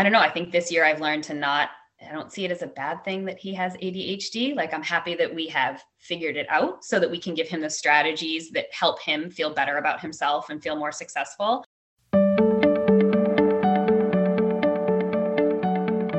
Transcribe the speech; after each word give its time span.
I 0.00 0.02
don't 0.02 0.12
know. 0.12 0.20
I 0.20 0.30
think 0.30 0.50
this 0.50 0.72
year 0.72 0.82
I've 0.82 1.02
learned 1.02 1.24
to 1.24 1.34
not, 1.34 1.68
I 2.00 2.10
don't 2.10 2.32
see 2.32 2.46
it 2.46 2.50
as 2.50 2.62
a 2.62 2.68
bad 2.68 3.04
thing 3.04 3.26
that 3.26 3.38
he 3.38 3.52
has 3.52 3.74
ADHD. 3.74 4.56
Like 4.56 4.72
I'm 4.72 4.82
happy 4.82 5.14
that 5.16 5.34
we 5.34 5.46
have 5.48 5.84
figured 5.98 6.38
it 6.38 6.46
out 6.48 6.82
so 6.82 6.98
that 6.98 7.10
we 7.10 7.18
can 7.18 7.34
give 7.34 7.48
him 7.48 7.60
the 7.60 7.68
strategies 7.68 8.48
that 8.52 8.72
help 8.72 8.98
him 9.02 9.30
feel 9.30 9.52
better 9.52 9.76
about 9.76 10.00
himself 10.00 10.48
and 10.48 10.62
feel 10.62 10.74
more 10.74 10.90
successful. 10.90 11.66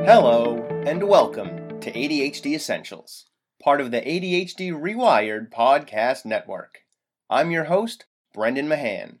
Hello, 0.06 0.64
and 0.86 1.02
welcome 1.02 1.80
to 1.80 1.90
ADHD 1.90 2.54
Essentials, 2.54 3.30
part 3.60 3.80
of 3.80 3.90
the 3.90 4.02
ADHD 4.02 4.70
Rewired 4.70 5.50
podcast 5.50 6.24
network. 6.24 6.82
I'm 7.28 7.50
your 7.50 7.64
host, 7.64 8.04
Brendan 8.32 8.68
Mahan. 8.68 9.18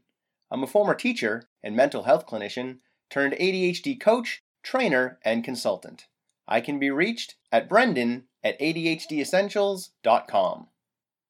I'm 0.52 0.62
a 0.62 0.68
former 0.68 0.94
teacher 0.94 1.48
and 1.64 1.74
mental 1.74 2.04
health 2.04 2.28
clinician 2.28 2.78
turned 3.10 3.34
ADHD 3.34 4.00
coach, 4.00 4.41
trainer, 4.62 5.18
and 5.24 5.44
consultant. 5.44 6.06
I 6.46 6.60
can 6.60 6.78
be 6.78 6.90
reached 6.90 7.36
at 7.50 7.68
brendan 7.68 8.24
at 8.44 8.60
ADHDessentials.com. 8.60 10.66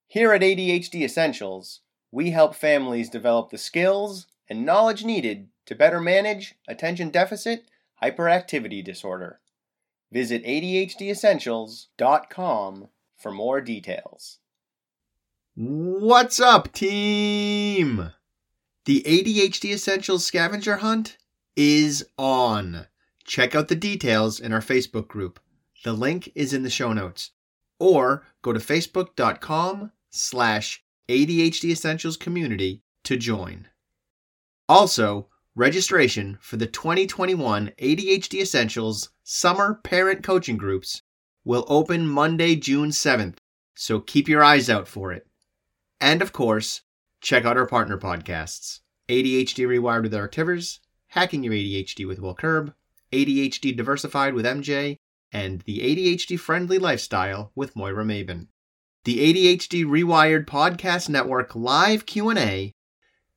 Here 0.06 0.32
at 0.32 0.42
ADHD 0.42 1.02
Essentials, 1.02 1.80
we 2.10 2.30
help 2.30 2.54
families 2.54 3.08
develop 3.08 3.50
the 3.50 3.58
skills 3.58 4.26
and 4.48 4.66
knowledge 4.66 5.04
needed 5.04 5.48
to 5.66 5.74
better 5.74 6.00
manage 6.00 6.54
attention 6.68 7.10
deficit 7.10 7.64
hyperactivity 8.02 8.82
disorder. 8.84 9.40
Visit 10.10 10.42
ADHDessentials.com 10.44 12.88
for 13.16 13.32
more 13.32 13.60
details. 13.60 14.38
What's 15.54 16.40
up, 16.40 16.72
team? 16.72 18.10
The 18.84 19.04
ADHD 19.06 19.72
Essentials 19.72 20.26
scavenger 20.26 20.78
hunt 20.78 21.18
is 21.56 22.04
on. 22.18 22.88
Check 23.24 23.54
out 23.54 23.68
the 23.68 23.74
details 23.74 24.40
in 24.40 24.52
our 24.52 24.60
Facebook 24.60 25.08
group. 25.08 25.40
The 25.84 25.92
link 25.92 26.30
is 26.34 26.52
in 26.52 26.62
the 26.62 26.70
show 26.70 26.92
notes. 26.92 27.30
Or 27.78 28.24
go 28.42 28.52
to 28.52 28.60
facebook.com 28.60 29.92
slash 30.10 30.84
ADHD 31.08 31.70
Essentials 31.70 32.16
community 32.16 32.82
to 33.04 33.16
join. 33.16 33.68
Also, 34.68 35.28
registration 35.54 36.38
for 36.40 36.56
the 36.56 36.66
2021 36.66 37.72
ADHD 37.78 38.40
Essentials 38.40 39.10
Summer 39.24 39.80
Parent 39.82 40.22
Coaching 40.22 40.56
Groups 40.56 41.02
will 41.44 41.66
open 41.68 42.06
Monday, 42.06 42.54
June 42.54 42.90
7th, 42.90 43.38
so 43.74 44.00
keep 44.00 44.28
your 44.28 44.44
eyes 44.44 44.70
out 44.70 44.86
for 44.86 45.12
it. 45.12 45.26
And 46.00 46.22
of 46.22 46.32
course, 46.32 46.82
check 47.20 47.44
out 47.44 47.56
our 47.56 47.66
partner 47.66 47.98
podcasts 47.98 48.80
ADHD 49.08 49.66
Rewired 49.66 50.02
with 50.02 50.14
Eric 50.14 50.32
Tivers, 50.32 50.78
Hacking 51.08 51.42
Your 51.42 51.52
ADHD 51.52 52.06
with 52.06 52.20
Will 52.20 52.34
Curb, 52.34 52.72
ADHD 53.12 53.76
Diversified 53.76 54.34
with 54.34 54.44
MJ, 54.44 54.96
and 55.32 55.62
The 55.62 55.78
ADHD 55.78 56.38
Friendly 56.38 56.78
Lifestyle 56.78 57.52
with 57.54 57.76
Moira 57.76 58.04
Maybin. 58.04 58.48
The 59.04 59.18
ADHD 59.18 59.84
Rewired 59.84 60.46
Podcast 60.46 61.08
Network 61.08 61.54
live 61.54 62.06
Q&A 62.06 62.72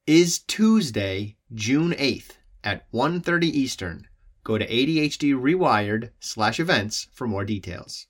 is 0.06 0.40
Tuesday, 0.40 1.38
June 1.54 1.94
8th 1.94 2.38
at 2.64 2.92
1:30 2.92 3.46
Eastern. 3.46 4.08
Go 4.44 4.58
to 4.58 4.68
ADHD 4.68 5.34
Rewired 5.34 6.12
slash 6.20 6.60
events 6.60 7.08
for 7.14 7.28
more 7.28 7.44
details. 7.44 8.08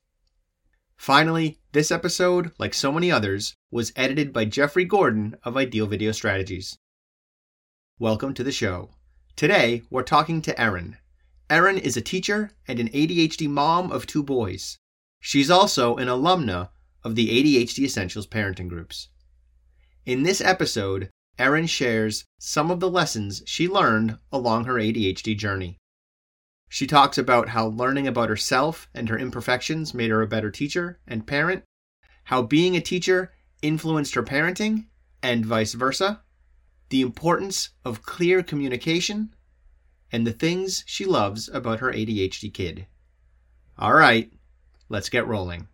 Finally, 0.97 1.59
this 1.71 1.91
episode, 1.91 2.51
like 2.57 2.73
so 2.73 2.91
many 2.91 3.11
others, 3.11 3.55
was 3.71 3.93
edited 3.95 4.33
by 4.33 4.45
Jeffrey 4.45 4.85
Gordon 4.85 5.35
of 5.43 5.55
Ideal 5.55 5.87
Video 5.87 6.11
Strategies. 6.11 6.77
Welcome 7.99 8.33
to 8.33 8.43
the 8.43 8.51
show. 8.51 8.89
Today, 9.35 9.83
we're 9.89 10.03
talking 10.03 10.41
to 10.41 10.59
Erin. 10.59 10.97
Erin 11.47 11.77
is 11.77 11.95
a 11.95 12.01
teacher 12.01 12.51
and 12.67 12.79
an 12.79 12.89
ADHD 12.89 13.47
mom 13.47 13.91
of 13.91 14.07
two 14.07 14.23
boys. 14.23 14.79
She's 15.19 15.51
also 15.51 15.95
an 15.97 16.07
alumna 16.07 16.69
of 17.03 17.13
the 17.15 17.29
ADHD 17.29 17.83
Essentials 17.83 18.25
parenting 18.25 18.67
groups. 18.67 19.09
In 20.05 20.23
this 20.23 20.41
episode, 20.41 21.11
Erin 21.37 21.67
shares 21.67 22.25
some 22.39 22.71
of 22.71 22.79
the 22.79 22.89
lessons 22.89 23.43
she 23.45 23.67
learned 23.67 24.17
along 24.31 24.65
her 24.65 24.75
ADHD 24.75 25.37
journey. 25.37 25.77
She 26.67 26.87
talks 26.87 27.17
about 27.17 27.49
how 27.49 27.67
learning 27.67 28.07
about 28.07 28.29
herself 28.29 28.89
and 28.93 29.07
her 29.07 29.19
imperfections 29.19 29.93
made 29.93 30.09
her 30.09 30.23
a 30.23 30.27
better 30.27 30.49
teacher 30.49 30.99
and 31.05 31.27
parent, 31.27 31.63
how 32.25 32.41
being 32.41 32.75
a 32.75 32.81
teacher 32.81 33.33
influenced 33.61 34.15
her 34.15 34.23
parenting, 34.23 34.87
and 35.21 35.45
vice 35.45 35.73
versa, 35.73 36.23
the 36.89 37.01
importance 37.01 37.69
of 37.83 38.01
clear 38.01 38.41
communication, 38.41 39.34
and 40.11 40.25
the 40.25 40.33
things 40.33 40.83
she 40.87 41.05
loves 41.05 41.49
about 41.49 41.79
her 41.79 41.91
ADHD 41.91 42.53
kid. 42.53 42.87
All 43.77 43.93
right, 43.93 44.31
let's 44.89 45.09
get 45.09 45.27
rolling. 45.27 45.67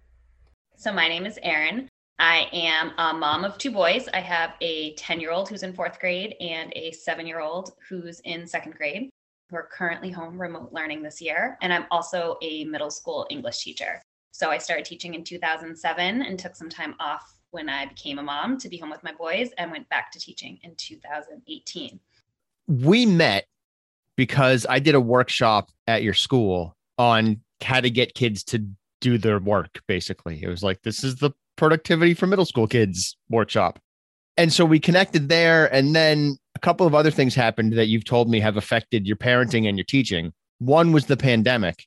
So, 0.77 0.91
my 0.91 1.07
name 1.07 1.25
is 1.25 1.37
Erin. 1.43 1.87
I 2.21 2.47
am 2.53 2.91
a 2.99 3.13
mom 3.13 3.43
of 3.43 3.57
two 3.57 3.71
boys. 3.71 4.07
I 4.13 4.19
have 4.19 4.53
a 4.61 4.93
10 4.93 5.19
year 5.19 5.31
old 5.31 5.49
who's 5.49 5.63
in 5.63 5.73
fourth 5.73 5.99
grade 5.99 6.35
and 6.39 6.71
a 6.75 6.91
seven 6.91 7.25
year 7.25 7.39
old 7.39 7.73
who's 7.89 8.19
in 8.21 8.45
second 8.45 8.75
grade. 8.75 9.09
We're 9.49 9.67
currently 9.67 10.11
home 10.11 10.39
remote 10.39 10.71
learning 10.71 11.01
this 11.01 11.19
year. 11.19 11.57
And 11.61 11.73
I'm 11.73 11.85
also 11.89 12.37
a 12.43 12.63
middle 12.65 12.91
school 12.91 13.25
English 13.31 13.63
teacher. 13.63 14.01
So 14.31 14.49
I 14.49 14.59
started 14.59 14.85
teaching 14.85 15.15
in 15.15 15.23
2007 15.23 16.21
and 16.21 16.39
took 16.39 16.55
some 16.55 16.69
time 16.69 16.95
off 16.99 17.35
when 17.49 17.69
I 17.69 17.87
became 17.87 18.19
a 18.19 18.23
mom 18.23 18.57
to 18.59 18.69
be 18.69 18.77
home 18.77 18.91
with 18.91 19.03
my 19.03 19.13
boys 19.13 19.49
and 19.57 19.71
went 19.71 19.89
back 19.89 20.11
to 20.11 20.19
teaching 20.19 20.59
in 20.63 20.75
2018. 20.75 21.99
We 22.67 23.05
met 23.05 23.45
because 24.17 24.65
I 24.69 24.79
did 24.79 24.95
a 24.95 25.01
workshop 25.01 25.69
at 25.87 26.03
your 26.03 26.13
school 26.13 26.75
on 26.97 27.41
how 27.61 27.79
to 27.81 27.89
get 27.89 28.13
kids 28.13 28.43
to 28.45 28.65
do 28.99 29.17
their 29.17 29.39
work, 29.39 29.81
basically. 29.87 30.41
It 30.41 30.47
was 30.47 30.63
like, 30.63 30.81
this 30.83 31.03
is 31.03 31.17
the 31.17 31.31
productivity 31.55 32.13
for 32.13 32.27
middle 32.27 32.45
school 32.45 32.67
kids 32.67 33.17
workshop. 33.29 33.79
And 34.37 34.51
so 34.53 34.65
we 34.65 34.79
connected 34.79 35.29
there. 35.29 35.73
And 35.73 35.95
then 35.95 36.37
a 36.55 36.59
couple 36.59 36.87
of 36.87 36.95
other 36.95 37.11
things 37.11 37.35
happened 37.35 37.73
that 37.73 37.87
you've 37.87 38.05
told 38.05 38.29
me 38.29 38.39
have 38.39 38.57
affected 38.57 39.05
your 39.05 39.17
parenting 39.17 39.67
and 39.67 39.77
your 39.77 39.85
teaching. 39.85 40.31
One 40.59 40.91
was 40.91 41.07
the 41.07 41.17
pandemic. 41.17 41.85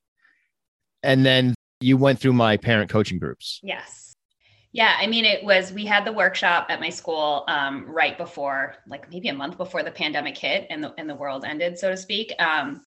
And 1.02 1.24
then 1.24 1.54
you 1.80 1.96
went 1.96 2.18
through 2.18 2.32
my 2.32 2.56
parent 2.56 2.90
coaching 2.90 3.18
groups. 3.18 3.60
Yes. 3.62 4.03
Yeah, 4.74 4.96
I 4.98 5.06
mean, 5.06 5.24
it 5.24 5.44
was, 5.44 5.72
we 5.72 5.86
had 5.86 6.04
the 6.04 6.12
workshop 6.12 6.66
at 6.68 6.80
my 6.80 6.90
school 6.90 7.44
um, 7.46 7.86
right 7.86 8.18
before, 8.18 8.74
like 8.88 9.08
maybe 9.08 9.28
a 9.28 9.34
month 9.34 9.56
before 9.56 9.84
the 9.84 9.90
pandemic 9.92 10.36
hit 10.36 10.66
and 10.68 10.82
the, 10.82 10.92
and 10.98 11.08
the 11.08 11.14
world 11.14 11.44
ended, 11.44 11.78
so 11.78 11.90
to 11.90 11.96
speak. 11.96 12.34
Um, 12.40 12.84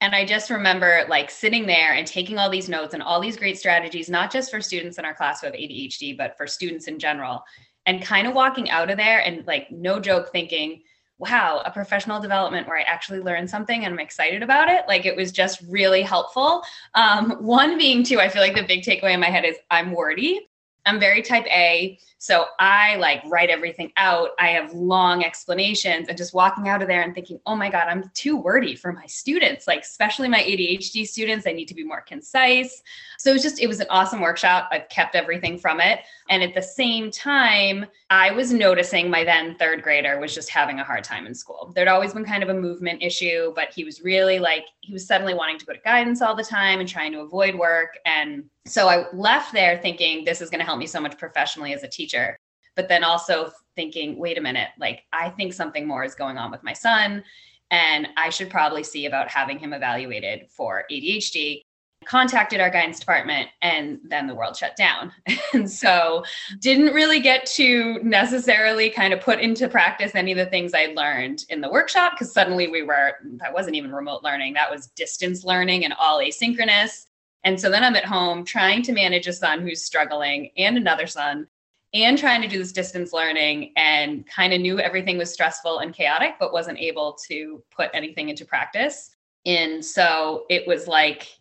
and 0.00 0.16
I 0.16 0.24
just 0.24 0.50
remember 0.50 1.04
like 1.08 1.30
sitting 1.30 1.64
there 1.64 1.94
and 1.94 2.04
taking 2.04 2.38
all 2.38 2.50
these 2.50 2.68
notes 2.68 2.92
and 2.92 3.04
all 3.04 3.20
these 3.20 3.36
great 3.36 3.56
strategies, 3.56 4.10
not 4.10 4.32
just 4.32 4.50
for 4.50 4.60
students 4.60 4.98
in 4.98 5.04
our 5.04 5.14
class 5.14 5.40
who 5.40 5.46
have 5.46 5.54
ADHD, 5.54 6.18
but 6.18 6.36
for 6.36 6.48
students 6.48 6.88
in 6.88 6.98
general, 6.98 7.44
and 7.86 8.02
kind 8.02 8.26
of 8.26 8.34
walking 8.34 8.68
out 8.70 8.90
of 8.90 8.96
there 8.96 9.20
and 9.20 9.46
like, 9.46 9.70
no 9.70 10.00
joke, 10.00 10.32
thinking, 10.32 10.82
wow, 11.18 11.62
a 11.64 11.70
professional 11.70 12.20
development 12.20 12.66
where 12.66 12.78
I 12.78 12.82
actually 12.82 13.20
learned 13.20 13.48
something 13.48 13.84
and 13.84 13.94
I'm 13.94 14.00
excited 14.00 14.42
about 14.42 14.68
it. 14.68 14.88
Like 14.88 15.06
it 15.06 15.14
was 15.14 15.30
just 15.30 15.62
really 15.68 16.02
helpful. 16.02 16.64
Um, 16.96 17.36
one 17.38 17.78
being 17.78 18.02
two, 18.02 18.18
I 18.18 18.28
feel 18.28 18.42
like 18.42 18.56
the 18.56 18.64
big 18.64 18.82
takeaway 18.82 19.14
in 19.14 19.20
my 19.20 19.30
head 19.30 19.44
is 19.44 19.56
I'm 19.70 19.92
wordy. 19.92 20.48
I'm 20.88 20.98
very 20.98 21.22
type 21.22 21.46
A. 21.46 21.98
So 22.16 22.46
I 22.58 22.96
like 22.96 23.22
write 23.26 23.50
everything 23.50 23.92
out. 23.96 24.30
I 24.40 24.48
have 24.48 24.72
long 24.72 25.24
explanations 25.24 26.08
and 26.08 26.16
just 26.16 26.34
walking 26.34 26.68
out 26.68 26.82
of 26.82 26.88
there 26.88 27.02
and 27.02 27.14
thinking, 27.14 27.38
oh 27.46 27.54
my 27.54 27.70
God, 27.70 27.86
I'm 27.88 28.10
too 28.14 28.36
wordy 28.36 28.74
for 28.74 28.92
my 28.92 29.06
students, 29.06 29.68
like 29.68 29.82
especially 29.82 30.28
my 30.28 30.40
ADHD 30.40 31.06
students. 31.06 31.46
I 31.46 31.52
need 31.52 31.68
to 31.68 31.74
be 31.74 31.84
more 31.84 32.00
concise. 32.00 32.82
So 33.18 33.30
it 33.30 33.34
was 33.34 33.42
just, 33.42 33.60
it 33.60 33.68
was 33.68 33.80
an 33.80 33.86
awesome 33.90 34.20
workshop. 34.20 34.68
I've 34.72 34.88
kept 34.88 35.14
everything 35.14 35.58
from 35.58 35.80
it. 35.80 36.00
And 36.28 36.42
at 36.42 36.54
the 36.54 36.62
same 36.62 37.10
time, 37.10 37.86
I 38.10 38.30
was 38.32 38.52
noticing 38.52 39.08
my 39.08 39.24
then 39.24 39.56
third 39.56 39.82
grader 39.82 40.20
was 40.20 40.34
just 40.34 40.50
having 40.50 40.78
a 40.78 40.84
hard 40.84 41.04
time 41.04 41.26
in 41.26 41.34
school. 41.34 41.72
There'd 41.74 41.88
always 41.88 42.12
been 42.12 42.24
kind 42.24 42.42
of 42.42 42.50
a 42.50 42.54
movement 42.54 43.02
issue, 43.02 43.52
but 43.54 43.72
he 43.74 43.84
was 43.84 44.02
really 44.02 44.38
like, 44.38 44.64
he 44.80 44.92
was 44.92 45.06
suddenly 45.06 45.34
wanting 45.34 45.58
to 45.58 45.64
go 45.64 45.72
to 45.72 45.80
guidance 45.80 46.20
all 46.20 46.36
the 46.36 46.44
time 46.44 46.80
and 46.80 46.88
trying 46.88 47.12
to 47.12 47.20
avoid 47.20 47.54
work. 47.54 47.98
And 48.04 48.44
so 48.66 48.88
I 48.88 49.06
left 49.12 49.52
there 49.52 49.78
thinking 49.78 50.24
this 50.24 50.40
is 50.40 50.50
going 50.50 50.60
to 50.60 50.66
help 50.66 50.78
me 50.78 50.86
so 50.86 51.00
much 51.00 51.16
professionally 51.18 51.72
as 51.72 51.82
a 51.82 51.88
teacher. 51.88 52.38
But 52.76 52.88
then 52.88 53.04
also 53.04 53.50
thinking, 53.74 54.18
wait 54.18 54.38
a 54.38 54.42
minute, 54.42 54.68
like 54.78 55.04
I 55.12 55.30
think 55.30 55.52
something 55.52 55.86
more 55.86 56.04
is 56.04 56.14
going 56.14 56.36
on 56.36 56.50
with 56.50 56.62
my 56.62 56.74
son. 56.74 57.24
And 57.70 58.08
I 58.16 58.30
should 58.30 58.50
probably 58.50 58.82
see 58.82 59.06
about 59.06 59.28
having 59.28 59.58
him 59.58 59.72
evaluated 59.72 60.48
for 60.50 60.84
ADHD 60.90 61.62
contacted 62.08 62.58
our 62.58 62.70
guidance 62.70 62.98
department 62.98 63.50
and 63.60 64.00
then 64.04 64.26
the 64.26 64.34
world 64.34 64.56
shut 64.56 64.74
down. 64.76 65.12
and 65.52 65.70
so 65.70 66.24
didn't 66.60 66.94
really 66.94 67.20
get 67.20 67.44
to 67.44 68.02
necessarily 68.02 68.88
kind 68.88 69.12
of 69.12 69.20
put 69.20 69.40
into 69.40 69.68
practice 69.68 70.14
any 70.14 70.32
of 70.32 70.38
the 70.38 70.46
things 70.46 70.72
I 70.74 70.86
learned 70.96 71.44
in 71.50 71.60
the 71.60 71.70
workshop 71.70 72.12
because 72.12 72.32
suddenly 72.32 72.68
we 72.68 72.82
were 72.82 73.12
that 73.36 73.52
wasn't 73.52 73.76
even 73.76 73.92
remote 73.92 74.24
learning, 74.24 74.54
that 74.54 74.70
was 74.70 74.88
distance 74.88 75.44
learning 75.44 75.84
and 75.84 75.94
all 75.98 76.18
asynchronous. 76.18 77.06
And 77.44 77.60
so 77.60 77.70
then 77.70 77.84
I'm 77.84 77.96
at 77.96 78.04
home 78.04 78.44
trying 78.44 78.82
to 78.84 78.92
manage 78.92 79.26
a 79.26 79.32
son 79.32 79.60
who's 79.60 79.84
struggling 79.84 80.50
and 80.56 80.76
another 80.76 81.06
son 81.06 81.46
and 81.94 82.18
trying 82.18 82.42
to 82.42 82.48
do 82.48 82.58
this 82.58 82.72
distance 82.72 83.12
learning 83.12 83.72
and 83.76 84.26
kind 84.26 84.52
of 84.52 84.60
knew 84.60 84.80
everything 84.80 85.18
was 85.18 85.32
stressful 85.32 85.78
and 85.78 85.94
chaotic 85.94 86.34
but 86.40 86.52
wasn't 86.52 86.78
able 86.78 87.18
to 87.28 87.62
put 87.70 87.90
anything 87.94 88.28
into 88.28 88.44
practice 88.44 89.14
And 89.46 89.84
so 89.84 90.44
it 90.50 90.66
was 90.66 90.86
like, 90.86 91.37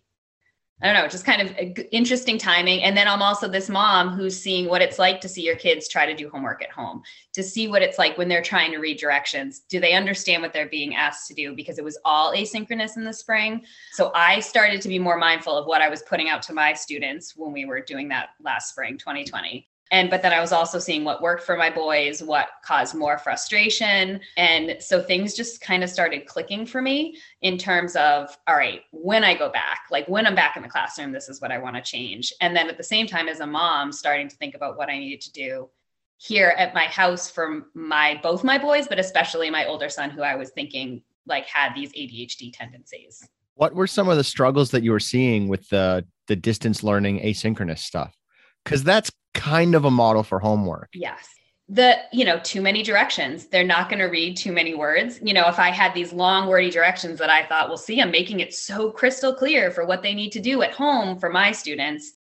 I 0.82 0.86
don't 0.86 0.96
know, 0.96 1.08
just 1.08 1.26
kind 1.26 1.42
of 1.42 1.52
uh, 1.58 1.82
interesting 1.92 2.38
timing. 2.38 2.84
And 2.84 2.96
then 2.96 3.08
I'm 3.08 3.24
also 3.24 3.48
this 3.48 3.68
mom 3.68 4.10
who's 4.10 4.40
seeing 4.40 4.70
what 4.70 4.84
it's 4.84 5.00
like 5.00 5.20
to 5.22 5.30
see 5.30 5.42
your 5.42 5.56
kids 5.56 5.88
try 5.88 6.06
to 6.06 6.16
do 6.16 6.30
homework 6.30 6.62
at 6.62 6.70
home, 6.70 7.02
to 7.34 7.42
see 7.42 7.68
what 7.68 7.82
it's 7.82 7.98
like 7.98 8.16
when 8.16 8.28
they're 8.28 8.44
trying 8.44 8.72
to 8.74 8.78
read 8.78 9.00
directions. 9.00 9.62
Do 9.70 9.80
they 9.80 9.94
understand 9.94 10.44
what 10.44 10.54
they're 10.54 10.70
being 10.70 10.96
asked 10.96 11.28
to 11.30 11.34
do? 11.34 11.56
Because 11.56 11.80
it 11.80 11.84
was 11.84 11.98
all 12.06 12.32
asynchronous 12.34 12.96
in 12.96 13.04
the 13.04 13.14
spring. 13.14 13.66
So 13.94 14.12
I 14.14 14.40
started 14.40 14.82
to 14.82 14.88
be 14.88 15.00
more 15.00 15.18
mindful 15.18 15.58
of 15.58 15.66
what 15.66 15.82
I 15.82 15.90
was 15.90 16.04
putting 16.04 16.30
out 16.30 16.44
to 16.44 16.54
my 16.54 16.74
students 16.74 17.36
when 17.36 17.52
we 17.52 17.66
were 17.66 17.82
doing 17.82 18.10
that 18.10 18.30
last 18.40 18.70
spring, 18.70 19.00
2020 19.00 19.68
and 19.92 20.10
but 20.10 20.22
then 20.22 20.34
i 20.34 20.40
was 20.40 20.52
also 20.52 20.80
seeing 20.80 21.04
what 21.04 21.22
worked 21.22 21.44
for 21.44 21.58
my 21.58 21.70
boys 21.70 22.22
what 22.24 22.50
caused 22.64 22.96
more 22.96 23.18
frustration. 23.18 24.20
And 24.36 24.78
so 24.82 25.02
things 25.02 25.34
just 25.34 25.62
kind 25.62 25.84
of 25.84 25.90
started 25.90 26.26
clicking 26.26 26.66
for 26.66 26.82
me 26.82 27.18
in 27.42 27.58
terms 27.58 27.96
of 27.96 28.36
all 28.48 28.56
right 28.56 28.82
when 28.92 29.24
i 29.24 29.34
go 29.34 29.50
back 29.50 29.82
like 29.90 30.08
when 30.08 30.28
i'm 30.28 30.36
back 30.36 30.58
in 30.58 30.64
the 30.64 30.70
classroom 30.70 31.12
this 31.12 31.30
is 31.30 31.42
what 31.42 31.52
i 31.52 31.58
want 31.58 31.76
to 31.76 31.82
change. 31.82 32.34
And 32.42 32.56
then 32.56 32.70
at 32.70 32.78
the 32.78 32.84
same 32.84 33.08
time 33.08 33.28
as 33.28 33.40
a 33.40 33.48
mom 33.48 33.92
starting 33.92 34.28
to 34.28 34.36
think 34.36 34.56
about 34.56 34.78
what 34.78 34.90
i 34.90 34.98
needed 34.98 35.22
to 35.22 35.32
do 35.32 35.70
here 36.18 36.54
at 36.58 36.74
my 36.74 36.86
house 36.86 37.30
for 37.30 37.68
my 37.74 38.20
both 38.24 38.44
my 38.44 38.58
boys 38.58 38.88
but 38.88 39.00
especially 39.00 39.50
my 39.50 39.66
older 39.66 39.88
son 39.88 40.10
who 40.10 40.24
i 40.24 40.36
was 40.36 40.50
thinking 40.50 41.02
like 41.28 41.46
had 41.46 41.74
these 41.76 41.92
adhd 41.94 42.58
tendencies. 42.58 43.28
What 43.56 43.74
were 43.74 43.88
some 43.88 44.08
of 44.08 44.18
the 44.18 44.24
struggles 44.24 44.72
that 44.72 44.84
you 44.84 44.92
were 44.92 45.00
seeing 45.00 45.48
with 45.48 45.68
the 45.70 46.06
the 46.28 46.36
distance 46.36 46.84
learning 46.84 47.20
asynchronous 47.22 47.80
stuff 47.80 48.14
because 48.68 48.84
that's 48.84 49.10
kind 49.34 49.76
of 49.76 49.86
a 49.86 49.92
model 49.92 50.24
for 50.24 50.40
homework. 50.40 50.90
Yes. 50.94 51.26
The, 51.70 51.96
you 52.12 52.26
know, 52.26 52.38
too 52.44 52.62
many 52.62 52.84
directions. 52.84 53.48
They're 53.48 53.64
not 53.64 53.88
going 53.88 54.00
to 54.00 54.08
read 54.08 54.36
too 54.36 54.52
many 54.52 54.76
words. 54.76 55.22
You 55.24 55.34
know, 55.34 55.48
if 55.48 55.58
I 55.58 55.70
had 55.70 55.94
these 55.94 56.12
long, 56.12 56.50
wordy 56.50 56.70
directions 56.70 57.18
that 57.20 57.30
I 57.30 57.46
thought, 57.46 57.70
well, 57.70 57.78
see, 57.78 58.02
I'm 58.02 58.12
making 58.12 58.42
it 58.42 58.54
so 58.54 58.92
crystal 58.92 59.34
clear 59.34 59.72
for 59.72 59.86
what 59.86 60.04
they 60.04 60.14
need 60.14 60.32
to 60.32 60.42
do 60.42 60.64
at 60.64 60.74
home 60.74 61.18
for 61.18 61.30
my 61.30 61.54
students. 61.54 62.12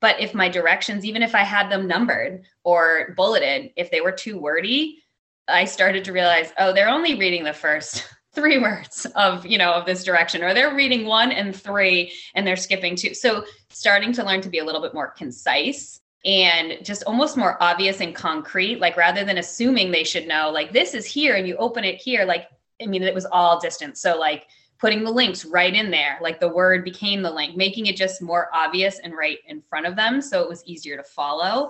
But 0.00 0.18
if 0.18 0.34
my 0.34 0.48
directions, 0.48 1.04
even 1.04 1.22
if 1.22 1.36
I 1.36 1.44
had 1.44 1.70
them 1.70 1.86
numbered 1.86 2.46
or 2.64 3.14
bulleted, 3.16 3.70
if 3.76 3.92
they 3.92 4.00
were 4.00 4.10
too 4.10 4.40
wordy, 4.40 5.04
I 5.46 5.66
started 5.66 6.04
to 6.06 6.12
realize, 6.12 6.52
oh, 6.58 6.72
they're 6.72 6.88
only 6.88 7.14
reading 7.14 7.44
the 7.44 7.52
first 7.52 8.08
three 8.34 8.58
words 8.58 9.06
of 9.14 9.44
you 9.46 9.58
know 9.58 9.72
of 9.72 9.86
this 9.86 10.04
direction 10.04 10.42
or 10.42 10.54
they're 10.54 10.74
reading 10.74 11.06
one 11.06 11.32
and 11.32 11.54
three 11.54 12.12
and 12.34 12.46
they're 12.46 12.56
skipping 12.56 12.96
two. 12.96 13.14
So 13.14 13.44
starting 13.70 14.12
to 14.14 14.24
learn 14.24 14.40
to 14.42 14.48
be 14.48 14.58
a 14.58 14.64
little 14.64 14.80
bit 14.80 14.94
more 14.94 15.08
concise 15.08 16.00
and 16.24 16.78
just 16.84 17.02
almost 17.04 17.36
more 17.36 17.60
obvious 17.62 18.00
and 18.00 18.14
concrete 18.14 18.78
like 18.80 18.96
rather 18.96 19.24
than 19.24 19.38
assuming 19.38 19.90
they 19.90 20.04
should 20.04 20.28
know 20.28 20.50
like 20.50 20.72
this 20.72 20.94
is 20.94 21.04
here 21.04 21.34
and 21.34 21.48
you 21.48 21.56
open 21.56 21.82
it 21.82 21.96
here 21.96 22.24
like 22.24 22.46
i 22.80 22.86
mean 22.86 23.02
it 23.02 23.14
was 23.14 23.26
all 23.26 23.60
distance. 23.60 24.00
So 24.00 24.18
like 24.18 24.46
putting 24.78 25.04
the 25.04 25.10
links 25.10 25.44
right 25.44 25.74
in 25.74 25.90
there 25.90 26.18
like 26.20 26.40
the 26.40 26.48
word 26.48 26.84
became 26.84 27.22
the 27.22 27.30
link 27.30 27.56
making 27.56 27.86
it 27.86 27.96
just 27.96 28.22
more 28.22 28.48
obvious 28.52 28.98
and 29.00 29.14
right 29.14 29.38
in 29.46 29.60
front 29.62 29.86
of 29.86 29.94
them 29.96 30.22
so 30.22 30.42
it 30.42 30.48
was 30.48 30.64
easier 30.64 30.96
to 30.96 31.04
follow. 31.04 31.68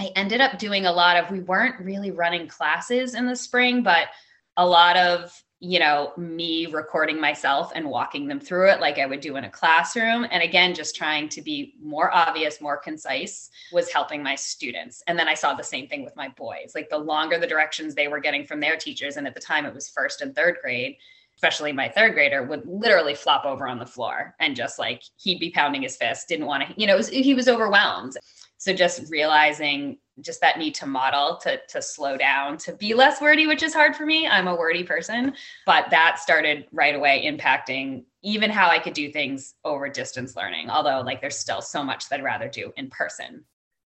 I 0.00 0.10
ended 0.16 0.40
up 0.40 0.58
doing 0.58 0.86
a 0.86 0.92
lot 0.92 1.16
of 1.16 1.30
we 1.30 1.40
weren't 1.40 1.78
really 1.78 2.10
running 2.10 2.48
classes 2.48 3.14
in 3.14 3.26
the 3.26 3.36
spring 3.36 3.82
but 3.82 4.08
a 4.56 4.66
lot 4.66 4.96
of 4.96 5.32
you 5.64 5.78
know, 5.78 6.12
me 6.16 6.66
recording 6.66 7.20
myself 7.20 7.70
and 7.76 7.88
walking 7.88 8.26
them 8.26 8.40
through 8.40 8.68
it 8.68 8.80
like 8.80 8.98
I 8.98 9.06
would 9.06 9.20
do 9.20 9.36
in 9.36 9.44
a 9.44 9.50
classroom. 9.50 10.26
And 10.28 10.42
again, 10.42 10.74
just 10.74 10.96
trying 10.96 11.28
to 11.28 11.40
be 11.40 11.74
more 11.80 12.12
obvious, 12.12 12.60
more 12.60 12.76
concise 12.76 13.48
was 13.72 13.88
helping 13.88 14.24
my 14.24 14.34
students. 14.34 15.04
And 15.06 15.16
then 15.16 15.28
I 15.28 15.34
saw 15.34 15.54
the 15.54 15.62
same 15.62 15.86
thing 15.86 16.04
with 16.04 16.16
my 16.16 16.30
boys. 16.30 16.72
Like 16.74 16.90
the 16.90 16.98
longer 16.98 17.38
the 17.38 17.46
directions 17.46 17.94
they 17.94 18.08
were 18.08 18.18
getting 18.18 18.44
from 18.44 18.58
their 18.58 18.76
teachers, 18.76 19.16
and 19.16 19.24
at 19.24 19.34
the 19.34 19.40
time 19.40 19.64
it 19.64 19.72
was 19.72 19.88
first 19.88 20.20
and 20.20 20.34
third 20.34 20.56
grade, 20.60 20.96
especially 21.36 21.70
my 21.70 21.88
third 21.88 22.14
grader 22.14 22.42
would 22.42 22.66
literally 22.66 23.14
flop 23.14 23.44
over 23.44 23.68
on 23.68 23.78
the 23.78 23.86
floor 23.86 24.34
and 24.40 24.56
just 24.56 24.80
like 24.80 25.04
he'd 25.16 25.38
be 25.38 25.50
pounding 25.50 25.82
his 25.82 25.96
fist, 25.96 26.26
didn't 26.26 26.46
want 26.46 26.68
to, 26.68 26.74
you 26.76 26.88
know, 26.88 26.96
was, 26.96 27.08
he 27.08 27.34
was 27.34 27.46
overwhelmed. 27.46 28.16
So 28.62 28.72
just 28.72 29.10
realizing 29.10 29.98
just 30.20 30.40
that 30.40 30.56
need 30.56 30.72
to 30.76 30.86
model 30.86 31.36
to 31.38 31.58
to 31.66 31.82
slow 31.82 32.16
down 32.16 32.56
to 32.58 32.72
be 32.74 32.94
less 32.94 33.20
wordy 33.20 33.48
which 33.48 33.62
is 33.62 33.72
hard 33.72 33.96
for 33.96 34.04
me 34.04 34.28
i'm 34.28 34.46
a 34.46 34.54
wordy 34.54 34.84
person 34.84 35.32
but 35.64 35.88
that 35.90 36.18
started 36.18 36.66
right 36.70 36.94
away 36.94 37.24
impacting 37.26 38.04
even 38.22 38.50
how 38.50 38.68
i 38.68 38.78
could 38.78 38.92
do 38.92 39.10
things 39.10 39.54
over 39.64 39.88
distance 39.88 40.36
learning 40.36 40.68
although 40.68 41.00
like 41.00 41.22
there's 41.22 41.38
still 41.38 41.62
so 41.62 41.82
much 41.82 42.10
that 42.10 42.20
i'd 42.20 42.24
rather 42.24 42.46
do 42.46 42.70
in 42.76 42.90
person 42.90 43.42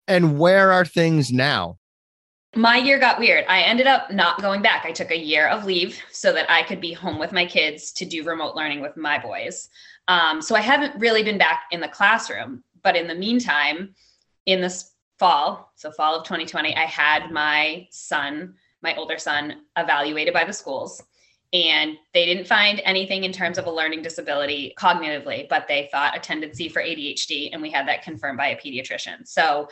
and 0.08 0.38
where 0.38 0.72
are 0.72 0.86
things 0.86 1.32
now 1.32 1.76
my 2.54 2.76
year 2.76 3.00
got 3.00 3.18
weird. 3.18 3.46
I 3.48 3.62
ended 3.62 3.88
up 3.88 4.12
not 4.12 4.42
going 4.42 4.62
back. 4.62 4.84
I 4.84 4.92
took 4.92 5.10
a 5.10 5.18
year 5.18 5.48
of 5.48 5.64
leave 5.64 5.98
so 6.12 6.34
that 6.34 6.52
I 6.52 6.64
could 6.64 6.82
be 6.82 6.92
home 6.92 7.18
with 7.18 7.32
my 7.32 7.46
kids 7.46 7.94
to 7.94 8.04
do 8.04 8.26
remote 8.26 8.58
learning 8.58 8.82
with 8.82 8.98
my 8.98 9.18
boys. 9.18 9.70
Um, 10.10 10.42
so 10.42 10.54
I 10.54 10.60
haven't 10.60 11.00
really 11.00 11.24
been 11.24 11.38
back 11.38 11.62
in 11.72 11.80
the 11.80 11.88
classroom. 11.88 12.62
But 12.84 12.98
in 12.98 13.08
the 13.08 13.16
meantime, 13.16 13.96
in 14.52 14.62
this 14.62 14.92
fall, 15.20 15.72
so 15.76 15.92
fall 15.92 16.16
of 16.16 16.24
2020, 16.24 16.76
I 16.76 16.86
had 16.86 17.32
my 17.32 17.88
son, 17.92 18.56
my 18.82 18.96
older 18.96 19.20
son, 19.20 19.62
evaluated 19.78 20.34
by 20.34 20.44
the 20.44 20.52
schools. 20.52 21.02
And 21.54 21.98
they 22.14 22.26
didn't 22.26 22.48
find 22.48 22.82
anything 22.86 23.24
in 23.24 23.32
terms 23.32 23.58
of 23.58 23.66
a 23.66 23.72
learning 23.72 24.02
disability 24.02 24.74
cognitively, 24.80 25.50
but 25.50 25.68
they 25.68 25.90
thought 25.92 26.16
a 26.16 26.20
tendency 26.20 26.70
for 26.70 26.82
ADHD. 26.82 27.50
And 27.52 27.62
we 27.62 27.70
had 27.70 27.88
that 27.88 28.04
confirmed 28.04 28.38
by 28.38 28.48
a 28.48 28.56
pediatrician. 28.56 29.28
So 29.28 29.68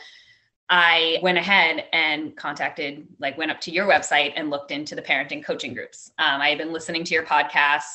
I 0.68 1.18
went 1.22 1.38
ahead 1.38 1.86
and 1.92 2.36
contacted, 2.36 3.08
like, 3.18 3.36
went 3.36 3.50
up 3.50 3.60
to 3.62 3.72
your 3.72 3.88
website 3.88 4.34
and 4.36 4.50
looked 4.50 4.70
into 4.70 4.94
the 4.94 5.02
parenting 5.02 5.44
coaching 5.44 5.74
groups. 5.74 6.12
Um, 6.18 6.40
I 6.40 6.50
had 6.50 6.58
been 6.58 6.72
listening 6.72 7.02
to 7.04 7.14
your 7.14 7.24
podcast 7.24 7.86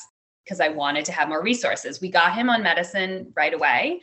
because 0.44 0.60
I 0.60 0.68
wanted 0.68 1.06
to 1.06 1.12
have 1.12 1.28
more 1.28 1.42
resources. 1.42 2.02
We 2.02 2.10
got 2.10 2.34
him 2.34 2.50
on 2.50 2.62
medicine 2.62 3.32
right 3.34 3.54
away 3.54 4.02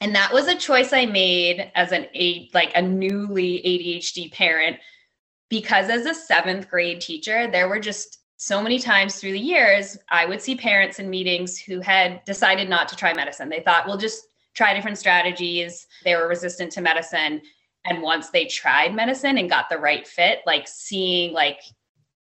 and 0.00 0.14
that 0.14 0.32
was 0.32 0.48
a 0.48 0.54
choice 0.54 0.92
i 0.92 1.04
made 1.06 1.70
as 1.74 1.92
an 1.92 2.06
a 2.14 2.48
like 2.54 2.72
a 2.74 2.82
newly 2.82 3.60
adhd 3.64 4.32
parent 4.32 4.76
because 5.48 5.88
as 5.88 6.06
a 6.06 6.14
seventh 6.14 6.68
grade 6.68 7.00
teacher 7.00 7.50
there 7.50 7.68
were 7.68 7.80
just 7.80 8.20
so 8.36 8.62
many 8.62 8.78
times 8.78 9.16
through 9.16 9.32
the 9.32 9.38
years 9.38 9.98
i 10.10 10.24
would 10.24 10.40
see 10.40 10.54
parents 10.54 10.98
in 10.98 11.10
meetings 11.10 11.58
who 11.58 11.80
had 11.80 12.24
decided 12.24 12.68
not 12.68 12.88
to 12.88 12.96
try 12.96 13.12
medicine. 13.12 13.48
They 13.48 13.60
thought 13.60 13.86
we'll 13.86 13.96
just 13.96 14.28
try 14.58 14.74
different 14.74 14.98
strategies. 14.98 15.86
They 16.04 16.16
were 16.16 16.28
resistant 16.28 16.72
to 16.72 16.80
medicine. 16.80 17.40
And 17.84 18.02
once 18.02 18.30
they 18.30 18.46
tried 18.46 18.92
medicine 18.92 19.38
and 19.38 19.48
got 19.48 19.70
the 19.70 19.78
right 19.78 20.06
fit 20.06 20.40
like 20.46 20.66
seeing 20.66 21.32
like 21.32 21.60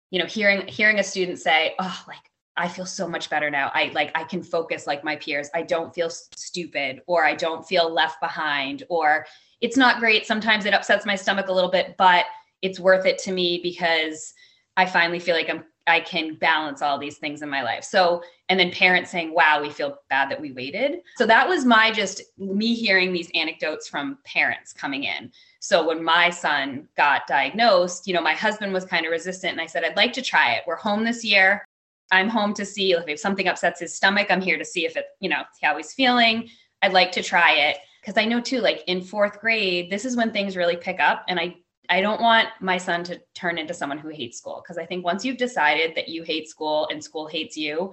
you 0.10 0.20
know 0.20 0.26
hearing 0.26 0.68
hearing 0.68 1.00
a 1.00 1.04
student 1.04 1.40
say 1.40 1.76
oh 1.80 2.04
like 2.08 2.18
I 2.56 2.68
feel 2.68 2.86
so 2.86 3.08
much 3.08 3.30
better 3.30 3.50
now. 3.50 3.72
I 3.74 3.92
like 3.94 4.12
I 4.16 4.24
can 4.24 4.44
focus 4.44 4.86
like 4.86 5.04
my 5.04 5.16
peers. 5.16 5.50
I 5.54 5.64
don't 5.64 5.94
feel 5.94 6.10
stupid 6.10 7.02
or 7.08 7.26
I 7.26 7.34
don't 7.34 7.66
feel 7.66 7.92
left 7.92 8.22
behind 8.22 8.84
or 8.90 9.26
it's 9.62 9.78
not 9.78 10.00
great. 10.00 10.26
Sometimes 10.26 10.66
it 10.66 10.74
upsets 10.74 11.06
my 11.06 11.16
stomach 11.16 11.48
a 11.48 11.54
little 11.54 11.72
bit, 11.72 11.96
but 11.98 12.26
it's 12.62 12.80
worth 12.80 13.06
it 13.06 13.18
to 13.20 13.32
me 13.32 13.60
because 13.64 14.34
I 14.78 14.86
finally 14.86 15.20
feel 15.20 15.36
like 15.36 15.50
I'm 15.50 15.64
I 15.86 16.00
can 16.00 16.36
balance 16.36 16.82
all 16.82 16.98
these 16.98 17.18
things 17.18 17.42
in 17.42 17.50
my 17.50 17.62
life. 17.62 17.84
So, 17.84 18.24
and 18.48 18.58
then 18.60 18.72
parents 18.72 19.12
saying, 19.12 19.34
wow, 19.34 19.62
we 19.62 19.70
feel 19.70 19.98
bad 20.10 20.32
that 20.32 20.40
we 20.40 20.54
waited. 20.54 21.00
So 21.18 21.26
that 21.26 21.48
was 21.48 21.66
my 21.66 21.92
just 21.92 22.22
me 22.38 22.74
hearing 22.74 23.12
these 23.12 23.30
anecdotes 23.34 23.90
from 23.90 24.18
parents 24.26 24.72
coming 24.72 25.04
in. 25.04 25.32
So 25.60 25.86
when 25.86 26.02
my 26.04 26.30
son 26.30 26.88
got 26.96 27.28
diagnosed, 27.28 28.08
you 28.08 28.14
know, 28.14 28.22
my 28.22 28.34
husband 28.34 28.72
was 28.72 28.86
kind 28.86 29.06
of 29.06 29.12
resistant 29.12 29.52
and 29.52 29.62
I 29.62 29.66
said, 29.66 29.84
I'd 29.84 29.98
like 29.98 30.14
to 30.14 30.22
try 30.22 30.54
it. 30.54 30.64
We're 30.66 30.78
home 30.78 31.04
this 31.04 31.24
year. 31.24 31.66
I'm 32.14 32.30
home 32.30 32.54
to 32.54 32.66
see 32.66 32.94
if 32.94 33.20
something 33.20 33.48
upsets 33.48 33.80
his 33.80 33.96
stomach. 33.96 34.28
I'm 34.30 34.40
here 34.40 34.60
to 34.60 34.64
see 34.64 34.86
if 34.86 34.96
it, 34.96 35.06
you 35.20 35.30
know, 35.30 35.42
how 35.64 35.76
he's 35.76 35.94
feeling. 35.94 36.48
I'd 36.84 36.94
like 36.94 37.12
to 37.14 37.24
try 37.24 37.54
it 37.54 37.78
because 38.02 38.18
I 38.18 38.26
know 38.26 38.40
too, 38.40 38.60
like 38.60 38.84
in 38.86 39.02
fourth 39.02 39.40
grade, 39.42 39.90
this 39.90 40.06
is 40.06 40.16
when 40.16 40.32
things 40.32 40.56
really 40.56 40.78
pick 40.78 41.00
up. 41.00 41.26
And 41.28 41.40
I, 41.40 41.56
I 41.90 42.02
don't 42.02 42.22
want 42.22 42.50
my 42.62 42.78
son 42.78 43.04
to 43.06 43.20
turn 43.34 43.58
into 43.58 43.74
someone 43.74 43.98
who 43.98 44.10
hates 44.10 44.38
school 44.38 44.62
because 44.64 44.78
I 44.78 44.86
think 44.86 45.04
once 45.04 45.26
you've 45.26 45.38
decided 45.38 45.96
that 45.96 46.08
you 46.08 46.22
hate 46.22 46.48
school 46.48 46.88
and 46.92 47.04
school 47.04 47.28
hates 47.28 47.58
you, 47.58 47.92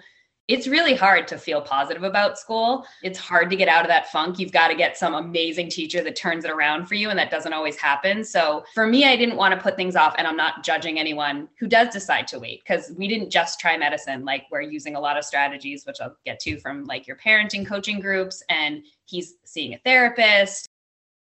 it's 0.51 0.67
really 0.67 0.97
hard 0.97 1.29
to 1.29 1.39
feel 1.39 1.61
positive 1.61 2.03
about 2.03 2.37
school. 2.37 2.85
It's 3.05 3.19
hard 3.19 3.51
to 3.51 3.57
get 3.57 3.69
out 3.69 3.83
of 3.83 3.89
that 3.89 4.11
funk. 4.11 4.41
You've 4.41 4.51
got 4.51 4.67
to 4.67 4.75
get 4.75 4.97
some 4.97 5.15
amazing 5.15 5.71
teacher 5.71 6.03
that 6.03 6.17
turns 6.17 6.45
it 6.45 6.51
around 6.51 6.87
for 6.87 6.97
you, 6.97 7.09
and 7.09 7.19
that 7.21 7.31
doesn't 7.31 7.53
always 7.53 7.77
happen. 7.77 8.25
So 8.25 8.65
for 8.75 8.89
me, 8.89 9.05
I 9.05 9.15
didn't 9.17 9.37
want 9.37 9.55
to 9.55 9.61
put 9.61 9.77
things 9.77 9.95
off, 9.95 10.17
and 10.19 10.27
I'm 10.27 10.37
not 10.37 10.65
judging 10.65 10.99
anyone 10.99 11.49
who 11.61 11.69
does 11.69 11.91
decide 11.91 12.27
to 12.29 12.41
wait 12.41 12.65
because 12.65 12.93
we 12.97 13.07
didn't 13.07 13.31
just 13.31 13.61
try 13.61 13.77
medicine. 13.77 14.25
Like 14.25 14.47
we're 14.51 14.63
using 14.63 14.97
a 14.97 15.01
lot 15.01 15.17
of 15.17 15.25
strategies, 15.25 15.87
which 15.87 16.01
I'll 16.01 16.17
get 16.27 16.41
to 16.41 16.59
from 16.59 16.85
like 16.85 17.07
your 17.07 17.17
parenting 17.17 17.65
coaching 17.65 18.01
groups, 18.01 18.43
and 18.49 18.83
he's 19.05 19.35
seeing 19.45 19.75
a 19.75 19.79
therapist. 19.79 20.67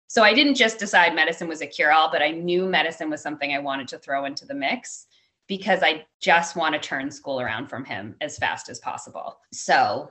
So 0.06 0.22
I 0.22 0.34
didn't 0.34 0.54
just 0.54 0.78
decide 0.78 1.16
medicine 1.16 1.48
was 1.48 1.62
a 1.62 1.66
cure 1.66 1.90
all, 1.90 2.12
but 2.12 2.22
I 2.22 2.30
knew 2.30 2.66
medicine 2.68 3.10
was 3.10 3.22
something 3.22 3.52
I 3.52 3.58
wanted 3.58 3.88
to 3.88 3.98
throw 3.98 4.24
into 4.24 4.46
the 4.46 4.54
mix 4.54 5.08
because 5.48 5.82
I 5.82 6.04
just 6.20 6.56
want 6.56 6.74
to 6.74 6.80
turn 6.80 7.10
school 7.10 7.40
around 7.40 7.68
from 7.68 7.84
him 7.84 8.16
as 8.20 8.38
fast 8.38 8.68
as 8.68 8.78
possible. 8.78 9.38
So 9.52 10.10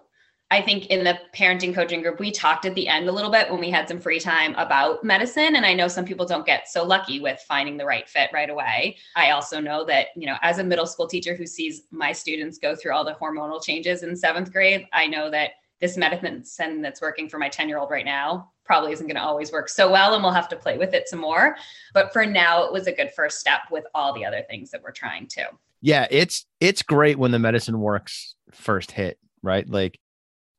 I 0.52 0.62
think 0.62 0.88
in 0.88 1.04
the 1.04 1.18
parenting 1.36 1.74
coaching 1.74 2.02
group, 2.02 2.20
we 2.20 2.32
talked 2.32 2.66
at 2.66 2.76
the 2.76 2.88
end 2.88 3.10
a 3.10 3.12
little 3.12 3.32
bit 3.32 3.50
when 3.50 3.60
we 3.60 3.72
had 3.72 3.88
some 3.88 4.00
free 4.00 4.20
time 4.20 4.54
about 4.56 5.04
medicine. 5.04 5.56
And 5.56 5.66
I 5.66 5.74
know 5.74 5.88
some 5.88 6.06
people 6.06 6.26
don't 6.26 6.46
get 6.46 6.70
so 6.70 6.84
lucky 6.84 7.20
with 7.20 7.44
finding 7.48 7.78
the 7.78 7.86
right 7.86 8.08
fit 8.08 8.30
right 8.32 8.50
away. 8.50 8.98
I 9.16 9.32
also 9.32 9.60
know 9.60 9.84
that, 9.86 10.08
you 10.16 10.28
know, 10.28 10.38
as 10.44 10.60
a 10.60 10.64
middle 10.64 10.86
school 10.86 11.08
teacher 11.08 11.36
who 11.36 11.48
sees 11.48 11.84
my 11.90 12.12
students 12.12 12.60
go 12.60 12.76
through 12.76 12.94
all 12.94 13.04
the 13.04 13.16
hormonal 13.16 13.64
changes 13.64 14.04
in 14.04 14.16
seventh 14.16 14.54
grade, 14.54 14.86
I 14.94 15.08
know 15.08 15.32
that 15.32 15.52
this 15.82 15.98
medicine 15.98 16.82
that's 16.82 17.02
working 17.02 17.28
for 17.28 17.40
my 17.40 17.50
10 17.50 17.68
year 17.68 17.80
old 17.80 17.90
right 17.90 18.06
now 18.06 18.52
probably 18.66 18.92
isn't 18.92 19.08
going 19.08 19.16
to 19.16 19.22
always 19.22 19.52
work 19.52 19.70
so 19.70 19.92
well 19.92 20.14
and 20.14 20.24
we'll 20.24 20.32
have 20.32 20.50
to 20.50 20.56
play 20.56 20.78
with 20.78 20.94
it 20.94 21.08
some 21.08 21.20
more 21.20 21.56
but 21.94 22.12
for 22.12 22.26
now 22.26 22.64
it 22.64 22.74
was 22.74 22.88
a 22.88 22.92
good 22.92 23.12
first 23.16 23.40
step 23.40 23.62
with 23.72 23.86
all 23.94 24.14
the 24.14 24.26
other 24.26 24.44
things 24.50 24.72
that 24.72 24.82
we're 24.82 24.92
trying 24.92 25.28
to 25.28 25.44
yeah 25.82 26.08
it's 26.10 26.46
it's 26.60 26.82
great 26.82 27.18
when 27.18 27.32
the 27.32 27.40
medicine 27.40 27.80
works 27.80 28.36
first 28.52 28.92
hit 28.92 29.20
right 29.44 29.70
like 29.70 30.00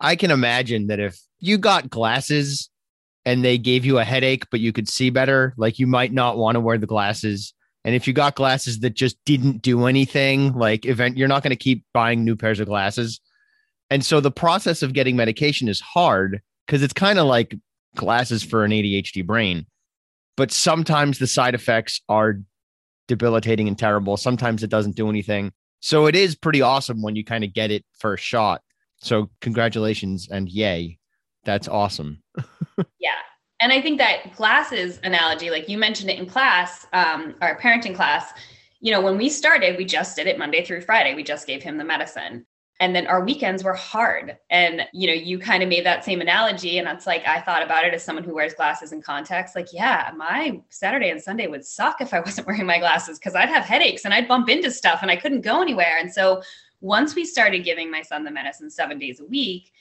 I 0.01 0.17
can 0.17 0.31
imagine 0.31 0.89
that 0.89 1.01
if 1.01 1.19
you 1.39 1.59
got 1.59 1.91
glasses 1.91 2.71
and 3.25 3.45
they 3.45 3.59
gave 3.59 3.85
you 3.85 3.99
a 3.99 4.05
headache, 4.05 4.45
but 4.51 4.61
you 4.61 4.73
could 4.73 4.89
see 4.89 5.11
better, 5.11 5.55
like 5.57 5.79
you 5.79 5.87
might 5.87 6.13
not 6.13 6.37
want 6.37 6.57
to 6.57 6.61
wear 6.61 6.79
the 6.79 6.87
glasses. 6.87 7.55
And 7.85 7.95
if 7.95 8.07
you 8.07 8.13
got 8.13 8.35
glasses 8.35 8.81
that 8.81 8.95
just 8.95 9.17
didn't 9.25 9.63
do 9.63 9.87
anything, 9.87 10.53
like 10.53 10.85
event, 10.85 11.17
you're 11.17 11.29
not 11.29 11.43
going 11.43 11.51
to 11.51 11.57
keep 11.57 11.85
buying 11.95 12.25
new 12.25 12.37
pairs 12.37 12.61
of 12.61 12.67
glasses. 12.67 13.21
And 13.91 14.05
so 14.05 14.21
the 14.21 14.31
process 14.31 14.83
of 14.83 14.93
getting 14.93 15.17
medication 15.17 15.69
is 15.69 15.81
hard 15.81 16.41
because 16.67 16.83
it's 16.83 16.93
kind 16.93 17.19
of 17.19 17.27
like 17.27 17.57
glasses 17.97 18.43
for 18.43 18.65
an 18.65 18.71
ADHD 18.71 19.25
brain. 19.25 19.67
But 20.37 20.53
sometimes 20.53 21.19
the 21.19 21.27
side 21.27 21.55
effects 21.55 22.01
are 22.09 22.41
debilitating 23.09 23.69
and 23.69 23.79
terrible. 23.79 24.17
Sometimes 24.17 24.63
it 24.63 24.71
doesn't 24.71 24.97
do 24.97 25.09
anything. 25.09 25.53
So 25.81 26.07
it 26.07 26.17
is 26.17 26.35
pretty 26.35 26.63
awesome 26.63 27.03
when 27.03 27.17
you 27.17 27.25
kind 27.25 27.45
of 27.45 27.53
get 27.53 27.71
it 27.71 27.85
first 27.99 28.25
shot. 28.25 28.63
So 28.99 29.31
congratulations 29.41 30.29
and 30.31 30.49
yay. 30.49 30.99
That's 31.45 31.69
awesome. 31.69 32.23
yeah. 32.99 33.11
And 33.61 33.73
I 33.73 33.81
think 33.81 33.99
that 33.99 34.35
glasses 34.37 35.01
analogy, 35.03 35.51
like 35.51 35.69
you 35.69 35.79
mentioned 35.79 36.11
it 36.11 36.19
in 36.19 36.27
class, 36.27 36.87
um, 36.93 37.35
our 37.41 37.59
parenting 37.59 37.95
class, 37.95 38.33
you 38.81 38.93
know, 38.93 39.01
when 39.01 39.17
we 39.17 39.31
started, 39.31 39.79
we 39.79 39.85
just 39.85 40.17
did 40.17 40.27
it 40.27 40.39
Monday 40.39 40.65
through 40.65 40.83
Friday. 40.83 41.15
We 41.15 41.23
just 41.23 41.47
gave 41.47 41.63
him 41.63 41.79
the 41.79 41.85
medicine. 41.85 42.47
And 42.79 42.95
then 42.95 43.07
our 43.07 43.25
weekends 43.25 43.65
were 43.65 43.75
hard. 43.75 44.37
And, 44.51 44.83
you 44.93 45.07
know, 45.07 45.15
you 45.15 45.39
kind 45.39 45.63
of 45.63 45.69
made 45.69 45.87
that 45.87 46.05
same 46.05 46.21
analogy. 46.21 46.79
And 46.79 46.87
it's 46.89 47.07
like, 47.07 47.27
I 47.27 47.41
thought 47.41 47.63
about 47.63 47.85
it 47.85 47.95
as 47.95 48.05
someone 48.05 48.25
who 48.25 48.35
wears 48.35 48.53
glasses 48.53 48.93
and 48.93 49.03
contacts. 49.03 49.55
Like, 49.55 49.73
yeah, 49.73 50.11
my 50.15 50.61
Saturday 50.69 51.09
and 51.09 51.23
Sunday 51.23 51.47
would 51.47 51.65
suck 51.65 52.01
if 52.01 52.13
I 52.13 52.21
wasn't 52.27 52.47
wearing 52.47 52.67
my 52.67 52.79
glasses 52.79 53.19
because 53.19 53.35
I'd 53.35 53.49
have 53.49 53.65
headaches 53.65 54.05
and 54.05 54.13
I'd 54.13 54.29
bump 54.29 54.51
into 54.51 54.71
stuff 54.71 54.99
and 55.01 55.11
I 55.11 55.17
couldn't 55.17 55.41
go 55.41 55.63
anywhere. 55.63 55.97
And 55.99 56.13
so 56.13 56.43
once 56.83 57.15
we 57.15 57.25
started 57.25 57.65
giving 57.65 57.91
my 57.91 58.03
son 58.03 58.25
the 58.25 58.31
medicine 58.31 58.69
seven 58.69 58.99
days 58.99 59.21
a 59.21 59.25
week, 59.25 59.73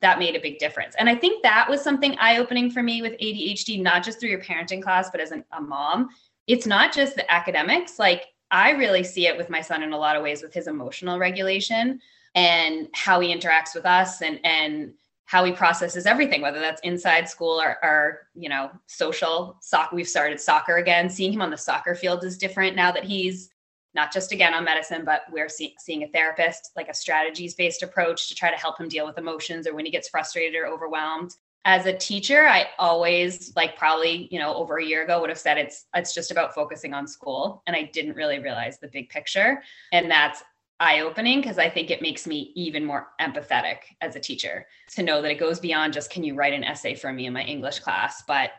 that 0.00 0.18
made 0.18 0.36
a 0.36 0.40
big 0.40 0.58
difference. 0.58 0.94
And 0.96 1.08
I 1.08 1.16
think 1.16 1.42
that 1.42 1.68
was 1.68 1.80
something 1.82 2.16
eye 2.20 2.36
opening 2.36 2.70
for 2.70 2.82
me 2.82 3.02
with 3.02 3.12
ADHD, 3.14 3.82
not 3.82 4.04
just 4.04 4.20
through 4.20 4.28
your 4.28 4.40
parenting 4.40 4.82
class, 4.82 5.10
but 5.10 5.20
as 5.20 5.32
an, 5.32 5.44
a 5.52 5.60
mom. 5.60 6.10
It's 6.46 6.66
not 6.66 6.92
just 6.92 7.16
the 7.16 7.28
academics. 7.32 7.98
Like, 7.98 8.26
I 8.50 8.72
really 8.72 9.02
see 9.02 9.26
it 9.26 9.36
with 9.36 9.50
my 9.50 9.60
son 9.60 9.82
in 9.82 9.92
a 9.92 9.98
lot 9.98 10.14
of 10.14 10.22
ways 10.22 10.42
with 10.42 10.52
his 10.52 10.68
emotional 10.68 11.18
regulation 11.18 12.00
and 12.34 12.88
how 12.94 13.20
he 13.20 13.34
interacts 13.34 13.74
with 13.74 13.86
us 13.86 14.22
and, 14.22 14.40
and, 14.44 14.92
how 15.26 15.42
he 15.42 15.52
processes 15.52 16.06
everything, 16.06 16.42
whether 16.42 16.60
that's 16.60 16.80
inside 16.82 17.28
school 17.28 17.60
or, 17.60 17.78
or, 17.82 18.28
you 18.34 18.48
know, 18.48 18.70
social 18.86 19.56
soccer. 19.60 19.96
We've 19.96 20.06
started 20.06 20.38
soccer 20.38 20.76
again. 20.76 21.08
Seeing 21.08 21.32
him 21.32 21.42
on 21.42 21.50
the 21.50 21.56
soccer 21.56 21.94
field 21.94 22.24
is 22.24 22.36
different 22.36 22.76
now 22.76 22.92
that 22.92 23.04
he's 23.04 23.48
not 23.94 24.12
just 24.12 24.32
again 24.32 24.54
on 24.54 24.64
medicine, 24.64 25.04
but 25.04 25.22
we're 25.30 25.48
see- 25.48 25.76
seeing 25.78 26.02
a 26.02 26.08
therapist, 26.08 26.72
like 26.76 26.88
a 26.88 26.94
strategies 26.94 27.54
based 27.54 27.82
approach 27.82 28.28
to 28.28 28.34
try 28.34 28.50
to 28.50 28.56
help 28.56 28.78
him 28.78 28.88
deal 28.88 29.06
with 29.06 29.18
emotions 29.18 29.66
or 29.66 29.74
when 29.74 29.84
he 29.84 29.90
gets 29.90 30.08
frustrated 30.08 30.54
or 30.56 30.66
overwhelmed. 30.66 31.34
As 31.64 31.86
a 31.86 31.96
teacher, 31.96 32.46
I 32.46 32.66
always 32.78 33.54
like 33.56 33.78
probably, 33.78 34.28
you 34.30 34.38
know, 34.38 34.54
over 34.54 34.76
a 34.76 34.84
year 34.84 35.04
ago 35.04 35.20
would 35.20 35.30
have 35.30 35.38
said 35.38 35.56
it's 35.56 35.86
it's 35.94 36.12
just 36.12 36.30
about 36.30 36.54
focusing 36.54 36.92
on 36.92 37.06
school 37.06 37.62
and 37.66 37.74
I 37.74 37.84
didn't 37.84 38.16
really 38.16 38.38
realize 38.38 38.78
the 38.78 38.88
big 38.88 39.08
picture 39.08 39.62
and 39.90 40.10
that's 40.10 40.42
eye 40.80 41.00
opening 41.00 41.40
because 41.40 41.58
I 41.58 41.68
think 41.68 41.90
it 41.90 42.02
makes 42.02 42.26
me 42.26 42.52
even 42.54 42.84
more 42.84 43.08
empathetic 43.20 43.78
as 44.00 44.16
a 44.16 44.20
teacher 44.20 44.66
to 44.94 45.02
know 45.02 45.22
that 45.22 45.30
it 45.30 45.38
goes 45.38 45.60
beyond 45.60 45.92
just 45.92 46.10
can 46.10 46.24
you 46.24 46.34
write 46.34 46.52
an 46.52 46.64
essay 46.64 46.94
for 46.94 47.12
me 47.12 47.26
in 47.26 47.32
my 47.32 47.42
English 47.42 47.78
class, 47.80 48.22
but 48.26 48.50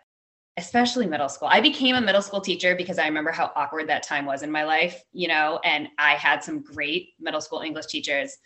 especially 0.57 1.05
middle 1.05 1.27
school. 1.27 1.50
I 1.51 1.60
became 1.60 1.95
a 1.95 2.01
middle 2.01 2.22
school 2.22 2.39
teacher 2.39 2.75
because 2.75 2.98
I 2.98 3.05
remember 3.05 3.31
how 3.31 3.51
awkward 3.55 3.89
that 3.89 4.03
time 4.03 4.25
was 4.25 4.41
in 4.41 4.51
my 4.51 4.63
life, 4.63 5.03
you 5.12 5.27
know, 5.27 5.60
and 5.65 5.89
I 5.98 6.13
had 6.13 6.43
some 6.43 6.62
great 6.62 7.10
middle 7.19 7.41
school 7.41 7.60
English 7.60 7.88
teachers 7.88 8.38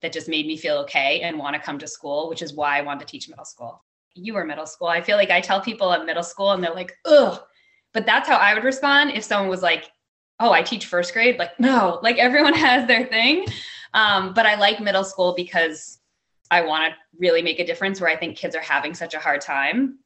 that 0.00 0.12
just 0.12 0.28
made 0.28 0.46
me 0.46 0.56
feel 0.56 0.76
okay 0.78 1.20
and 1.20 1.38
want 1.38 1.54
to 1.54 1.60
come 1.60 1.78
to 1.78 1.86
school, 1.86 2.30
which 2.30 2.40
is 2.40 2.54
why 2.54 2.78
I 2.78 2.82
wanted 2.82 3.00
to 3.00 3.12
teach 3.12 3.28
middle 3.28 3.44
school. 3.44 3.84
You 4.14 4.34
were 4.34 4.46
middle 4.46 4.66
school. 4.66 4.88
I 4.88 5.02
feel 5.02 5.18
like 5.18 5.30
I 5.30 5.42
tell 5.42 5.60
people 5.60 5.92
at 5.92 6.06
middle 6.06 6.22
school 6.22 6.52
and 6.52 6.64
they're 6.64 6.74
like, 6.74 6.96
ugh. 7.04 7.40
But 7.92 8.06
that's 8.06 8.28
how 8.28 8.36
I 8.36 8.54
would 8.54 8.64
respond 8.64 9.10
if 9.10 9.24
someone 9.24 9.50
was 9.50 9.62
like, 9.62 9.90
oh, 10.40 10.52
I 10.52 10.62
teach 10.62 10.86
first 10.86 11.12
grade. 11.12 11.38
Like, 11.38 11.58
no, 11.60 12.00
like 12.02 12.16
everyone 12.16 12.54
has 12.68 12.88
their 12.88 13.06
thing. 13.06 13.46
Um, 13.94 14.32
but 14.34 14.46
I 14.46 14.56
like 14.56 14.80
middle 14.80 15.04
school 15.04 15.34
because 15.34 15.98
I 16.50 16.62
want 16.62 16.90
to 16.90 16.96
really 17.18 17.42
make 17.42 17.60
a 17.60 17.66
difference 17.66 18.00
where 18.00 18.10
I 18.10 18.16
think 18.16 18.36
kids 18.36 18.56
are 18.56 18.62
having 18.62 18.94
such 18.94 19.14
a 19.14 19.18
hard 19.18 19.40
time 19.40 19.98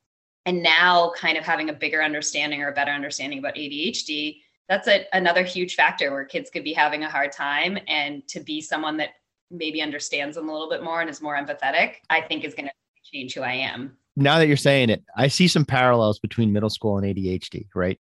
and 0.46 0.62
now 0.62 1.12
kind 1.16 1.38
of 1.38 1.44
having 1.44 1.70
a 1.70 1.72
bigger 1.72 2.02
understanding 2.02 2.62
or 2.62 2.68
a 2.68 2.74
better 2.74 2.92
understanding 2.92 3.38
about 3.38 3.54
ADHD, 3.54 4.40
that's 4.68 4.88
a, 4.88 5.06
another 5.12 5.42
huge 5.42 5.74
factor 5.74 6.10
where 6.10 6.24
kids 6.24 6.50
could 6.50 6.64
be 6.64 6.72
having 6.72 7.04
a 7.04 7.10
hard 7.10 7.32
time. 7.32 7.78
And 7.88 8.26
to 8.28 8.40
be 8.40 8.60
someone 8.60 8.96
that 8.98 9.10
maybe 9.50 9.80
understands 9.80 10.36
them 10.36 10.48
a 10.48 10.52
little 10.52 10.68
bit 10.68 10.82
more 10.82 11.00
and 11.00 11.08
is 11.08 11.22
more 11.22 11.36
empathetic, 11.36 11.96
I 12.10 12.20
think 12.20 12.44
is 12.44 12.54
going 12.54 12.66
to 12.66 12.72
change 13.10 13.34
who 13.34 13.42
I 13.42 13.52
am. 13.52 13.96
Now 14.16 14.38
that 14.38 14.46
you're 14.46 14.56
saying 14.56 14.90
it, 14.90 15.02
I 15.16 15.28
see 15.28 15.48
some 15.48 15.64
parallels 15.64 16.18
between 16.18 16.52
middle 16.52 16.70
school 16.70 16.98
and 16.98 17.06
ADHD, 17.06 17.68
right? 17.74 17.98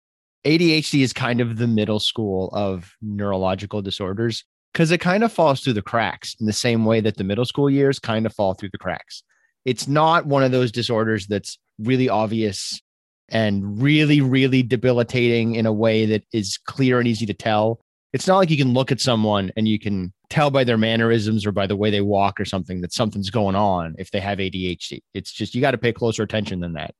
ADHD 0.45 1.01
is 1.01 1.13
kind 1.13 1.41
of 1.41 1.57
the 1.57 1.67
middle 1.67 1.99
school 1.99 2.49
of 2.53 2.93
neurological 3.01 3.81
disorders 3.81 4.43
because 4.73 4.91
it 4.91 4.99
kind 4.99 5.23
of 5.23 5.33
falls 5.33 5.61
through 5.61 5.73
the 5.73 5.81
cracks 5.81 6.35
in 6.39 6.45
the 6.45 6.53
same 6.53 6.85
way 6.85 7.01
that 7.01 7.17
the 7.17 7.23
middle 7.23 7.45
school 7.45 7.69
years 7.69 7.99
kind 7.99 8.25
of 8.25 8.33
fall 8.33 8.53
through 8.53 8.69
the 8.71 8.77
cracks. 8.77 9.23
It's 9.65 9.87
not 9.87 10.25
one 10.25 10.43
of 10.43 10.51
those 10.51 10.71
disorders 10.71 11.27
that's 11.27 11.57
really 11.79 12.09
obvious 12.09 12.81
and 13.29 13.81
really, 13.81 14.21
really 14.21 14.63
debilitating 14.63 15.55
in 15.55 15.65
a 15.65 15.73
way 15.73 16.05
that 16.05 16.23
is 16.31 16.57
clear 16.65 16.99
and 16.99 17.07
easy 17.07 17.25
to 17.25 17.33
tell. 17.33 17.81
It's 18.13 18.27
not 18.27 18.37
like 18.37 18.49
you 18.49 18.57
can 18.57 18.73
look 18.73 18.91
at 18.91 19.01
someone 19.01 19.51
and 19.57 19.67
you 19.67 19.79
can 19.79 20.13
tell 20.29 20.49
by 20.49 20.63
their 20.63 20.77
mannerisms 20.77 21.45
or 21.45 21.51
by 21.51 21.67
the 21.67 21.75
way 21.75 21.89
they 21.89 22.01
walk 22.01 22.39
or 22.39 22.45
something 22.45 22.81
that 22.81 22.93
something's 22.93 23.29
going 23.29 23.55
on 23.55 23.95
if 23.97 24.11
they 24.11 24.19
have 24.21 24.37
ADHD. 24.37 25.01
It's 25.13 25.31
just 25.31 25.55
you 25.55 25.61
got 25.61 25.71
to 25.71 25.77
pay 25.77 25.91
closer 25.91 26.23
attention 26.23 26.61
than 26.61 26.73
that 26.73 26.95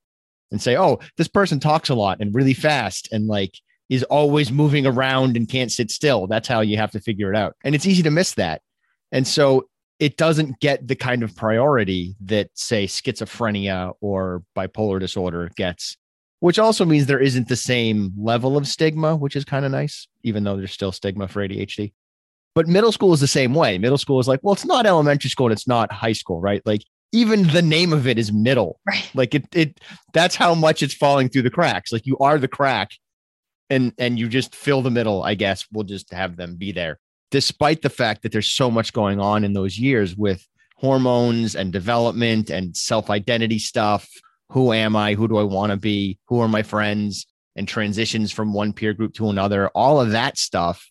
and 0.50 0.60
say, 0.60 0.76
oh, 0.76 0.98
this 1.16 1.28
person 1.28 1.60
talks 1.60 1.88
a 1.88 1.94
lot 1.94 2.18
and 2.20 2.34
really 2.34 2.52
mm-hmm. 2.52 2.62
fast 2.62 3.08
and 3.12 3.26
like 3.26 3.54
is 3.88 4.02
always 4.04 4.52
moving 4.52 4.86
around 4.86 5.36
and 5.36 5.48
can't 5.48 5.72
sit 5.72 5.90
still. 5.90 6.26
That's 6.26 6.48
how 6.48 6.60
you 6.60 6.76
have 6.76 6.90
to 6.92 7.00
figure 7.00 7.32
it 7.32 7.36
out. 7.36 7.56
And 7.64 7.74
it's 7.74 7.86
easy 7.86 8.02
to 8.02 8.10
miss 8.10 8.34
that. 8.34 8.62
And 9.12 9.26
so 9.26 9.68
it 9.98 10.16
doesn't 10.16 10.60
get 10.60 10.86
the 10.86 10.94
kind 10.94 11.22
of 11.22 11.34
priority 11.34 12.14
that 12.24 12.50
say 12.54 12.86
schizophrenia 12.86 13.94
or 14.00 14.42
bipolar 14.56 15.00
disorder 15.00 15.50
gets 15.56 15.96
which 16.40 16.58
also 16.58 16.84
means 16.84 17.06
there 17.06 17.18
isn't 17.18 17.48
the 17.48 17.56
same 17.56 18.12
level 18.16 18.56
of 18.56 18.66
stigma 18.66 19.16
which 19.16 19.36
is 19.36 19.44
kind 19.44 19.64
of 19.64 19.72
nice 19.72 20.06
even 20.22 20.44
though 20.44 20.56
there's 20.56 20.72
still 20.72 20.92
stigma 20.92 21.26
for 21.28 21.46
adhd 21.46 21.92
but 22.54 22.68
middle 22.68 22.92
school 22.92 23.12
is 23.12 23.20
the 23.20 23.26
same 23.26 23.54
way 23.54 23.78
middle 23.78 23.98
school 23.98 24.20
is 24.20 24.28
like 24.28 24.40
well 24.42 24.54
it's 24.54 24.64
not 24.64 24.86
elementary 24.86 25.30
school 25.30 25.46
and 25.46 25.52
it's 25.52 25.68
not 25.68 25.92
high 25.92 26.12
school 26.12 26.40
right 26.40 26.62
like 26.64 26.82
even 27.12 27.48
the 27.48 27.62
name 27.62 27.92
of 27.92 28.06
it 28.06 28.18
is 28.18 28.32
middle 28.32 28.80
right 28.86 29.10
like 29.14 29.34
it 29.34 29.46
it 29.54 29.80
that's 30.12 30.36
how 30.36 30.54
much 30.54 30.82
it's 30.82 30.94
falling 30.94 31.28
through 31.28 31.42
the 31.42 31.50
cracks 31.50 31.92
like 31.92 32.06
you 32.06 32.16
are 32.18 32.38
the 32.38 32.48
crack 32.48 32.92
and 33.70 33.92
and 33.98 34.18
you 34.18 34.28
just 34.28 34.54
fill 34.54 34.82
the 34.82 34.90
middle 34.90 35.22
i 35.22 35.34
guess 35.34 35.66
we'll 35.72 35.84
just 35.84 36.12
have 36.12 36.36
them 36.36 36.56
be 36.56 36.72
there 36.72 36.98
despite 37.30 37.82
the 37.82 37.90
fact 37.90 38.22
that 38.22 38.32
there's 38.32 38.50
so 38.50 38.70
much 38.70 38.92
going 38.92 39.20
on 39.20 39.44
in 39.44 39.52
those 39.52 39.78
years 39.78 40.16
with 40.16 40.46
hormones 40.78 41.54
and 41.54 41.72
development 41.72 42.50
and 42.50 42.76
self 42.76 43.10
identity 43.10 43.58
stuff. 43.58 44.08
Who 44.50 44.72
am 44.72 44.96
I? 44.96 45.14
Who 45.14 45.28
do 45.28 45.36
I 45.36 45.42
want 45.42 45.72
to 45.72 45.76
be? 45.76 46.18
Who 46.28 46.40
are 46.40 46.48
my 46.48 46.62
friends? 46.62 47.26
And 47.56 47.66
transitions 47.66 48.30
from 48.30 48.52
one 48.52 48.72
peer 48.72 48.94
group 48.94 49.14
to 49.14 49.30
another. 49.30 49.68
All 49.70 50.00
of 50.00 50.12
that 50.12 50.38
stuff 50.38 50.88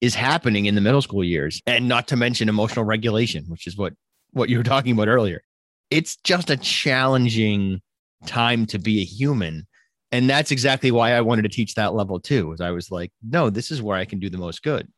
is 0.00 0.14
happening 0.14 0.64
in 0.64 0.74
the 0.74 0.80
middle 0.80 1.02
school 1.02 1.22
years. 1.22 1.60
And 1.66 1.88
not 1.88 2.08
to 2.08 2.16
mention 2.16 2.48
emotional 2.48 2.86
regulation, 2.86 3.44
which 3.48 3.66
is 3.66 3.76
what, 3.76 3.92
what 4.32 4.48
you 4.48 4.56
were 4.56 4.64
talking 4.64 4.92
about 4.92 5.08
earlier. 5.08 5.42
It's 5.90 6.16
just 6.16 6.50
a 6.50 6.56
challenging 6.56 7.80
time 8.26 8.66
to 8.66 8.78
be 8.78 9.00
a 9.00 9.04
human. 9.04 9.66
And 10.12 10.28
that's 10.30 10.50
exactly 10.50 10.90
why 10.90 11.12
I 11.12 11.20
wanted 11.20 11.42
to 11.42 11.48
teach 11.48 11.74
that 11.74 11.94
level 11.94 12.20
too. 12.20 12.52
Is 12.52 12.60
I 12.60 12.70
was 12.70 12.90
like, 12.90 13.12
no, 13.22 13.50
this 13.50 13.70
is 13.70 13.82
where 13.82 13.96
I 13.96 14.04
can 14.04 14.18
do 14.18 14.30
the 14.30 14.38
most 14.38 14.62
good. 14.62 14.88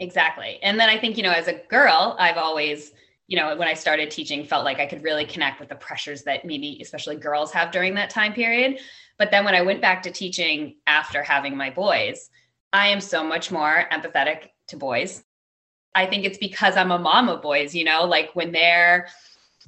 Exactly. 0.00 0.58
And 0.62 0.78
then 0.78 0.88
I 0.88 0.98
think, 0.98 1.16
you 1.16 1.22
know, 1.22 1.32
as 1.32 1.48
a 1.48 1.60
girl, 1.68 2.16
I've 2.18 2.36
always, 2.36 2.92
you 3.26 3.38
know, 3.38 3.56
when 3.56 3.68
I 3.68 3.74
started 3.74 4.10
teaching, 4.10 4.44
felt 4.44 4.64
like 4.64 4.80
I 4.80 4.86
could 4.86 5.02
really 5.02 5.24
connect 5.24 5.60
with 5.60 5.68
the 5.68 5.76
pressures 5.76 6.24
that 6.24 6.44
maybe 6.44 6.78
especially 6.82 7.16
girls 7.16 7.52
have 7.52 7.70
during 7.70 7.94
that 7.94 8.10
time 8.10 8.32
period. 8.32 8.80
But 9.18 9.30
then 9.30 9.44
when 9.44 9.54
I 9.54 9.62
went 9.62 9.80
back 9.80 10.02
to 10.02 10.10
teaching 10.10 10.76
after 10.86 11.22
having 11.22 11.56
my 11.56 11.70
boys, 11.70 12.28
I 12.72 12.88
am 12.88 13.00
so 13.00 13.22
much 13.22 13.52
more 13.52 13.84
empathetic 13.92 14.48
to 14.68 14.76
boys. 14.76 15.22
I 15.94 16.06
think 16.06 16.24
it's 16.24 16.38
because 16.38 16.76
I'm 16.76 16.90
a 16.90 16.98
mom 16.98 17.28
of 17.28 17.40
boys, 17.40 17.74
you 17.74 17.84
know, 17.84 18.04
like 18.04 18.34
when 18.34 18.50
they're 18.50 19.06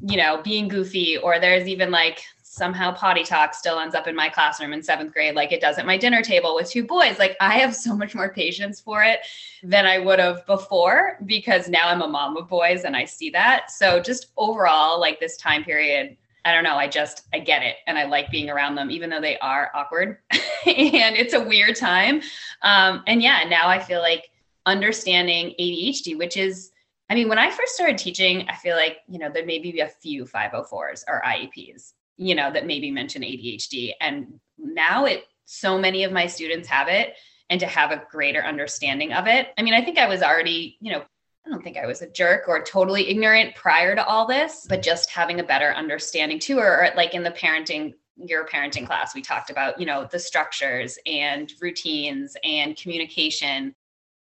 you 0.00 0.16
know, 0.16 0.40
being 0.42 0.68
goofy, 0.68 1.16
or 1.18 1.38
there's 1.38 1.68
even 1.68 1.90
like 1.90 2.22
somehow 2.56 2.90
potty 2.90 3.22
talk 3.22 3.52
still 3.52 3.78
ends 3.78 3.94
up 3.94 4.06
in 4.06 4.16
my 4.16 4.30
classroom 4.30 4.72
in 4.72 4.82
seventh 4.82 5.12
grade, 5.12 5.34
like 5.34 5.52
it 5.52 5.60
does 5.60 5.76
at 5.76 5.84
my 5.84 5.98
dinner 5.98 6.22
table 6.22 6.54
with 6.54 6.70
two 6.70 6.84
boys. 6.84 7.18
Like 7.18 7.36
I 7.38 7.58
have 7.58 7.76
so 7.76 7.94
much 7.94 8.14
more 8.14 8.32
patience 8.32 8.80
for 8.80 9.04
it 9.04 9.20
than 9.62 9.84
I 9.84 9.98
would 9.98 10.18
have 10.18 10.46
before 10.46 11.18
because 11.26 11.68
now 11.68 11.88
I'm 11.88 12.00
a 12.00 12.08
mom 12.08 12.36
of 12.38 12.48
boys 12.48 12.84
and 12.84 12.96
I 12.96 13.04
see 13.04 13.28
that. 13.30 13.70
So 13.70 14.00
just 14.00 14.28
overall, 14.38 14.98
like 14.98 15.20
this 15.20 15.36
time 15.36 15.64
period, 15.64 16.16
I 16.46 16.52
don't 16.52 16.64
know. 16.64 16.76
I 16.76 16.88
just, 16.88 17.26
I 17.34 17.40
get 17.40 17.62
it. 17.62 17.76
And 17.86 17.98
I 17.98 18.04
like 18.04 18.30
being 18.30 18.48
around 18.48 18.74
them, 18.74 18.90
even 18.90 19.10
though 19.10 19.20
they 19.20 19.36
are 19.38 19.70
awkward 19.74 20.18
and 20.32 21.14
it's 21.14 21.34
a 21.34 21.40
weird 21.40 21.76
time. 21.76 22.22
Um, 22.62 23.02
and 23.06 23.20
yeah, 23.20 23.44
now 23.50 23.68
I 23.68 23.80
feel 23.80 24.00
like 24.00 24.30
understanding 24.64 25.54
ADHD, 25.60 26.16
which 26.16 26.38
is, 26.38 26.70
I 27.08 27.14
mean, 27.14 27.28
when 27.28 27.38
I 27.38 27.50
first 27.50 27.74
started 27.74 27.98
teaching, 27.98 28.46
I 28.48 28.56
feel 28.56 28.76
like, 28.76 28.98
you 29.08 29.18
know, 29.18 29.30
there 29.30 29.46
may 29.46 29.58
be 29.58 29.80
a 29.80 29.88
few 29.88 30.24
504s 30.24 31.04
or 31.06 31.22
IEPs, 31.24 31.92
you 32.16 32.34
know, 32.34 32.52
that 32.52 32.66
maybe 32.66 32.90
mention 32.90 33.22
ADHD. 33.22 33.92
And 34.00 34.40
now 34.58 35.04
it, 35.04 35.24
so 35.44 35.78
many 35.78 36.04
of 36.04 36.12
my 36.12 36.26
students 36.26 36.68
have 36.68 36.88
it 36.88 37.14
and 37.48 37.60
to 37.60 37.66
have 37.66 37.92
a 37.92 38.02
greater 38.10 38.42
understanding 38.42 39.12
of 39.12 39.28
it. 39.28 39.48
I 39.56 39.62
mean, 39.62 39.74
I 39.74 39.82
think 39.82 39.98
I 39.98 40.08
was 40.08 40.22
already, 40.22 40.76
you 40.80 40.92
know, 40.92 41.04
I 41.46 41.50
don't 41.50 41.62
think 41.62 41.76
I 41.76 41.86
was 41.86 42.02
a 42.02 42.10
jerk 42.10 42.48
or 42.48 42.60
totally 42.64 43.08
ignorant 43.08 43.54
prior 43.54 43.94
to 43.94 44.04
all 44.04 44.26
this, 44.26 44.66
but 44.68 44.82
just 44.82 45.10
having 45.10 45.38
a 45.38 45.44
better 45.44 45.72
understanding 45.74 46.40
too, 46.40 46.58
or, 46.58 46.88
like 46.96 47.14
in 47.14 47.22
the 47.22 47.30
parenting 47.30 47.94
your 48.16 48.46
parenting 48.46 48.86
class 48.86 49.14
we 49.14 49.20
talked 49.20 49.50
about 49.50 49.78
you 49.78 49.84
know 49.84 50.08
the 50.10 50.18
structures 50.18 50.98
and 51.04 51.52
routines 51.60 52.34
and 52.44 52.76
communication 52.76 53.74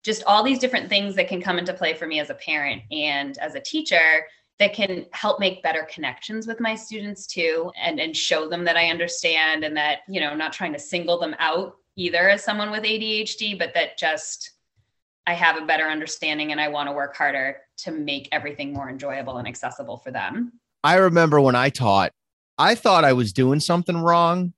just 0.03 0.23
all 0.25 0.43
these 0.43 0.59
different 0.59 0.89
things 0.89 1.15
that 1.15 1.27
can 1.27 1.41
come 1.41 1.57
into 1.57 1.73
play 1.73 1.93
for 1.93 2.05
me 2.05 2.19
as 2.19 2.29
a 2.29 2.35
parent 2.35 2.81
and 2.91 3.37
as 3.39 3.55
a 3.55 3.59
teacher 3.59 4.25
that 4.59 4.73
can 4.73 5.05
help 5.11 5.39
make 5.39 5.63
better 5.63 5.87
connections 5.91 6.45
with 6.45 6.59
my 6.59 6.75
students 6.75 7.25
too 7.25 7.71
and 7.81 7.99
and 7.99 8.15
show 8.15 8.47
them 8.47 8.63
that 8.65 8.77
I 8.77 8.89
understand 8.89 9.63
and 9.63 9.75
that 9.77 9.99
you 10.07 10.19
know 10.19 10.35
not 10.35 10.53
trying 10.53 10.73
to 10.73 10.79
single 10.79 11.19
them 11.19 11.35
out 11.39 11.75
either 11.95 12.29
as 12.29 12.43
someone 12.43 12.71
with 12.71 12.83
ADHD 12.83 13.57
but 13.57 13.73
that 13.73 13.97
just 13.97 14.51
I 15.25 15.33
have 15.33 15.57
a 15.57 15.65
better 15.65 15.85
understanding 15.85 16.51
and 16.51 16.59
I 16.59 16.67
want 16.67 16.89
to 16.89 16.93
work 16.93 17.15
harder 17.15 17.57
to 17.77 17.91
make 17.91 18.27
everything 18.31 18.73
more 18.73 18.89
enjoyable 18.89 19.37
and 19.37 19.47
accessible 19.47 19.97
for 19.97 20.11
them. 20.11 20.53
I 20.83 20.95
remember 20.95 21.39
when 21.39 21.55
I 21.55 21.69
taught, 21.69 22.11
I 22.57 22.75
thought 22.75 23.05
I 23.05 23.13
was 23.13 23.31
doing 23.31 23.61
something 23.61 23.97
wrong 23.97 24.53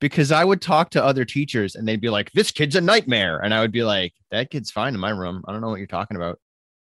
because 0.00 0.32
I 0.32 0.44
would 0.44 0.60
talk 0.60 0.90
to 0.90 1.04
other 1.04 1.24
teachers 1.24 1.74
and 1.74 1.86
they'd 1.86 2.00
be 2.00 2.10
like, 2.10 2.30
this 2.32 2.50
kid's 2.50 2.76
a 2.76 2.80
nightmare. 2.80 3.38
And 3.38 3.54
I 3.54 3.60
would 3.60 3.72
be 3.72 3.82
like, 3.82 4.12
that 4.30 4.50
kid's 4.50 4.70
fine 4.70 4.94
in 4.94 5.00
my 5.00 5.10
room. 5.10 5.42
I 5.46 5.52
don't 5.52 5.60
know 5.60 5.68
what 5.68 5.78
you're 5.78 5.86
talking 5.86 6.16
about. 6.16 6.38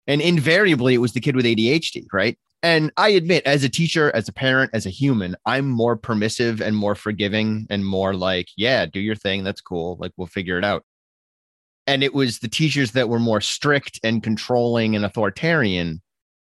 And 0.07 0.21
invariably, 0.21 0.93
it 0.93 0.99
was 0.99 1.13
the 1.13 1.19
kid 1.19 1.35
with 1.35 1.45
ADHD, 1.45 2.05
right? 2.13 2.37
And 2.61 2.91
I 2.97 3.09
admit, 3.09 3.45
as 3.45 3.63
a 3.63 3.69
teacher, 3.69 4.11
as 4.15 4.27
a 4.27 4.33
parent, 4.33 4.71
as 4.73 4.85
a 4.85 4.89
human, 4.89 5.35
I'm 5.45 5.69
more 5.69 5.95
permissive 5.95 6.61
and 6.61 6.75
more 6.75 6.95
forgiving 6.95 7.67
and 7.69 7.85
more 7.85 8.13
like, 8.13 8.47
yeah, 8.57 8.85
do 8.85 8.99
your 8.99 9.15
thing. 9.15 9.43
That's 9.43 9.61
cool. 9.61 9.97
Like, 9.99 10.11
we'll 10.17 10.27
figure 10.27 10.57
it 10.57 10.65
out 10.65 10.83
and 11.87 12.03
it 12.03 12.13
was 12.13 12.39
the 12.39 12.47
teachers 12.47 12.91
that 12.91 13.09
were 13.09 13.19
more 13.19 13.41
strict 13.41 13.99
and 14.03 14.23
controlling 14.23 14.95
and 14.95 15.05
authoritarian 15.05 16.01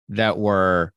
that 0.09 0.37
were 0.37 0.93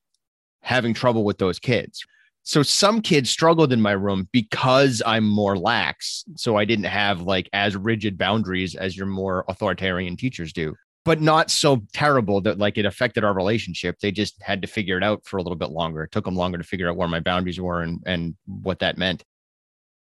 having 0.61 0.93
trouble 0.93 1.23
with 1.23 1.37
those 1.37 1.59
kids. 1.59 2.05
So 2.43 2.61
some 2.61 3.01
kids 3.01 3.29
struggled 3.29 3.71
in 3.71 3.81
my 3.81 3.93
room 3.93 4.27
because 4.33 5.01
I'm 5.05 5.27
more 5.27 5.57
lax. 5.57 6.25
So 6.35 6.57
I 6.57 6.65
didn't 6.65 6.85
have 6.85 7.21
like 7.21 7.49
as 7.53 7.77
rigid 7.77 8.17
boundaries 8.17 8.75
as 8.75 8.97
your 8.97 9.05
more 9.05 9.45
authoritarian 9.47 10.17
teachers 10.17 10.51
do, 10.51 10.75
but 11.05 11.21
not 11.21 11.49
so 11.49 11.81
terrible 11.93 12.41
that 12.41 12.59
like 12.59 12.77
it 12.77 12.85
affected 12.85 13.23
our 13.23 13.33
relationship. 13.33 13.99
They 13.99 14.11
just 14.11 14.41
had 14.41 14.61
to 14.61 14.67
figure 14.67 14.97
it 14.97 15.03
out 15.03 15.25
for 15.25 15.37
a 15.37 15.41
little 15.41 15.57
bit 15.57 15.69
longer. 15.69 16.03
It 16.03 16.11
took 16.11 16.25
them 16.25 16.35
longer 16.35 16.57
to 16.57 16.65
figure 16.65 16.89
out 16.89 16.97
where 16.97 17.07
my 17.07 17.21
boundaries 17.21 17.61
were 17.61 17.81
and, 17.81 18.03
and 18.05 18.35
what 18.45 18.79
that 18.79 18.97
meant. 18.97 19.23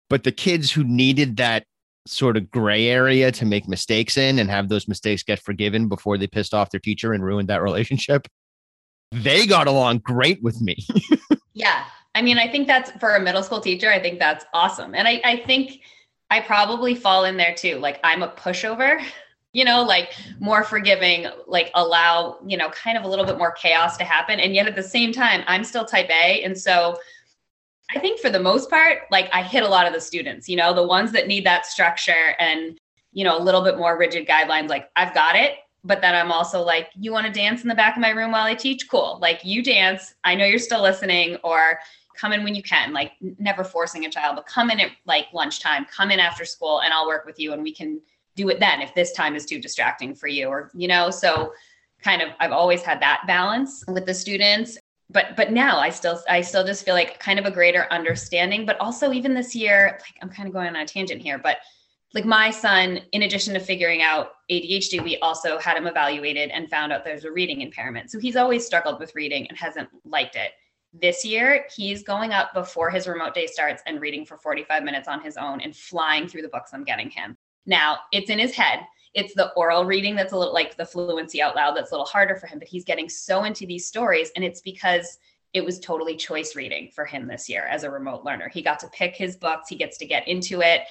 But 0.09 0.25
the 0.25 0.33
kids 0.33 0.71
who 0.71 0.83
needed 0.83 1.37
that 1.37 1.65
sort 2.07 2.39
of 2.39 2.51
gray 2.51 2.89
area 2.89 3.31
to 3.33 3.45
make 3.45 3.69
mistakes 3.69 4.17
in 4.17 4.39
and 4.39 4.51
have 4.51 4.71
those 4.71 4.89
mistakes 4.89 5.23
get 5.23 5.39
forgiven 5.39 5.89
before 5.89 6.17
they 6.17 6.27
pissed 6.27 6.55
off 6.55 6.71
their 6.71 6.81
teacher 6.81 7.13
and 7.13 7.23
ruined 7.23 7.49
that 7.49 7.63
relationship. 7.63 8.27
They 9.13 9.47
got 9.47 9.67
along 9.67 9.99
great 9.99 10.43
with 10.43 10.61
me. 10.63 10.77
yeah. 11.53 11.85
I 12.15 12.23
mean, 12.23 12.39
I 12.39 12.49
think 12.49 12.67
that's 12.67 12.91
for 12.93 13.15
a 13.15 13.21
middle 13.21 13.43
school 13.43 13.61
teacher, 13.61 13.91
I 13.91 14.01
think 14.01 14.19
that's 14.19 14.45
awesome. 14.53 14.95
And 14.95 15.07
I, 15.07 15.21
I 15.25 15.37
think 15.47 15.81
I 16.31 16.41
probably 16.41 16.95
fall 16.95 17.25
in 17.25 17.37
there 17.37 17.55
too. 17.55 17.79
Like 17.79 18.01
I'm 18.03 18.23
a 18.23 18.29
pushover, 18.29 19.03
you 19.53 19.65
know, 19.65 19.83
like 19.83 20.15
more 20.39 20.63
forgiving, 20.63 21.27
like 21.47 21.71
allow, 21.75 22.39
you 22.47 22.57
know, 22.57 22.71
kind 22.71 22.97
of 22.97 23.05
a 23.05 23.09
little 23.09 23.25
bit 23.25 23.39
more 23.39 23.53
chaos 23.53 23.97
to 23.97 24.05
happen. 24.05 24.39
And 24.39 24.55
yet 24.55 24.67
at 24.67 24.77
the 24.77 24.83
same 24.83 25.13
time, 25.13 25.43
I'm 25.47 25.65
still 25.65 25.85
type 25.85 26.09
A. 26.11 26.43
And 26.45 26.57
so 26.57 26.99
I 27.95 27.99
think 27.99 28.21
for 28.21 28.31
the 28.31 28.39
most 28.39 28.71
part, 28.71 29.01
like 29.11 29.29
I 29.33 29.43
hit 29.43 29.65
a 29.65 29.69
lot 29.69 29.87
of 29.87 29.93
the 29.93 30.01
students, 30.01 30.49
you 30.49 30.57
know, 30.57 30.73
the 30.73 30.87
ones 30.87 31.11
that 31.13 31.27
need 31.27 31.45
that 31.47 31.67
structure 31.67 32.37
and, 32.39 32.79
you 33.13 33.25
know, 33.25 33.37
a 33.37 33.43
little 33.43 33.63
bit 33.63 33.77
more 33.77 33.99
rigid 33.99 34.29
guidelines, 34.29 34.69
like 34.69 34.89
I've 34.95 35.15
got 35.15 35.35
it. 35.35 35.55
But 35.83 36.01
then 36.01 36.15
I'm 36.15 36.31
also 36.31 36.63
like, 36.63 36.91
you 36.95 37.11
want 37.11 37.27
to 37.27 37.33
dance 37.33 37.63
in 37.63 37.69
the 37.69 37.75
back 37.75 37.97
of 37.97 38.03
my 38.03 38.11
room 38.11 38.33
while 38.33 38.45
I 38.45 38.55
teach? 38.55 38.89
Cool. 38.89 39.19
Like 39.21 39.41
you 39.45 39.63
dance. 39.63 40.15
I 40.23 40.35
know 40.35 40.45
you're 40.45 40.59
still 40.59 40.83
listening, 40.83 41.37
or 41.43 41.81
come 42.17 42.33
in 42.33 42.45
when 42.45 42.55
you 42.55 42.63
can, 42.63 42.93
like 42.93 43.13
never 43.39 43.65
forcing 43.65 44.05
a 44.05 44.11
child, 44.11 44.37
but 44.37 44.47
come 44.47 44.71
in 44.71 44.81
at 44.81 44.91
like 45.07 45.27
lunchtime, 45.33 45.87
come 45.87 46.11
in 46.11 46.21
after 46.21 46.45
school, 46.45 46.81
and 46.81 46.93
I'll 46.93 47.07
work 47.07 47.27
with 47.27 47.39
you 47.39 47.53
and 47.53 47.63
we 47.63 47.75
can 47.75 48.01
do 48.37 48.49
it 48.49 48.61
then 48.61 48.81
if 48.81 48.95
this 48.95 49.13
time 49.13 49.35
is 49.35 49.45
too 49.45 49.61
distracting 49.61 50.15
for 50.15 50.29
you, 50.29 50.49
or, 50.49 50.71
you 50.75 50.89
know, 50.89 51.11
so 51.11 51.53
kind 52.03 52.23
of 52.23 52.31
I've 52.41 52.53
always 52.53 52.83
had 52.83 53.01
that 53.03 53.25
balance 53.27 53.85
with 53.87 54.07
the 54.07 54.15
students 54.15 54.79
but 55.13 55.37
but 55.37 55.53
now 55.53 55.79
I 55.79 55.91
still 55.91 56.21
I 56.29 56.41
still 56.41 56.65
just 56.65 56.85
feel 56.85 56.95
like 56.95 57.19
kind 57.19 57.39
of 57.39 57.45
a 57.45 57.51
greater 57.51 57.87
understanding. 57.91 58.65
But 58.65 58.79
also 58.81 59.13
even 59.13 59.35
this 59.35 59.55
year, 59.55 59.99
like 60.01 60.15
I'm 60.23 60.31
kind 60.31 60.47
of 60.47 60.53
going 60.53 60.69
on 60.69 60.77
a 60.77 60.87
tangent 60.87 61.21
here, 61.21 61.39
but 61.39 61.59
like 62.15 62.25
my 62.25 62.51
son, 62.51 63.01
in 63.13 63.23
addition 63.23 63.55
to 63.55 63.61
figuring 63.61 64.03
out 64.03 64.33
ADHD, 64.51 65.03
we 65.03 65.17
also 65.19 65.59
had 65.59 65.77
him 65.77 65.87
evaluated 65.87 66.51
and 66.51 66.69
found 66.69 66.93
out 66.93 67.05
there's 67.05 67.25
a 67.25 67.31
reading 67.31 67.61
impairment. 67.61 68.11
So 68.11 68.19
he's 68.19 68.35
always 68.35 68.67
struggled 68.67 68.99
with 68.99 69.15
reading 69.15 69.47
and 69.49 69.57
hasn't 69.57 69.89
liked 70.05 70.35
it. 70.35 70.53
This 70.93 71.25
year, 71.25 71.67
he's 71.75 72.03
going 72.03 72.33
up 72.33 72.53
before 72.53 72.91
his 72.91 73.07
remote 73.07 73.35
day 73.35 73.47
starts 73.47 73.83
and 73.87 74.01
reading 74.01 74.25
for 74.25 74.37
45 74.37 74.83
minutes 74.83 75.09
on 75.09 75.21
his 75.23 75.37
own 75.37 75.61
and 75.61 75.77
flying 75.77 76.27
through 76.27 76.43
the 76.43 76.49
books 76.49 76.73
I'm 76.73 76.85
getting 76.85 77.11
him. 77.11 77.37
Now, 77.67 77.99
it's 78.13 78.31
in 78.31 78.39
his 78.39 78.53
head 78.53 78.81
it's 79.15 79.35
the 79.35 79.53
oral 79.55 79.85
reading 79.85 80.15
that's 80.15 80.33
a 80.33 80.37
little 80.37 80.55
like 80.55 80.77
the 80.77 80.87
fluency 80.87 81.43
out 81.43 81.57
loud 81.57 81.77
that's 81.77 81.91
a 81.91 81.95
little 81.95 82.07
harder 82.07 82.37
for 82.37 82.47
him, 82.47 82.59
but 82.59 82.69
he's 82.69 82.85
getting 82.85 83.09
so 83.09 83.45
into 83.45 83.67
these 83.67 83.87
stories. 83.87 84.31
And 84.37 84.45
it's 84.45 84.61
because 84.61 85.19
it 85.53 85.65
was 85.65 85.81
totally 85.81 86.17
choice 86.17 86.55
reading 86.55 86.91
for 86.95 87.05
him 87.05 87.27
this 87.27 87.49
year 87.49 87.65
as 87.65 87.83
a 87.83 87.91
remote 87.91 88.25
learner. 88.25 88.49
He 88.49 88.63
got 88.63 88.79
to 88.81 88.89
pick 88.89 89.17
his 89.17 89.37
books, 89.37 89.69
he 89.69 89.77
gets 89.77 89.99
to 89.99 90.07
get 90.07 90.29
into 90.29 90.61
it. 90.61 90.83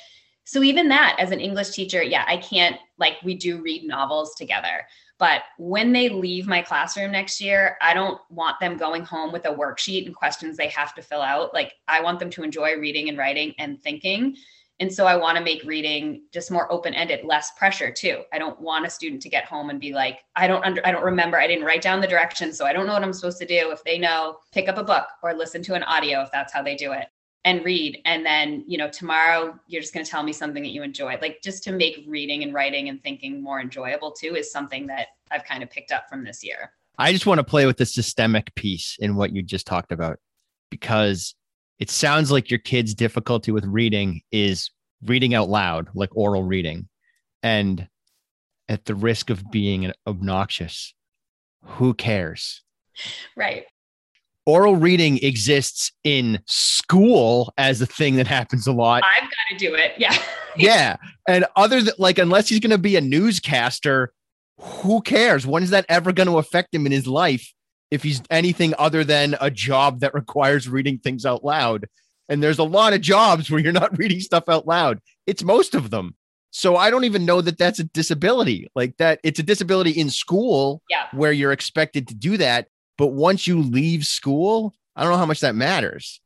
So 0.43 0.63
even 0.63 0.89
that 0.89 1.15
as 1.19 1.31
an 1.31 1.39
English 1.39 1.69
teacher, 1.69 2.03
yeah, 2.03 2.25
I 2.27 2.37
can't 2.37 2.77
like 2.97 3.17
we 3.23 3.35
do 3.35 3.61
read 3.61 3.87
novels 3.87 4.35
together. 4.35 4.85
But 5.19 5.43
when 5.57 5.91
they 5.91 6.07
leave 6.07 6.47
my 6.47 6.61
classroom 6.61 7.11
next 7.11 7.41
year, 7.41 7.77
I 7.81 7.93
don't 7.93 8.19
want 8.29 8.59
them 8.59 8.77
going 8.77 9.03
home 9.03 9.33
with 9.33 9.45
a 9.45 9.53
worksheet 9.53 10.05
and 10.05 10.15
questions 10.15 10.55
they 10.55 10.69
have 10.69 10.95
to 10.95 11.01
fill 11.01 11.21
out. 11.21 11.53
Like 11.53 11.73
I 11.89 12.01
want 12.01 12.19
them 12.19 12.29
to 12.31 12.43
enjoy 12.43 12.77
reading 12.77 13.09
and 13.09 13.17
writing 13.17 13.53
and 13.59 13.81
thinking. 13.81 14.37
And 14.79 14.91
so 14.91 15.05
I 15.05 15.17
want 15.17 15.37
to 15.37 15.43
make 15.43 15.65
reading 15.65 16.23
just 16.31 16.51
more 16.51 16.71
open-ended, 16.71 17.25
less 17.25 17.51
pressure 17.57 17.91
too. 17.91 18.23
I 18.31 18.39
don't 18.39 18.61
want 18.61 18.85
a 18.85 18.89
student 18.89 19.21
to 19.23 19.29
get 19.29 19.43
home 19.43 19.69
and 19.69 19.79
be 19.79 19.91
like, 19.91 20.19
I 20.37 20.47
don't 20.47 20.63
under 20.63 20.81
I 20.87 20.91
don't 20.93 21.03
remember, 21.03 21.37
I 21.37 21.47
didn't 21.47 21.65
write 21.65 21.81
down 21.81 21.99
the 21.99 22.07
directions, 22.07 22.57
so 22.57 22.65
I 22.65 22.71
don't 22.71 22.87
know 22.87 22.93
what 22.93 23.03
I'm 23.03 23.11
supposed 23.11 23.39
to 23.39 23.45
do. 23.45 23.71
If 23.71 23.83
they 23.83 23.97
know, 23.97 24.37
pick 24.53 24.69
up 24.69 24.77
a 24.77 24.83
book 24.85 25.05
or 25.21 25.33
listen 25.33 25.61
to 25.63 25.73
an 25.73 25.83
audio 25.83 26.21
if 26.21 26.31
that's 26.31 26.53
how 26.53 26.63
they 26.63 26.77
do 26.77 26.93
it 26.93 27.09
and 27.45 27.63
read. 27.63 28.01
And 28.05 28.25
then, 28.25 28.63
you 28.67 28.77
know, 28.77 28.89
tomorrow 28.89 29.57
you're 29.67 29.81
just 29.81 29.93
going 29.93 30.05
to 30.05 30.11
tell 30.11 30.23
me 30.23 30.33
something 30.33 30.61
that 30.63 30.71
you 30.71 30.83
enjoy. 30.83 31.17
Like 31.21 31.41
just 31.41 31.63
to 31.63 31.71
make 31.71 32.05
reading 32.07 32.43
and 32.43 32.53
writing 32.53 32.89
and 32.89 33.01
thinking 33.01 33.41
more 33.41 33.61
enjoyable 33.61 34.11
too 34.11 34.35
is 34.35 34.51
something 34.51 34.87
that 34.87 35.07
I've 35.31 35.45
kind 35.45 35.63
of 35.63 35.69
picked 35.69 35.91
up 35.91 36.09
from 36.09 36.23
this 36.23 36.43
year. 36.43 36.73
I 36.97 37.13
just 37.13 37.25
want 37.25 37.39
to 37.39 37.45
play 37.45 37.65
with 37.65 37.77
the 37.77 37.85
systemic 37.85 38.53
piece 38.55 38.97
in 38.99 39.15
what 39.15 39.33
you 39.33 39.41
just 39.41 39.65
talked 39.65 39.93
about 39.93 40.19
because 40.69 41.33
it 41.79 41.89
sounds 41.89 42.29
like 42.29 42.51
your 42.51 42.59
kid's 42.59 42.93
difficulty 42.93 43.51
with 43.51 43.63
reading 43.65 44.21
is 44.31 44.69
reading 45.05 45.33
out 45.33 45.47
loud, 45.47 45.87
like 45.95 46.09
oral 46.15 46.43
reading. 46.43 46.89
And 47.41 47.87
at 48.67 48.83
the 48.83 48.95
risk 48.95 49.29
of 49.29 49.49
being 49.49 49.93
obnoxious, 50.05 50.93
who 51.63 51.93
cares? 51.93 52.63
Right. 53.37 53.63
Oral 54.45 54.75
reading 54.75 55.19
exists 55.23 55.91
in 56.03 56.39
school 56.45 57.53
as 57.57 57.81
a 57.81 57.85
thing 57.85 58.15
that 58.15 58.27
happens 58.27 58.65
a 58.65 58.71
lot. 58.71 59.03
I've 59.03 59.23
got 59.23 59.31
to 59.51 59.57
do 59.57 59.75
it. 59.75 59.93
Yeah. 59.97 60.15
yeah. 60.57 60.95
And 61.27 61.45
other 61.55 61.81
than 61.81 61.93
like, 61.97 62.17
unless 62.17 62.49
he's 62.49 62.59
going 62.59 62.71
to 62.71 62.77
be 62.77 62.95
a 62.95 63.01
newscaster, 63.01 64.11
who 64.59 65.01
cares? 65.01 65.45
When 65.45 65.61
is 65.61 65.69
that 65.69 65.85
ever 65.87 66.11
going 66.11 66.27
to 66.27 66.39
affect 66.39 66.73
him 66.73 66.85
in 66.85 66.91
his 66.91 67.05
life? 67.05 67.53
if 67.91 68.03
he's 68.03 68.21
anything 68.29 68.73
other 68.77 69.03
than 69.03 69.35
a 69.41 69.49
job 69.49 69.99
that 69.99 70.13
requires 70.13 70.69
reading 70.69 70.99
things 70.99 71.25
out 71.25 71.43
loud. 71.43 71.87
And 72.27 72.43
there's 72.43 72.59
a 72.59 72.63
lot 72.63 72.93
of 72.93 73.01
jobs 73.01 73.49
where 73.49 73.59
you're 73.59 73.71
not 73.71 73.97
reading 73.97 74.19
stuff 74.19 74.47
out 74.47 74.67
loud. 74.67 74.99
It's 75.25 75.43
most 75.43 75.75
of 75.75 75.89
them. 75.89 76.15
So 76.51 76.75
I 76.75 76.89
don't 76.89 77.03
even 77.03 77.25
know 77.25 77.41
that 77.41 77.57
that's 77.57 77.79
a 77.79 77.83
disability. 77.83 78.67
Like 78.75 78.97
that, 78.97 79.19
it's 79.23 79.39
a 79.39 79.43
disability 79.43 79.91
in 79.91 80.09
school 80.09 80.81
yeah. 80.89 81.07
where 81.11 81.31
you're 81.31 81.51
expected 81.51 82.07
to 82.07 82.15
do 82.15 82.37
that. 82.37 82.67
But 82.99 83.13
once 83.13 83.47
you 83.47 83.61
leave 83.61 84.05
school, 84.05 84.75
I 84.93 85.03
don't 85.03 85.13
know 85.13 85.17
how 85.17 85.25
much 85.25 85.39
that 85.39 85.55
matters. 85.55 86.19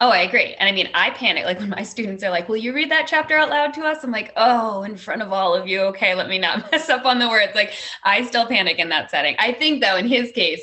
Oh, 0.00 0.08
I 0.08 0.20
agree. 0.20 0.54
And 0.54 0.66
I 0.66 0.72
mean, 0.72 0.88
I 0.94 1.10
panic 1.10 1.44
like 1.44 1.60
when 1.60 1.68
my 1.68 1.82
students 1.82 2.24
are 2.24 2.30
like, 2.30 2.48
Will 2.48 2.56
you 2.56 2.72
read 2.72 2.90
that 2.90 3.06
chapter 3.06 3.36
out 3.36 3.50
loud 3.50 3.74
to 3.74 3.82
us? 3.82 4.02
I'm 4.02 4.10
like, 4.10 4.32
Oh, 4.34 4.84
in 4.84 4.96
front 4.96 5.20
of 5.20 5.34
all 5.34 5.54
of 5.54 5.66
you. 5.66 5.80
Okay, 5.82 6.14
let 6.14 6.30
me 6.30 6.38
not 6.38 6.72
mess 6.72 6.88
up 6.88 7.04
on 7.04 7.18
the 7.18 7.28
words. 7.28 7.54
Like, 7.54 7.74
I 8.04 8.24
still 8.24 8.46
panic 8.46 8.78
in 8.78 8.88
that 8.88 9.10
setting. 9.10 9.36
I 9.38 9.52
think, 9.52 9.82
though, 9.82 9.96
in 9.96 10.08
his 10.08 10.32
case, 10.32 10.62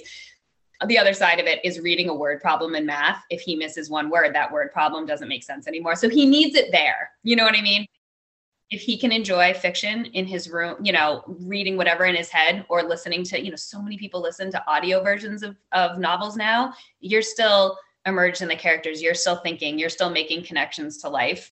the 0.88 0.98
other 0.98 1.14
side 1.14 1.40
of 1.40 1.46
it 1.46 1.64
is 1.64 1.80
reading 1.80 2.10
a 2.10 2.16
word 2.16 2.42
problem 2.42 2.74
in 2.74 2.88
math. 2.88 3.22
If 3.30 3.42
he 3.42 3.56
misses 3.56 3.88
one 3.88 4.10
word, 4.10 4.34
that 4.34 4.52
word 4.52 4.72
problem 4.72 5.06
doesn't 5.06 5.28
make 5.28 5.44
sense 5.44 5.68
anymore. 5.68 5.96
So 5.96 6.10
he 6.10 6.26
needs 6.26 6.56
it 6.56 6.72
there. 6.72 7.12
You 7.22 7.36
know 7.36 7.44
what 7.44 7.56
I 7.56 7.62
mean? 7.62 7.86
If 8.72 8.82
he 8.82 8.98
can 8.98 9.12
enjoy 9.12 9.54
fiction 9.54 10.06
in 10.06 10.26
his 10.26 10.50
room, 10.50 10.78
you 10.84 10.92
know, 10.92 11.24
reading 11.28 11.78
whatever 11.78 12.06
in 12.06 12.16
his 12.16 12.30
head 12.30 12.66
or 12.68 12.84
listening 12.84 13.24
to, 13.26 13.44
you 13.44 13.52
know, 13.52 13.56
so 13.56 13.82
many 13.82 13.98
people 13.98 14.22
listen 14.22 14.52
to 14.52 14.68
audio 14.68 15.04
versions 15.04 15.44
of, 15.44 15.56
of 15.72 16.00
novels 16.00 16.36
now, 16.36 16.74
you're 17.00 17.22
still 17.22 17.78
emerged 18.06 18.42
in 18.42 18.48
the 18.48 18.56
characters. 18.56 19.02
You're 19.02 19.14
still 19.14 19.38
thinking, 19.38 19.80
you're 19.80 19.90
still 19.90 20.10
making 20.10 20.44
connections 20.44 20.98
to 21.00 21.10
life. 21.10 21.52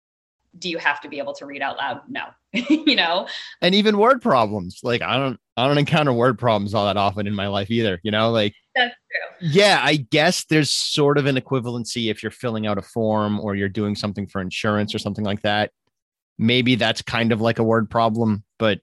Do 0.58 0.70
you 0.70 0.78
have 0.78 1.02
to 1.02 1.10
be 1.10 1.18
able 1.20 1.34
to 1.34 1.46
read 1.46 1.62
out 1.62 1.78
loud? 1.78 2.02
No, 2.08 2.28
you 2.54 2.96
know, 2.96 3.28
and 3.62 3.76
even 3.76 3.98
word 3.98 4.22
problems. 4.22 4.80
Like 4.84 5.02
I 5.02 5.18
don't, 5.18 5.38
I 5.58 5.68
don't 5.68 5.78
encounter 5.78 6.14
word 6.14 6.40
problems 6.40 6.74
all 6.74 6.86
that 6.86 6.96
often 6.96 7.28
in 7.28 7.36
my 7.36 7.48
life 7.48 7.70
either. 7.70 8.00
You 8.04 8.12
know, 8.12 8.32
like 8.32 8.54
that's 8.74 8.96
true. 9.12 9.50
Yeah, 9.50 9.82
I 9.84 9.98
guess 9.98 10.46
there's 10.46 10.70
sort 10.70 11.18
of 11.18 11.26
an 11.26 11.36
equivalency 11.36 12.10
if 12.10 12.24
you're 12.24 12.32
filling 12.32 12.68
out 12.68 12.78
a 12.78 12.82
form 12.82 13.40
or 13.42 13.56
you're 13.56 13.68
doing 13.68 13.96
something 13.96 14.28
for 14.28 14.40
insurance 14.40 14.96
or 14.96 15.00
something 15.00 15.26
like 15.26 15.42
that. 15.42 15.72
Maybe 16.38 16.76
that's 16.76 17.02
kind 17.02 17.32
of 17.32 17.42
like 17.42 17.60
a 17.60 17.64
word 17.64 17.90
problem, 17.90 18.44
but 18.60 18.80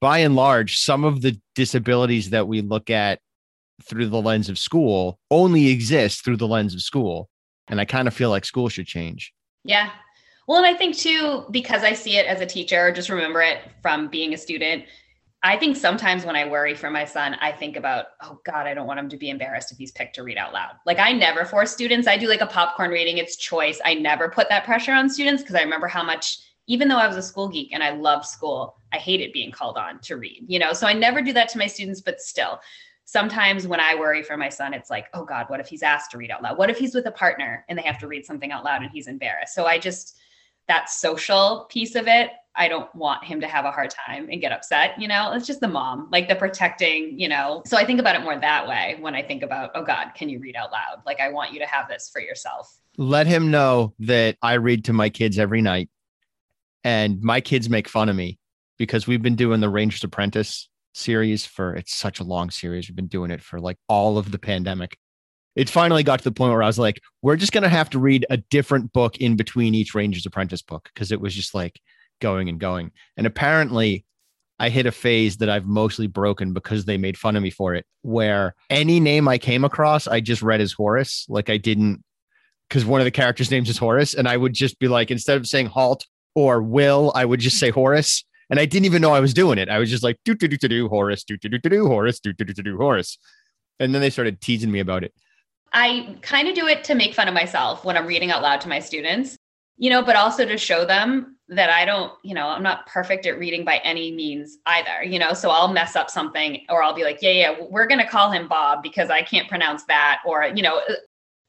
by 0.00 0.18
and 0.18 0.36
large, 0.36 0.78
some 0.78 1.04
of 1.04 1.22
the 1.22 1.40
disabilities 1.54 2.30
that 2.30 2.46
we 2.46 2.60
look 2.60 2.90
at 2.90 3.20
through 3.84 4.08
the 4.08 4.20
lens 4.20 4.48
of 4.48 4.58
school 4.58 5.18
only 5.30 5.68
exist 5.68 6.24
through 6.24 6.36
the 6.36 6.46
lens 6.46 6.74
of 6.74 6.82
school. 6.82 7.28
And 7.68 7.80
I 7.80 7.84
kind 7.84 8.08
of 8.08 8.14
feel 8.14 8.30
like 8.30 8.44
school 8.44 8.68
should 8.68 8.86
change. 8.86 9.32
Yeah. 9.64 9.90
Well, 10.46 10.58
and 10.58 10.66
I 10.66 10.74
think 10.74 10.96
too, 10.96 11.44
because 11.50 11.84
I 11.84 11.92
see 11.92 12.16
it 12.16 12.26
as 12.26 12.40
a 12.40 12.46
teacher, 12.46 12.90
just 12.92 13.10
remember 13.10 13.42
it 13.42 13.58
from 13.82 14.08
being 14.08 14.34
a 14.34 14.38
student. 14.38 14.84
I 15.42 15.56
think 15.56 15.76
sometimes 15.76 16.24
when 16.24 16.36
I 16.36 16.48
worry 16.48 16.74
for 16.74 16.90
my 16.90 17.04
son, 17.04 17.36
I 17.40 17.52
think 17.52 17.76
about, 17.76 18.06
oh 18.22 18.40
God, 18.44 18.66
I 18.66 18.74
don't 18.74 18.86
want 18.86 18.98
him 18.98 19.08
to 19.10 19.16
be 19.16 19.30
embarrassed 19.30 19.70
if 19.70 19.78
he's 19.78 19.92
picked 19.92 20.16
to 20.16 20.22
read 20.22 20.38
out 20.38 20.52
loud. 20.52 20.72
Like 20.86 20.98
I 20.98 21.12
never 21.12 21.44
force 21.44 21.70
students. 21.70 22.08
I 22.08 22.16
do 22.16 22.28
like 22.28 22.40
a 22.40 22.46
popcorn 22.46 22.90
reading, 22.90 23.18
it's 23.18 23.36
choice. 23.36 23.80
I 23.84 23.94
never 23.94 24.28
put 24.28 24.48
that 24.48 24.64
pressure 24.64 24.92
on 24.92 25.08
students 25.08 25.42
because 25.42 25.54
I 25.54 25.62
remember 25.62 25.86
how 25.86 26.02
much, 26.02 26.38
even 26.68 26.86
though 26.86 26.98
I 26.98 27.08
was 27.08 27.16
a 27.16 27.22
school 27.22 27.48
geek 27.48 27.70
and 27.72 27.82
I 27.82 27.90
loved 27.90 28.26
school, 28.26 28.76
I 28.92 28.98
hated 28.98 29.32
being 29.32 29.50
called 29.50 29.76
on 29.76 29.98
to 30.00 30.16
read, 30.16 30.44
you 30.46 30.58
know? 30.58 30.72
So 30.72 30.86
I 30.86 30.92
never 30.92 31.20
do 31.20 31.32
that 31.32 31.48
to 31.50 31.58
my 31.58 31.66
students, 31.66 32.00
but 32.00 32.20
still 32.20 32.60
sometimes 33.04 33.66
when 33.66 33.80
I 33.80 33.94
worry 33.94 34.22
for 34.22 34.36
my 34.36 34.50
son, 34.50 34.74
it's 34.74 34.90
like, 34.90 35.06
oh 35.14 35.24
God, 35.24 35.46
what 35.48 35.60
if 35.60 35.66
he's 35.66 35.82
asked 35.82 36.10
to 36.10 36.18
read 36.18 36.30
out 36.30 36.42
loud? 36.42 36.58
What 36.58 36.68
if 36.68 36.76
he's 36.76 36.94
with 36.94 37.06
a 37.06 37.10
partner 37.10 37.64
and 37.68 37.78
they 37.78 37.82
have 37.82 37.98
to 38.00 38.06
read 38.06 38.26
something 38.26 38.52
out 38.52 38.64
loud 38.64 38.82
and 38.82 38.90
he's 38.90 39.08
embarrassed? 39.08 39.54
So 39.54 39.64
I 39.64 39.78
just, 39.78 40.18
that 40.68 40.90
social 40.90 41.66
piece 41.70 41.94
of 41.94 42.06
it, 42.06 42.32
I 42.54 42.68
don't 42.68 42.94
want 42.94 43.24
him 43.24 43.40
to 43.40 43.46
have 43.46 43.64
a 43.64 43.70
hard 43.70 43.88
time 43.88 44.28
and 44.30 44.42
get 44.42 44.52
upset. 44.52 45.00
You 45.00 45.08
know, 45.08 45.32
it's 45.32 45.46
just 45.46 45.60
the 45.60 45.68
mom, 45.68 46.08
like 46.12 46.28
the 46.28 46.34
protecting, 46.34 47.18
you 47.18 47.28
know. 47.28 47.62
So 47.64 47.78
I 47.78 47.86
think 47.86 47.98
about 47.98 48.14
it 48.14 48.22
more 48.22 48.38
that 48.38 48.68
way 48.68 48.98
when 49.00 49.14
I 49.14 49.22
think 49.22 49.42
about, 49.42 49.70
oh 49.74 49.82
God, 49.82 50.10
can 50.14 50.28
you 50.28 50.38
read 50.38 50.56
out 50.56 50.70
loud? 50.70 51.02
Like, 51.06 51.20
I 51.20 51.30
want 51.30 51.54
you 51.54 51.60
to 51.60 51.66
have 51.66 51.88
this 51.88 52.10
for 52.12 52.20
yourself. 52.20 52.78
Let 52.98 53.26
him 53.26 53.50
know 53.50 53.94
that 54.00 54.36
I 54.42 54.54
read 54.54 54.84
to 54.86 54.92
my 54.92 55.08
kids 55.08 55.38
every 55.38 55.62
night 55.62 55.88
and 56.88 57.20
my 57.20 57.42
kids 57.42 57.68
make 57.68 57.86
fun 57.86 58.08
of 58.08 58.16
me 58.16 58.38
because 58.78 59.06
we've 59.06 59.20
been 59.20 59.36
doing 59.36 59.60
the 59.60 59.68
Ranger's 59.68 60.04
Apprentice 60.04 60.70
series 60.94 61.44
for 61.44 61.74
it's 61.74 61.94
such 61.94 62.18
a 62.18 62.24
long 62.24 62.48
series. 62.48 62.88
We've 62.88 62.96
been 62.96 63.08
doing 63.08 63.30
it 63.30 63.42
for 63.42 63.60
like 63.60 63.76
all 63.88 64.16
of 64.16 64.32
the 64.32 64.38
pandemic. 64.38 64.96
It 65.54 65.68
finally 65.68 66.02
got 66.02 66.20
to 66.20 66.24
the 66.24 66.32
point 66.32 66.50
where 66.50 66.62
I 66.62 66.66
was 66.66 66.78
like, 66.78 67.02
we're 67.20 67.36
just 67.36 67.52
going 67.52 67.64
to 67.64 67.68
have 67.68 67.90
to 67.90 67.98
read 67.98 68.24
a 68.30 68.38
different 68.38 68.94
book 68.94 69.18
in 69.18 69.36
between 69.36 69.74
each 69.74 69.94
Ranger's 69.94 70.24
Apprentice 70.24 70.62
book 70.62 70.88
because 70.94 71.12
it 71.12 71.20
was 71.20 71.34
just 71.34 71.54
like 71.54 71.78
going 72.22 72.48
and 72.48 72.58
going. 72.58 72.90
And 73.18 73.26
apparently, 73.26 74.06
I 74.58 74.70
hit 74.70 74.86
a 74.86 74.90
phase 74.90 75.36
that 75.36 75.50
I've 75.50 75.66
mostly 75.66 76.06
broken 76.06 76.54
because 76.54 76.86
they 76.86 76.96
made 76.96 77.18
fun 77.18 77.36
of 77.36 77.42
me 77.42 77.50
for 77.50 77.74
it, 77.74 77.84
where 78.00 78.54
any 78.70 78.98
name 78.98 79.28
I 79.28 79.36
came 79.36 79.62
across, 79.62 80.08
I 80.08 80.20
just 80.20 80.40
read 80.40 80.62
as 80.62 80.72
Horace. 80.72 81.26
Like 81.28 81.50
I 81.50 81.58
didn't, 81.58 82.02
because 82.66 82.86
one 82.86 83.02
of 83.02 83.04
the 83.04 83.10
characters' 83.10 83.50
names 83.50 83.68
is 83.68 83.76
Horace. 83.76 84.14
And 84.14 84.26
I 84.26 84.38
would 84.38 84.54
just 84.54 84.78
be 84.78 84.88
like, 84.88 85.10
instead 85.10 85.36
of 85.36 85.46
saying 85.46 85.66
halt 85.66 86.06
or 86.38 86.62
will, 86.62 87.10
I 87.16 87.24
would 87.24 87.40
just 87.40 87.58
say 87.58 87.70
Horace 87.70 88.24
and 88.48 88.60
I 88.60 88.64
didn't 88.64 88.86
even 88.86 89.02
know 89.02 89.12
I 89.12 89.18
was 89.18 89.34
doing 89.34 89.58
it. 89.58 89.68
I 89.68 89.78
was 89.78 89.90
just 89.90 90.04
like 90.04 90.18
do 90.24 90.36
do 90.36 90.46
do 90.46 90.56
do 90.56 90.68
do 90.68 90.88
Horace 90.88 91.24
do 91.24 91.36
do 91.36 91.48
do 91.48 91.58
do 91.58 91.68
do 91.68 91.88
Horace 91.88 92.20
do 92.20 92.32
do 92.32 92.44
do 92.44 92.52
do 92.52 92.62
do 92.62 92.76
Horace, 92.76 93.18
and 93.80 93.92
then 93.92 94.00
they 94.00 94.08
started 94.08 94.40
teasing 94.40 94.70
me 94.70 94.78
about 94.78 95.02
it. 95.02 95.12
I 95.72 96.16
kind 96.22 96.46
of 96.46 96.54
do 96.54 96.68
it 96.68 96.84
to 96.84 96.94
make 96.94 97.12
fun 97.12 97.26
of 97.26 97.34
myself 97.34 97.84
when 97.84 97.96
I'm 97.96 98.06
reading 98.06 98.30
out 98.30 98.40
loud 98.40 98.60
to 98.62 98.68
my 98.68 98.78
students, 98.78 99.36
you 99.76 99.90
know, 99.90 100.02
but 100.02 100.14
also 100.14 100.46
to 100.46 100.56
show 100.56 100.84
them 100.84 101.36
that 101.48 101.70
I 101.70 101.84
don't, 101.84 102.12
you 102.22 102.34
know, 102.34 102.46
I'm 102.46 102.62
not 102.62 102.86
perfect 102.86 103.26
at 103.26 103.38
reading 103.38 103.64
by 103.64 103.78
any 103.78 104.12
means 104.12 104.58
either, 104.64 105.02
you 105.02 105.18
know, 105.18 105.34
so 105.34 105.50
I'll 105.50 105.72
mess 105.72 105.96
up 105.96 106.08
something 106.08 106.64
or 106.68 106.82
I'll 106.82 106.94
be 106.94 107.04
like, 107.04 107.18
yeah, 107.20 107.30
yeah, 107.32 107.56
we're 107.68 107.86
going 107.86 108.00
to 108.00 108.06
call 108.06 108.30
him 108.30 108.48
Bob 108.48 108.82
because 108.82 109.10
I 109.10 109.22
can't 109.22 109.48
pronounce 109.48 109.84
that. 109.84 110.20
Or, 110.24 110.44
you 110.44 110.62
know, 110.62 110.80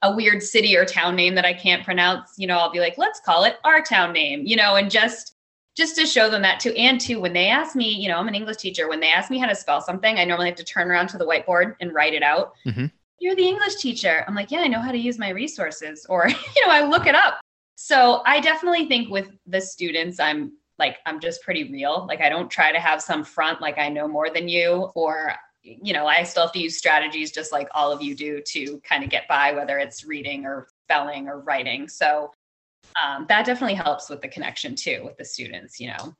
a 0.01 0.15
weird 0.15 0.41
city 0.41 0.77
or 0.77 0.85
town 0.85 1.15
name 1.15 1.35
that 1.35 1.45
I 1.45 1.53
can't 1.53 1.83
pronounce, 1.83 2.33
you 2.37 2.47
know, 2.47 2.57
I'll 2.57 2.71
be 2.71 2.79
like, 2.79 2.97
let's 2.97 3.19
call 3.19 3.43
it 3.43 3.57
our 3.63 3.81
town 3.81 4.13
name, 4.13 4.43
you 4.45 4.55
know, 4.55 4.75
and 4.75 4.89
just 4.89 5.35
just 5.75 5.95
to 5.95 6.05
show 6.05 6.29
them 6.29 6.41
that 6.41 6.59
too. 6.59 6.71
And 6.71 6.99
too, 6.99 7.21
when 7.21 7.31
they 7.31 7.47
ask 7.47 7.75
me, 7.75 7.89
you 7.89 8.09
know, 8.09 8.17
I'm 8.17 8.27
an 8.27 8.35
English 8.35 8.57
teacher. 8.57 8.89
When 8.89 8.99
they 8.99 9.11
ask 9.11 9.31
me 9.31 9.37
how 9.37 9.47
to 9.47 9.55
spell 9.55 9.79
something, 9.79 10.17
I 10.17 10.25
normally 10.25 10.49
have 10.49 10.57
to 10.57 10.63
turn 10.63 10.91
around 10.91 11.07
to 11.09 11.17
the 11.17 11.25
whiteboard 11.25 11.75
and 11.79 11.93
write 11.93 12.13
it 12.13 12.23
out. 12.23 12.53
Mm-hmm. 12.65 12.87
You're 13.19 13.35
the 13.35 13.47
English 13.47 13.75
teacher. 13.75 14.25
I'm 14.27 14.35
like, 14.35 14.51
yeah, 14.51 14.59
I 14.59 14.67
know 14.67 14.81
how 14.81 14.91
to 14.91 14.97
use 14.97 15.17
my 15.17 15.29
resources, 15.29 16.05
or 16.09 16.27
you 16.55 16.65
know, 16.65 16.71
I 16.71 16.85
look 16.85 17.07
it 17.07 17.15
up. 17.15 17.39
So 17.75 18.23
I 18.25 18.41
definitely 18.41 18.87
think 18.87 19.09
with 19.09 19.29
the 19.45 19.61
students, 19.61 20.19
I'm 20.19 20.53
like, 20.79 20.97
I'm 21.05 21.19
just 21.19 21.41
pretty 21.43 21.71
real. 21.71 22.05
Like, 22.07 22.19
I 22.19 22.27
don't 22.27 22.49
try 22.49 22.73
to 22.73 22.79
have 22.79 23.01
some 23.01 23.23
front 23.23 23.61
like 23.61 23.77
I 23.77 23.87
know 23.87 24.07
more 24.07 24.29
than 24.29 24.49
you, 24.49 24.91
or 24.95 25.33
you 25.63 25.93
know, 25.93 26.07
I 26.07 26.23
still 26.23 26.43
have 26.43 26.53
to 26.53 26.59
use 26.59 26.77
strategies 26.77 27.31
just 27.31 27.51
like 27.51 27.67
all 27.73 27.91
of 27.91 28.01
you 28.01 28.15
do 28.15 28.41
to 28.47 28.79
kind 28.79 29.03
of 29.03 29.09
get 29.09 29.27
by, 29.27 29.53
whether 29.53 29.77
it's 29.77 30.05
reading 30.05 30.45
or 30.45 30.67
spelling 30.85 31.27
or 31.27 31.39
writing. 31.39 31.87
So 31.87 32.31
um, 33.03 33.25
that 33.29 33.45
definitely 33.45 33.75
helps 33.75 34.09
with 34.09 34.21
the 34.21 34.27
connection 34.27 34.75
too 34.75 35.01
with 35.03 35.17
the 35.17 35.25
students 35.25 35.79
you 35.79 35.87
know. 35.87 36.15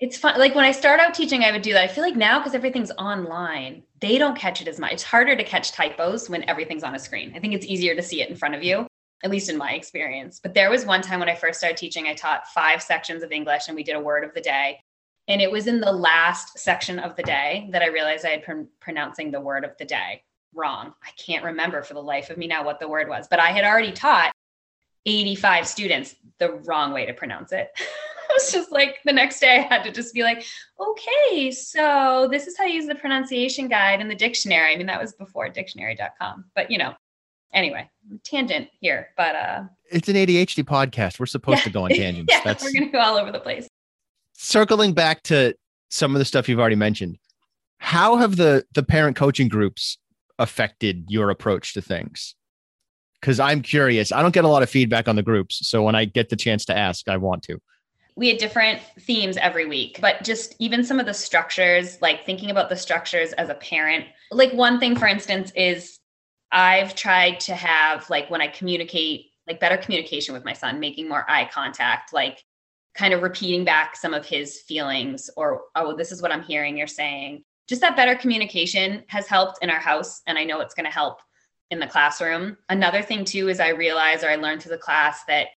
It's 0.00 0.16
fun 0.16 0.38
like 0.38 0.54
when 0.54 0.64
i 0.64 0.72
start 0.72 1.00
out 1.00 1.14
teaching 1.14 1.44
i 1.44 1.52
would 1.52 1.62
do 1.62 1.72
that. 1.74 1.82
I 1.82 1.88
feel 1.88 2.04
like 2.04 2.16
now 2.16 2.38
because 2.38 2.54
everything's 2.54 2.90
online 2.92 3.82
they 4.00 4.18
don't 4.18 4.36
catch 4.36 4.60
it 4.60 4.68
as 4.68 4.80
much 4.80 4.92
it's 4.92 5.02
harder 5.02 5.36
to 5.36 5.44
catch 5.44 5.72
typos 5.72 6.28
when 6.28 6.48
everything's 6.48 6.82
on 6.82 6.94
a 6.94 6.98
screen. 6.98 7.32
I 7.36 7.40
think 7.40 7.54
it's 7.54 7.66
easier 7.66 7.94
to 7.94 8.02
see 8.02 8.22
it 8.22 8.30
in 8.30 8.36
front 8.36 8.54
of 8.54 8.62
you 8.62 8.86
at 9.24 9.30
least 9.30 9.48
in 9.48 9.56
my 9.56 9.74
experience. 9.74 10.40
But 10.42 10.52
there 10.52 10.70
was 10.70 10.84
one 10.84 11.02
time 11.02 11.20
when 11.20 11.28
i 11.28 11.34
first 11.34 11.58
started 11.58 11.76
teaching 11.76 12.06
i 12.06 12.14
taught 12.14 12.48
five 12.48 12.82
sections 12.82 13.22
of 13.22 13.32
english 13.32 13.68
and 13.68 13.76
we 13.76 13.82
did 13.82 13.96
a 13.96 14.00
word 14.00 14.24
of 14.24 14.34
the 14.34 14.40
day 14.40 14.80
and 15.28 15.40
it 15.40 15.50
was 15.50 15.66
in 15.66 15.80
the 15.80 15.92
last 15.92 16.58
section 16.58 16.98
of 16.98 17.16
the 17.16 17.22
day 17.22 17.68
that 17.72 17.82
i 17.82 17.88
realized 17.88 18.24
i 18.24 18.30
had 18.30 18.44
been 18.44 18.68
pronouncing 18.80 19.30
the 19.30 19.40
word 19.40 19.64
of 19.64 19.76
the 19.78 19.84
day 19.84 20.22
wrong 20.54 20.92
i 21.02 21.10
can't 21.16 21.44
remember 21.44 21.82
for 21.82 21.94
the 21.94 22.02
life 22.02 22.30
of 22.30 22.36
me 22.36 22.46
now 22.46 22.64
what 22.64 22.80
the 22.80 22.88
word 22.88 23.08
was 23.08 23.26
but 23.28 23.38
i 23.38 23.50
had 23.50 23.64
already 23.64 23.92
taught 23.92 24.32
85 25.06 25.66
students 25.66 26.14
the 26.38 26.52
wrong 26.64 26.92
way 26.92 27.06
to 27.06 27.12
pronounce 27.12 27.52
it. 27.52 27.70
I 27.78 28.34
was 28.34 28.52
just 28.52 28.72
like, 28.72 28.98
the 29.04 29.12
next 29.12 29.40
day 29.40 29.58
I 29.58 29.74
had 29.74 29.84
to 29.84 29.92
just 29.92 30.14
be 30.14 30.22
like, 30.22 30.44
okay, 30.80 31.50
so 31.50 32.28
this 32.30 32.46
is 32.46 32.56
how 32.56 32.64
you 32.64 32.74
use 32.74 32.86
the 32.86 32.94
pronunciation 32.94 33.68
guide 33.68 34.00
in 34.00 34.08
the 34.08 34.14
dictionary. 34.14 34.72
I 34.72 34.76
mean, 34.76 34.86
that 34.86 35.00
was 35.00 35.12
before 35.12 35.48
dictionary.com, 35.48 36.46
but 36.54 36.70
you 36.70 36.78
know, 36.78 36.94
anyway, 37.52 37.90
tangent 38.24 38.68
here, 38.80 39.08
but 39.16 39.34
uh, 39.34 39.62
it's 39.90 40.08
an 40.08 40.14
ADHD 40.14 40.64
podcast. 40.64 41.20
We're 41.20 41.26
supposed 41.26 41.58
yeah. 41.58 41.64
to 41.64 41.70
go 41.70 41.84
on 41.84 41.90
tangents. 41.94 42.32
yeah, 42.32 42.40
That's... 42.42 42.64
we're 42.64 42.72
going 42.72 42.86
to 42.86 42.92
go 42.92 43.00
all 43.00 43.18
over 43.18 43.32
the 43.32 43.40
place. 43.40 43.68
Circling 44.42 44.92
back 44.92 45.22
to 45.24 45.54
some 45.90 46.14
of 46.14 46.18
the 46.18 46.24
stuff 46.24 46.48
you've 46.48 46.60
already 46.60 46.76
mentioned, 46.76 47.18
how 47.78 48.16
have 48.16 48.36
the 48.36 48.64
the 48.74 48.82
parent 48.82 49.16
coaching 49.16 49.48
groups 49.48 49.98
affected 50.38 51.04
your 51.08 51.30
approach 51.30 51.74
to 51.74 51.80
things? 51.80 52.34
because 53.22 53.38
I'm 53.38 53.62
curious. 53.62 54.12
I 54.12 54.20
don't 54.20 54.34
get 54.34 54.44
a 54.44 54.48
lot 54.48 54.62
of 54.62 54.68
feedback 54.68 55.08
on 55.08 55.16
the 55.16 55.22
groups. 55.22 55.66
So 55.66 55.82
when 55.82 55.94
I 55.94 56.04
get 56.04 56.28
the 56.28 56.36
chance 56.36 56.64
to 56.66 56.76
ask, 56.76 57.08
I 57.08 57.16
want 57.16 57.44
to. 57.44 57.58
We 58.16 58.28
had 58.28 58.36
different 58.36 58.82
themes 59.00 59.38
every 59.38 59.64
week, 59.64 59.98
but 60.02 60.22
just 60.22 60.54
even 60.58 60.84
some 60.84 61.00
of 61.00 61.06
the 61.06 61.14
structures, 61.14 62.02
like 62.02 62.26
thinking 62.26 62.50
about 62.50 62.68
the 62.68 62.76
structures 62.76 63.32
as 63.34 63.48
a 63.48 63.54
parent. 63.54 64.04
Like 64.30 64.52
one 64.52 64.80
thing, 64.80 64.96
for 64.96 65.06
instance, 65.06 65.50
is 65.56 65.98
I've 66.50 66.94
tried 66.94 67.40
to 67.40 67.54
have, 67.54 68.10
like, 68.10 68.28
when 68.28 68.42
I 68.42 68.48
communicate, 68.48 69.26
like 69.46 69.60
better 69.60 69.78
communication 69.78 70.34
with 70.34 70.44
my 70.44 70.52
son, 70.52 70.78
making 70.78 71.08
more 71.08 71.24
eye 71.30 71.48
contact, 71.50 72.12
like 72.12 72.44
kind 72.94 73.14
of 73.14 73.22
repeating 73.22 73.64
back 73.64 73.96
some 73.96 74.14
of 74.14 74.26
his 74.26 74.60
feelings 74.60 75.30
or, 75.36 75.62
oh, 75.74 75.96
this 75.96 76.12
is 76.12 76.20
what 76.20 76.32
I'm 76.32 76.42
hearing 76.42 76.76
you're 76.76 76.86
saying. 76.86 77.42
Just 77.68 77.80
that 77.80 77.96
better 77.96 78.14
communication 78.14 79.04
has 79.06 79.26
helped 79.26 79.62
in 79.62 79.70
our 79.70 79.80
house. 79.80 80.20
And 80.26 80.36
I 80.36 80.44
know 80.44 80.60
it's 80.60 80.74
going 80.74 80.86
to 80.86 80.92
help 80.92 81.20
in 81.70 81.78
the 81.78 81.86
classroom. 81.86 82.58
Another 82.68 83.00
thing 83.02 83.24
too 83.24 83.48
is 83.48 83.60
I 83.60 83.70
realized 83.70 84.24
or 84.24 84.30
I 84.30 84.36
learned 84.36 84.62
through 84.62 84.72
the 84.72 84.78
class 84.78 85.24
that 85.26 85.48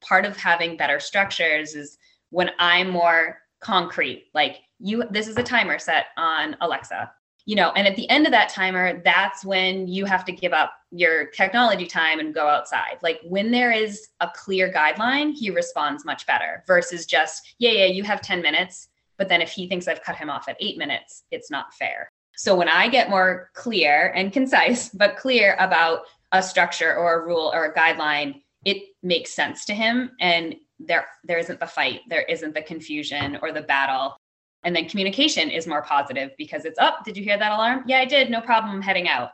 part 0.00 0.24
of 0.24 0.36
having 0.36 0.76
better 0.76 1.00
structures 1.00 1.74
is 1.74 1.98
when 2.30 2.50
I'm 2.58 2.90
more 2.90 3.38
concrete, 3.60 4.26
like 4.32 4.58
you 4.78 5.04
this 5.10 5.26
is 5.26 5.36
a 5.38 5.42
timer 5.42 5.78
set 5.78 6.06
on 6.16 6.56
Alexa. 6.60 7.10
You 7.46 7.54
know, 7.54 7.70
and 7.70 7.86
at 7.86 7.94
the 7.94 8.10
end 8.10 8.26
of 8.26 8.32
that 8.32 8.48
timer, 8.48 9.00
that's 9.04 9.44
when 9.44 9.86
you 9.86 10.04
have 10.04 10.24
to 10.24 10.32
give 10.32 10.52
up 10.52 10.72
your 10.90 11.26
technology 11.26 11.86
time 11.86 12.18
and 12.18 12.34
go 12.34 12.48
outside. 12.48 12.98
Like 13.02 13.20
when 13.22 13.52
there 13.52 13.70
is 13.70 14.08
a 14.20 14.28
clear 14.34 14.70
guideline, 14.70 15.32
he 15.32 15.50
responds 15.50 16.04
much 16.04 16.26
better 16.26 16.64
versus 16.66 17.06
just, 17.06 17.54
yeah, 17.60 17.70
yeah, 17.70 17.84
you 17.84 18.02
have 18.02 18.20
10 18.20 18.42
minutes. 18.42 18.88
But 19.16 19.28
then 19.28 19.40
if 19.40 19.50
he 19.50 19.68
thinks 19.68 19.86
I've 19.86 20.02
cut 20.02 20.16
him 20.16 20.28
off 20.28 20.48
at 20.48 20.56
eight 20.58 20.76
minutes, 20.76 21.22
it's 21.30 21.50
not 21.50 21.72
fair. 21.72 22.10
So 22.34 22.56
when 22.56 22.68
I 22.68 22.88
get 22.88 23.10
more 23.10 23.50
clear 23.54 24.12
and 24.14 24.32
concise, 24.32 24.88
but 24.90 25.16
clear 25.16 25.56
about 25.60 26.00
a 26.32 26.42
structure 26.42 26.96
or 26.96 27.20
a 27.20 27.26
rule 27.26 27.52
or 27.54 27.66
a 27.66 27.74
guideline, 27.74 28.42
it 28.64 28.82
makes 29.04 29.32
sense 29.32 29.64
to 29.66 29.74
him. 29.74 30.10
And 30.20 30.56
there 30.80 31.06
there 31.24 31.38
isn't 31.38 31.60
the 31.60 31.66
fight, 31.66 32.00
there 32.08 32.22
isn't 32.22 32.54
the 32.54 32.60
confusion 32.60 33.38
or 33.40 33.52
the 33.52 33.62
battle 33.62 34.16
and 34.64 34.74
then 34.74 34.88
communication 34.88 35.50
is 35.50 35.66
more 35.66 35.82
positive 35.82 36.32
because 36.38 36.64
it's 36.64 36.78
up. 36.78 36.96
Oh, 36.98 37.02
did 37.04 37.16
you 37.16 37.22
hear 37.22 37.38
that 37.38 37.52
alarm? 37.52 37.84
Yeah, 37.86 37.98
I 37.98 38.04
did. 38.04 38.30
No 38.30 38.40
problem. 38.40 38.74
I'm 38.74 38.82
heading 38.82 39.08
out. 39.08 39.30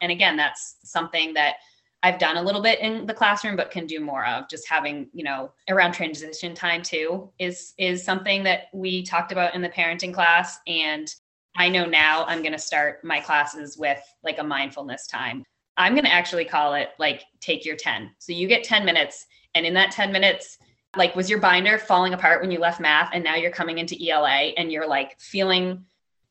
And 0.00 0.10
again, 0.10 0.36
that's 0.36 0.76
something 0.82 1.32
that 1.34 1.56
I've 2.02 2.18
done 2.18 2.36
a 2.36 2.42
little 2.42 2.60
bit 2.60 2.80
in 2.80 3.06
the 3.06 3.14
classroom, 3.14 3.54
but 3.54 3.70
can 3.70 3.86
do 3.86 4.00
more 4.00 4.26
of. 4.26 4.48
Just 4.48 4.68
having, 4.68 5.08
you 5.12 5.22
know, 5.22 5.52
around 5.68 5.92
transition 5.92 6.52
time 6.54 6.82
too 6.82 7.30
is 7.38 7.74
is 7.78 8.04
something 8.04 8.42
that 8.42 8.64
we 8.72 9.04
talked 9.04 9.30
about 9.30 9.54
in 9.54 9.62
the 9.62 9.68
parenting 9.68 10.12
class. 10.12 10.58
And 10.66 11.08
I 11.56 11.68
know 11.68 11.84
now 11.84 12.24
I'm 12.24 12.40
going 12.40 12.52
to 12.52 12.58
start 12.58 13.04
my 13.04 13.20
classes 13.20 13.76
with 13.78 14.00
like 14.24 14.38
a 14.38 14.44
mindfulness 14.44 15.06
time. 15.06 15.44
I'm 15.76 15.94
going 15.94 16.04
to 16.04 16.12
actually 16.12 16.44
call 16.44 16.74
it 16.74 16.90
like 16.98 17.22
take 17.40 17.64
your 17.64 17.76
10. 17.76 18.10
So 18.18 18.32
you 18.32 18.48
get 18.48 18.64
10 18.64 18.84
minutes, 18.84 19.26
and 19.54 19.64
in 19.64 19.74
that 19.74 19.92
10 19.92 20.10
minutes, 20.10 20.58
like 20.96 21.16
was 21.16 21.30
your 21.30 21.38
binder 21.38 21.78
falling 21.78 22.14
apart 22.14 22.40
when 22.40 22.50
you 22.50 22.58
left 22.58 22.80
math 22.80 23.10
and 23.12 23.24
now 23.24 23.34
you're 23.34 23.50
coming 23.50 23.78
into 23.78 23.96
ela 24.08 24.28
and 24.28 24.70
you're 24.70 24.86
like 24.86 25.18
feeling 25.18 25.84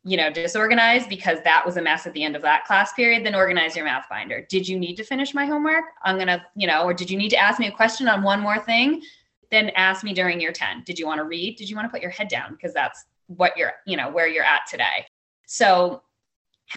you 0.04 0.18
know 0.18 0.32
disorganized 0.32 1.10
because 1.10 1.40
that 1.44 1.64
was 1.66 1.78
a 1.78 1.82
mess 1.82 2.08
at 2.08 2.14
the 2.14 2.24
end 2.24 2.36
of 2.36 2.42
that 2.42 2.66
class 2.66 2.94
period? 2.94 3.26
Then 3.26 3.36
organize 3.36 3.76
your 3.76 3.86
math 3.86 4.10
binder. 4.10 4.46
Did 4.50 4.68
you 4.68 4.80
need 4.80 4.96
to 4.96 5.04
finish 5.04 5.34
my 5.34 5.46
homework? 5.46 5.86
I'm 6.04 6.18
gonna 6.18 6.46
you 6.56 6.68
know 6.68 6.84
or 6.84 6.94
did 6.94 7.10
you 7.10 7.18
need 7.18 7.30
to 7.30 7.38
ask 7.38 7.60
me 7.60 7.68
a 7.68 7.72
question 7.72 8.08
on 8.08 8.24
one 8.24 8.40
more 8.40 8.60
thing? 8.60 9.02
Then 9.50 9.70
ask 9.76 10.04
me 10.04 10.14
during 10.14 10.40
your 10.40 10.54
10 10.54 10.84
did 10.84 10.98
you 10.98 11.06
want 11.06 11.20
to 11.20 11.26
read? 11.26 11.58
Did 11.58 11.70
you 11.70 11.76
want 11.76 11.86
to 11.88 11.92
put 11.92 12.02
your 12.02 12.12
head 12.12 12.28
down? 12.28 12.52
Because 12.52 12.74
that's 12.74 13.06
what 13.28 13.56
you're 13.58 13.74
you 13.86 13.98
know 13.98 14.10
where 14.10 14.28
you're 14.28 14.44
at 14.44 14.62
today. 14.70 15.06
So 15.46 16.04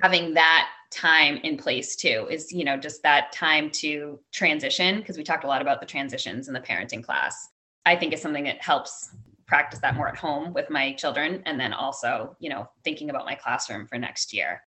having 0.02 0.34
that 0.34 0.68
time 0.90 1.38
in 1.38 1.56
place 1.56 1.96
too 1.96 2.26
is 2.30 2.52
you 2.52 2.64
know 2.64 2.76
just 2.76 3.02
that 3.02 3.32
time 3.32 3.70
to 3.70 4.20
transition 4.32 4.98
because 4.98 5.16
we 5.16 5.24
talked 5.24 5.44
a 5.44 5.48
lot 5.48 5.60
about 5.60 5.80
the 5.80 5.86
transitions 5.86 6.48
in 6.48 6.54
the 6.54 6.60
parenting 6.60 7.02
class 7.02 7.48
I 7.86 7.96
think 7.96 8.12
is 8.12 8.22
something 8.22 8.44
that 8.44 8.62
helps 8.62 9.10
practice 9.46 9.80
that 9.80 9.94
more 9.94 10.08
at 10.08 10.16
home 10.16 10.52
with 10.52 10.70
my 10.70 10.92
children 10.94 11.42
and 11.46 11.60
then 11.60 11.72
also, 11.72 12.36
you 12.40 12.48
know, 12.48 12.68
thinking 12.82 13.10
about 13.10 13.26
my 13.26 13.34
classroom 13.34 13.86
for 13.86 13.98
next 13.98 14.32
year. 14.32 14.62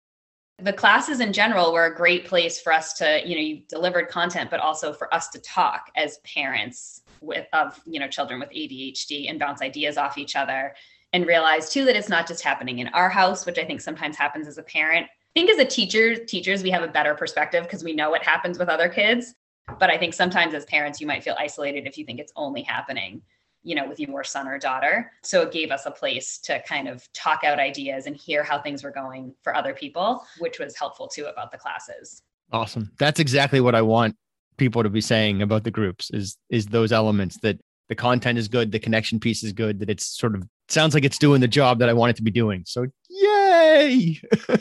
The 0.59 0.72
classes 0.72 1.20
in 1.20 1.33
general 1.33 1.72
were 1.72 1.87
a 1.87 1.94
great 1.94 2.26
place 2.26 2.61
for 2.61 2.72
us 2.72 2.94
to, 2.94 3.20
you 3.26 3.35
know, 3.35 3.42
you 3.42 3.62
delivered 3.68 4.09
content 4.09 4.50
but 4.50 4.61
also 4.61 4.92
for 4.92 5.12
us 5.12 5.29
to 5.29 5.40
talk 5.40 5.90
as 5.96 6.18
parents 6.18 7.02
with 7.20 7.46
of, 7.52 7.81
you 7.87 8.00
know, 8.00 8.09
children 8.09 8.40
with 8.40 8.50
ADHD 8.50 9.29
and 9.29 9.38
bounce 9.38 9.61
ideas 9.61 9.98
off 9.98 10.18
each 10.18 10.37
other 10.37 10.74
and 11.12 11.26
realize 11.26 11.70
too 11.70 11.85
that 11.85 11.96
it's 11.96 12.09
not 12.09 12.26
just 12.26 12.42
happening 12.42 12.79
in 12.79 12.88
our 12.88 13.09
house, 13.09 13.46
which 13.46 13.59
I 13.59 13.64
think 13.64 13.81
sometimes 13.81 14.16
happens 14.16 14.46
as 14.46 14.59
a 14.59 14.62
parent. 14.62 15.07
I 15.07 15.40
think 15.40 15.50
as 15.50 15.59
a 15.59 15.64
teacher, 15.64 16.16
teachers 16.16 16.62
we 16.62 16.70
have 16.70 16.83
a 16.83 16.88
better 16.88 17.14
perspective 17.14 17.64
because 17.64 17.85
we 17.85 17.94
know 17.94 18.11
what 18.11 18.22
happens 18.22 18.59
with 18.59 18.68
other 18.68 18.88
kids 18.88 19.35
but 19.79 19.90
i 19.90 19.98
think 19.98 20.14
sometimes 20.14 20.55
as 20.55 20.64
parents 20.66 21.00
you 21.00 21.07
might 21.07 21.22
feel 21.22 21.37
isolated 21.38 21.87
if 21.87 21.98
you 21.98 22.05
think 22.05 22.20
it's 22.20 22.33
only 22.37 22.62
happening 22.62 23.22
you 23.66 23.74
know 23.74 23.87
with 23.87 24.00
your 24.00 24.24
son 24.24 24.46
or 24.46 24.59
daughter. 24.59 25.12
So 25.22 25.42
it 25.42 25.52
gave 25.52 25.70
us 25.70 25.85
a 25.85 25.90
place 25.90 26.38
to 26.44 26.62
kind 26.62 26.88
of 26.88 27.07
talk 27.12 27.42
out 27.44 27.59
ideas 27.59 28.07
and 28.07 28.16
hear 28.16 28.42
how 28.44 28.61
things 28.61 28.85
were 28.85 28.92
going 28.92 29.35
for 29.42 29.55
other 29.55 29.74
people 29.74 30.24
which 30.38 30.59
was 30.59 30.76
helpful 30.79 31.09
too 31.09 31.26
about 31.26 31.50
the 31.50 31.59
classes. 31.59 32.22
Awesome. 32.52 32.92
That's 32.98 33.20
exactly 33.20 33.61
what 33.61 33.74
i 33.74 33.83
want 33.83 34.16
people 34.57 34.83
to 34.83 34.88
be 34.88 35.02
saying 35.02 35.42
about 35.42 35.64
the 35.64 35.70
groups 35.70 36.11
is 36.11 36.38
is 36.48 36.66
those 36.66 36.92
elements 36.92 37.38
that 37.42 37.61
the 37.88 37.94
content 37.94 38.38
is 38.38 38.48
good 38.48 38.72
the 38.72 38.79
connection 38.79 39.20
piece 39.20 39.42
is 39.44 39.52
good 39.52 39.81
that 39.81 39.90
it's 39.90 40.07
sort 40.07 40.35
of 40.35 40.44
sounds 40.68 40.94
like 40.94 41.05
it's 41.05 41.18
doing 41.18 41.40
the 41.40 41.48
job 41.48 41.79
that 41.81 41.90
i 41.90 41.92
want 41.92 42.11
it 42.11 42.16
to 42.16 42.22
be 42.22 42.31
doing. 42.31 42.62
So 42.64 42.87
yay! 43.11 44.20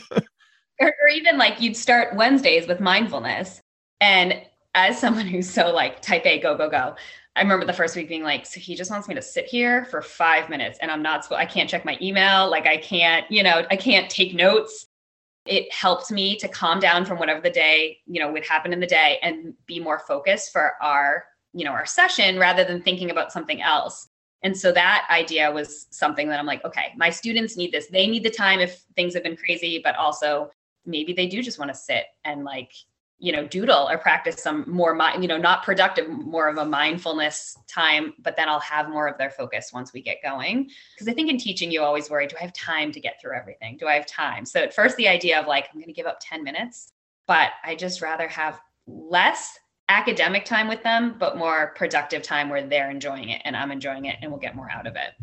Or, 0.82 0.90
or 0.90 1.08
even 1.08 1.38
like 1.38 1.62
you'd 1.62 1.78
start 1.78 2.18
wednesdays 2.18 2.68
with 2.68 2.82
mindfulness 2.82 3.62
and 4.02 4.42
as 4.76 5.00
someone 5.00 5.26
who's 5.26 5.50
so 5.50 5.72
like 5.74 6.02
type 6.02 6.26
A, 6.26 6.40
go, 6.40 6.56
go, 6.56 6.70
go, 6.70 6.96
I 7.36 7.42
remember 7.42 7.66
the 7.66 7.74
first 7.74 7.96
week 7.96 8.08
being 8.08 8.24
like, 8.24 8.46
so 8.46 8.60
he 8.60 8.76
just 8.76 8.92
wants 8.92 9.08
me 9.08 9.16
to 9.16 9.22
sit 9.22 9.46
here 9.46 9.86
for 9.86 10.02
five 10.02 10.50
minutes 10.50 10.80
and 10.82 10.90
I'm 10.90 11.02
not, 11.02 11.30
I 11.32 11.46
can't 11.46 11.70
check 11.70 11.84
my 11.84 11.98
email. 12.02 12.50
Like 12.50 12.68
I 12.68 12.78
can't, 12.78 13.30
you 13.30 13.44
know, 13.44 13.66
I 13.70 13.76
can't 13.76 14.10
take 14.10 14.34
notes. 14.34 14.86
It 15.46 15.72
helped 15.72 16.12
me 16.12 16.38
to 16.38 16.48
calm 16.48 16.80
down 16.80 17.06
from 17.06 17.20
whatever 17.20 17.42
the 17.42 17.50
day, 17.50 18.00
you 18.08 18.20
know, 18.20 18.32
would 18.32 18.46
happen 18.46 18.72
in 18.72 18.80
the 18.80 18.88
day 18.88 19.20
and 19.22 19.54
be 19.66 19.80
more 19.80 20.00
focused 20.00 20.52
for 20.52 20.74
our, 20.82 21.26
you 21.54 21.66
know, 21.66 21.72
our 21.72 21.86
session 21.86 22.40
rather 22.40 22.64
than 22.64 22.82
thinking 22.82 23.12
about 23.12 23.32
something 23.32 23.62
else. 23.62 24.08
And 24.42 24.58
so 24.58 24.72
that 24.72 25.08
idea 25.10 25.52
was 25.52 25.88
something 25.90 26.30
that 26.30 26.40
I'm 26.40 26.46
like, 26.46 26.64
okay, 26.64 26.94
my 26.96 27.10
students 27.10 27.58
need 27.58 27.72
this. 27.72 27.88
They 27.88 28.08
need 28.08 28.24
the 28.24 28.30
time 28.30 28.60
if 28.60 28.84
things 28.96 29.14
have 29.14 29.24
been 29.24 29.38
crazy, 29.38 29.82
but 29.84 29.96
also 29.96 30.52
maybe 30.86 31.14
they 31.14 31.28
do 31.28 31.42
just 31.42 31.60
want 31.60 31.70
to 31.70 31.78
sit 31.78 32.06
and 32.24 32.44
like 32.44 32.72
you 33.18 33.32
know 33.32 33.48
doodle 33.48 33.88
or 33.90 33.98
practice 33.98 34.42
some 34.42 34.66
more 34.68 34.98
you 35.20 35.28
know 35.28 35.38
not 35.38 35.64
productive 35.64 36.08
more 36.10 36.50
of 36.50 36.58
a 36.58 36.66
mindfulness 36.66 37.58
time 37.68 38.14
but 38.20 38.36
then 38.36 38.50
i'll 38.50 38.60
have 38.60 38.90
more 38.90 39.08
of 39.08 39.18
their 39.18 39.30
focus 39.30 39.72
once 39.74 39.94
we 39.94 40.02
get 40.02 40.18
going. 40.22 40.70
Because 40.94 41.08
i 41.08 41.14
think 41.14 41.30
in 41.30 41.38
teaching 41.38 41.72
you 41.72 41.82
always 41.82 42.10
worry 42.10 42.28
do 42.28 42.36
i 42.38 42.42
have 42.42 42.54
time 42.54 42.92
to 42.92 43.00
get 43.00 43.20
through 43.22 43.36
everything? 43.36 43.78
Do 43.78 43.88
i 43.88 43.94
have 43.94 44.06
time? 44.06 44.46
So 44.46 44.60
at 44.62 44.74
first 44.74 44.98
the 44.98 45.08
idea 45.08 45.40
of 45.40 45.48
like 45.48 45.68
i'm 45.74 45.80
going 45.80 45.88
to 45.88 45.94
give 45.94 46.06
up 46.06 46.20
10 46.22 46.44
minutes 46.44 46.92
but 47.28 47.52
i 47.64 47.76
just 47.76 48.02
rather 48.02 48.28
have 48.28 48.60
less 48.88 49.58
academic 49.88 50.44
time 50.44 50.68
with 50.68 50.84
them 50.84 51.16
but 51.18 51.38
more 51.38 51.74
productive 51.76 52.22
time 52.22 52.50
where 52.50 52.68
they're 52.68 52.90
enjoying 52.90 53.30
it 53.30 53.42
and 53.46 53.56
i'm 53.56 53.72
enjoying 53.72 54.06
it 54.06 54.18
and 54.22 54.32
we'll 54.32 54.40
get 54.40 54.56
more 54.56 54.70
out 54.72 54.88
of 54.88 54.96
it. 54.96 55.14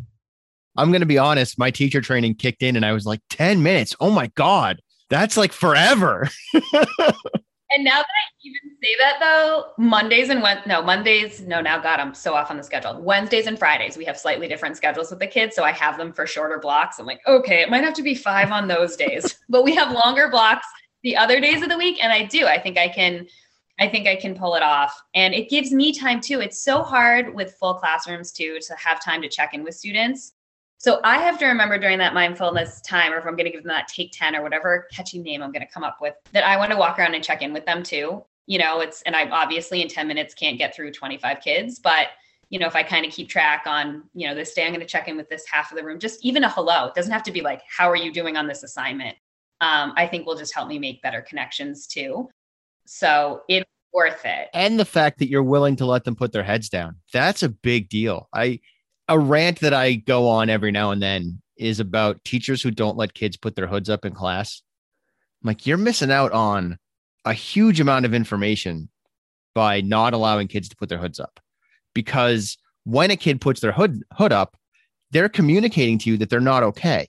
I'm 0.75 0.89
going 0.89 1.01
to 1.01 1.05
be 1.05 1.19
honest 1.19 1.59
my 1.59 1.69
teacher 1.69 2.01
training 2.01 2.35
kicked 2.35 2.63
in 2.63 2.75
and 2.75 2.85
i 2.85 2.91
was 2.91 3.05
like 3.05 3.21
10 3.29 3.61
minutes? 3.61 3.95
Oh 3.99 4.09
my 4.09 4.27
god 4.35 4.81
that's 5.09 5.37
like 5.37 5.51
forever 5.51 6.27
And 7.73 7.83
now 7.83 7.97
that 7.97 8.01
I 8.01 8.23
even 8.43 8.77
say 8.81 8.95
that 8.99 9.17
though, 9.19 9.71
Mondays 9.77 10.29
and 10.29 10.43
when 10.43 10.59
no 10.67 10.81
Mondays, 10.83 11.41
no, 11.41 11.59
now 11.59 11.79
God, 11.79 11.99
I'm 11.99 12.13
so 12.13 12.35
off 12.35 12.51
on 12.51 12.57
the 12.57 12.63
schedule. 12.63 13.01
Wednesdays 13.01 13.47
and 13.47 13.57
Fridays, 13.57 13.97
we 13.97 14.05
have 14.05 14.17
slightly 14.17 14.47
different 14.47 14.77
schedules 14.77 15.09
with 15.09 15.19
the 15.19 15.27
kids. 15.27 15.55
So 15.55 15.63
I 15.63 15.71
have 15.71 15.97
them 15.97 16.13
for 16.13 16.27
shorter 16.27 16.59
blocks. 16.59 16.99
I'm 16.99 17.07
like, 17.07 17.21
okay, 17.25 17.61
it 17.61 17.69
might 17.69 17.83
have 17.83 17.95
to 17.95 18.03
be 18.03 18.13
five 18.13 18.51
on 18.51 18.67
those 18.67 18.95
days, 18.95 19.39
but 19.49 19.63
we 19.63 19.73
have 19.75 19.91
longer 19.91 20.29
blocks 20.29 20.67
the 21.01 21.17
other 21.17 21.39
days 21.39 21.63
of 21.63 21.69
the 21.69 21.77
week. 21.77 22.03
And 22.03 22.13
I 22.13 22.25
do. 22.25 22.45
I 22.45 22.59
think 22.59 22.77
I 22.77 22.89
can 22.89 23.27
I 23.79 23.87
think 23.87 24.07
I 24.07 24.15
can 24.15 24.35
pull 24.35 24.53
it 24.53 24.61
off. 24.61 24.95
And 25.15 25.33
it 25.33 25.49
gives 25.49 25.71
me 25.71 25.97
time 25.97 26.21
too. 26.21 26.39
It's 26.39 26.63
so 26.63 26.83
hard 26.83 27.33
with 27.33 27.55
full 27.59 27.73
classrooms 27.73 28.31
too 28.31 28.59
to 28.67 28.75
have 28.75 29.03
time 29.03 29.21
to 29.23 29.29
check 29.29 29.55
in 29.55 29.63
with 29.63 29.73
students. 29.73 30.33
So 30.83 30.99
I 31.05 31.17
have 31.19 31.37
to 31.39 31.45
remember 31.45 31.77
during 31.77 31.97
that 31.99 32.13
mindfulness 32.13 32.81
time, 32.81 33.13
or 33.13 33.17
if 33.17 33.25
I'm 33.25 33.37
going 33.37 33.45
to 33.45 33.51
give 33.51 33.63
them 33.63 33.69
that 33.69 33.87
take 33.87 34.11
10 34.11 34.35
or 34.35 34.43
whatever 34.43 34.85
catchy 34.91 35.17
name 35.17 35.41
I'm 35.41 35.53
going 35.53 35.65
to 35.65 35.73
come 35.73 35.85
up 35.85 35.99
with, 36.01 36.13
that 36.33 36.43
I 36.43 36.57
want 36.57 36.71
to 36.71 36.77
walk 36.77 36.99
around 36.99 37.15
and 37.15 37.23
check 37.23 37.41
in 37.41 37.53
with 37.53 37.65
them 37.65 37.83
too. 37.83 38.21
You 38.47 38.59
know, 38.59 38.81
it's, 38.81 39.01
and 39.03 39.15
I 39.15 39.29
obviously 39.29 39.81
in 39.81 39.87
10 39.87 40.09
minutes 40.09 40.33
can't 40.33 40.57
get 40.57 40.75
through 40.75 40.91
25 40.91 41.39
kids, 41.39 41.79
but 41.79 42.07
you 42.49 42.59
know, 42.59 42.67
if 42.67 42.75
I 42.75 42.83
kind 42.83 43.05
of 43.05 43.13
keep 43.13 43.29
track 43.29 43.63
on, 43.65 44.03
you 44.13 44.27
know, 44.27 44.35
this 44.35 44.53
day 44.53 44.65
I'm 44.65 44.73
going 44.73 44.81
to 44.81 44.85
check 44.85 45.07
in 45.07 45.15
with 45.15 45.29
this 45.29 45.45
half 45.49 45.71
of 45.71 45.77
the 45.77 45.85
room, 45.85 45.99
just 45.99 46.23
even 46.25 46.43
a 46.43 46.49
hello. 46.49 46.87
It 46.87 46.95
doesn't 46.95 47.13
have 47.13 47.23
to 47.23 47.31
be 47.31 47.39
like, 47.39 47.61
how 47.65 47.89
are 47.89 47.95
you 47.95 48.11
doing 48.11 48.35
on 48.35 48.45
this 48.45 48.61
assignment? 48.63 49.15
Um, 49.61 49.93
I 49.95 50.05
think 50.05 50.25
will 50.25 50.35
just 50.35 50.53
help 50.53 50.67
me 50.67 50.79
make 50.79 51.01
better 51.01 51.21
connections 51.21 51.87
too. 51.87 52.29
So 52.85 53.43
it's 53.47 53.65
worth 53.93 54.25
it. 54.25 54.49
And 54.53 54.77
the 54.77 54.83
fact 54.83 55.19
that 55.19 55.29
you're 55.29 55.43
willing 55.43 55.77
to 55.77 55.85
let 55.85 56.03
them 56.03 56.17
put 56.17 56.33
their 56.33 56.43
heads 56.43 56.67
down. 56.67 56.97
That's 57.13 57.41
a 57.41 57.47
big 57.47 57.87
deal. 57.87 58.27
I 58.33 58.59
a 59.07 59.19
rant 59.19 59.59
that 59.59 59.73
I 59.73 59.93
go 59.95 60.27
on 60.27 60.49
every 60.49 60.71
now 60.71 60.91
and 60.91 61.01
then 61.01 61.41
is 61.57 61.79
about 61.79 62.23
teachers 62.23 62.61
who 62.61 62.71
don't 62.71 62.97
let 62.97 63.13
kids 63.13 63.37
put 63.37 63.55
their 63.55 63.67
hoods 63.67 63.89
up 63.89 64.05
in 64.05 64.13
class. 64.13 64.61
I'm 65.41 65.47
like, 65.47 65.67
you're 65.67 65.77
missing 65.77 66.11
out 66.11 66.31
on 66.31 66.77
a 67.25 67.33
huge 67.33 67.79
amount 67.79 68.05
of 68.05 68.13
information 68.13 68.89
by 69.53 69.81
not 69.81 70.13
allowing 70.13 70.47
kids 70.47 70.69
to 70.69 70.75
put 70.75 70.89
their 70.89 70.97
hoods 70.97 71.19
up. 71.19 71.39
Because 71.93 72.57
when 72.85 73.11
a 73.11 73.15
kid 73.15 73.39
puts 73.39 73.61
their 73.61 73.71
hood 73.71 74.03
hood 74.13 74.33
up, 74.33 74.57
they're 75.11 75.29
communicating 75.29 75.97
to 75.99 76.09
you 76.09 76.17
that 76.17 76.29
they're 76.29 76.39
not 76.39 76.63
okay. 76.63 77.07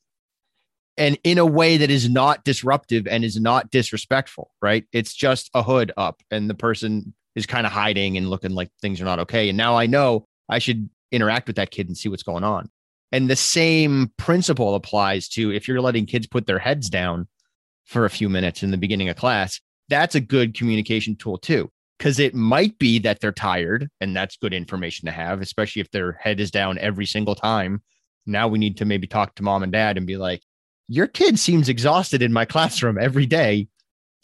And 0.96 1.18
in 1.24 1.38
a 1.38 1.46
way 1.46 1.76
that 1.76 1.90
is 1.90 2.08
not 2.08 2.44
disruptive 2.44 3.06
and 3.08 3.24
is 3.24 3.40
not 3.40 3.70
disrespectful, 3.70 4.50
right? 4.62 4.84
It's 4.92 5.14
just 5.14 5.50
a 5.54 5.62
hood 5.62 5.90
up 5.96 6.22
and 6.30 6.48
the 6.48 6.54
person 6.54 7.14
is 7.34 7.46
kind 7.46 7.66
of 7.66 7.72
hiding 7.72 8.16
and 8.16 8.30
looking 8.30 8.52
like 8.52 8.70
things 8.80 9.00
are 9.00 9.04
not 9.04 9.18
okay. 9.20 9.48
And 9.48 9.56
now 9.56 9.76
I 9.76 9.86
know 9.86 10.26
I 10.48 10.58
should 10.60 10.88
interact 11.14 11.46
with 11.46 11.56
that 11.56 11.70
kid 11.70 11.88
and 11.88 11.96
see 11.96 12.08
what's 12.08 12.22
going 12.22 12.44
on. 12.44 12.70
And 13.12 13.30
the 13.30 13.36
same 13.36 14.12
principle 14.16 14.74
applies 14.74 15.28
to 15.30 15.52
if 15.52 15.68
you're 15.68 15.80
letting 15.80 16.06
kids 16.06 16.26
put 16.26 16.46
their 16.46 16.58
heads 16.58 16.90
down 16.90 17.28
for 17.84 18.04
a 18.04 18.10
few 18.10 18.28
minutes 18.28 18.62
in 18.62 18.70
the 18.70 18.76
beginning 18.76 19.08
of 19.08 19.16
class, 19.16 19.60
that's 19.88 20.14
a 20.14 20.20
good 20.20 20.54
communication 20.54 21.16
tool 21.16 21.38
too. 21.38 21.70
Because 21.98 22.18
it 22.18 22.34
might 22.34 22.76
be 22.78 22.98
that 22.98 23.20
they're 23.20 23.30
tired, 23.30 23.88
and 24.00 24.16
that's 24.16 24.36
good 24.36 24.52
information 24.52 25.06
to 25.06 25.12
have, 25.12 25.40
especially 25.40 25.80
if 25.80 25.90
their 25.92 26.12
head 26.12 26.40
is 26.40 26.50
down 26.50 26.76
every 26.78 27.06
single 27.06 27.36
time. 27.36 27.82
Now 28.26 28.48
we 28.48 28.58
need 28.58 28.78
to 28.78 28.84
maybe 28.84 29.06
talk 29.06 29.36
to 29.36 29.44
mom 29.44 29.62
and 29.62 29.70
dad 29.70 29.96
and 29.96 30.06
be 30.06 30.16
like, 30.16 30.42
your 30.88 31.06
kid 31.06 31.38
seems 31.38 31.68
exhausted 31.68 32.20
in 32.20 32.32
my 32.32 32.44
classroom 32.44 32.98
every 32.98 33.26
day. 33.26 33.68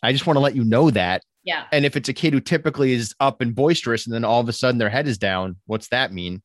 I 0.03 0.13
just 0.13 0.27
want 0.27 0.37
to 0.37 0.41
let 0.41 0.57
you 0.57 0.65
know 0.65 0.91
that. 0.91 1.23
Yeah. 1.45 1.65
And 1.73 1.85
if 1.85 1.97
it's 1.97 2.09
a 2.09 2.13
kid 2.13 2.33
who 2.33 2.41
typically 2.41 2.93
is 2.93 3.15
up 3.21 3.41
and 3.41 3.55
boisterous 3.55 4.07
and 4.07 4.15
then 4.15 4.25
all 4.25 4.41
of 4.41 4.49
a 4.49 4.53
sudden 4.53 4.79
their 4.79 4.91
head 4.91 5.07
is 5.07 5.17
down, 5.17 5.57
what's 5.67 5.89
that 5.89 6.13
mean? 6.13 6.43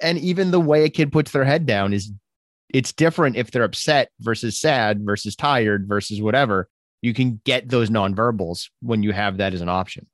And 0.00 0.18
even 0.18 0.50
the 0.50 0.60
way 0.60 0.84
a 0.84 0.90
kid 0.90 1.12
puts 1.12 1.30
their 1.30 1.44
head 1.44 1.66
down 1.66 1.92
is 1.92 2.12
it's 2.72 2.92
different 2.92 3.36
if 3.36 3.50
they're 3.50 3.64
upset 3.64 4.10
versus 4.20 4.58
sad 4.58 5.04
versus 5.04 5.36
tired 5.36 5.86
versus 5.88 6.20
whatever. 6.20 6.68
You 7.02 7.14
can 7.14 7.40
get 7.44 7.68
those 7.68 7.90
nonverbals 7.90 8.68
when 8.80 9.02
you 9.02 9.12
have 9.12 9.38
that 9.38 9.54
as 9.54 9.60
an 9.60 9.68
option. 9.68 10.06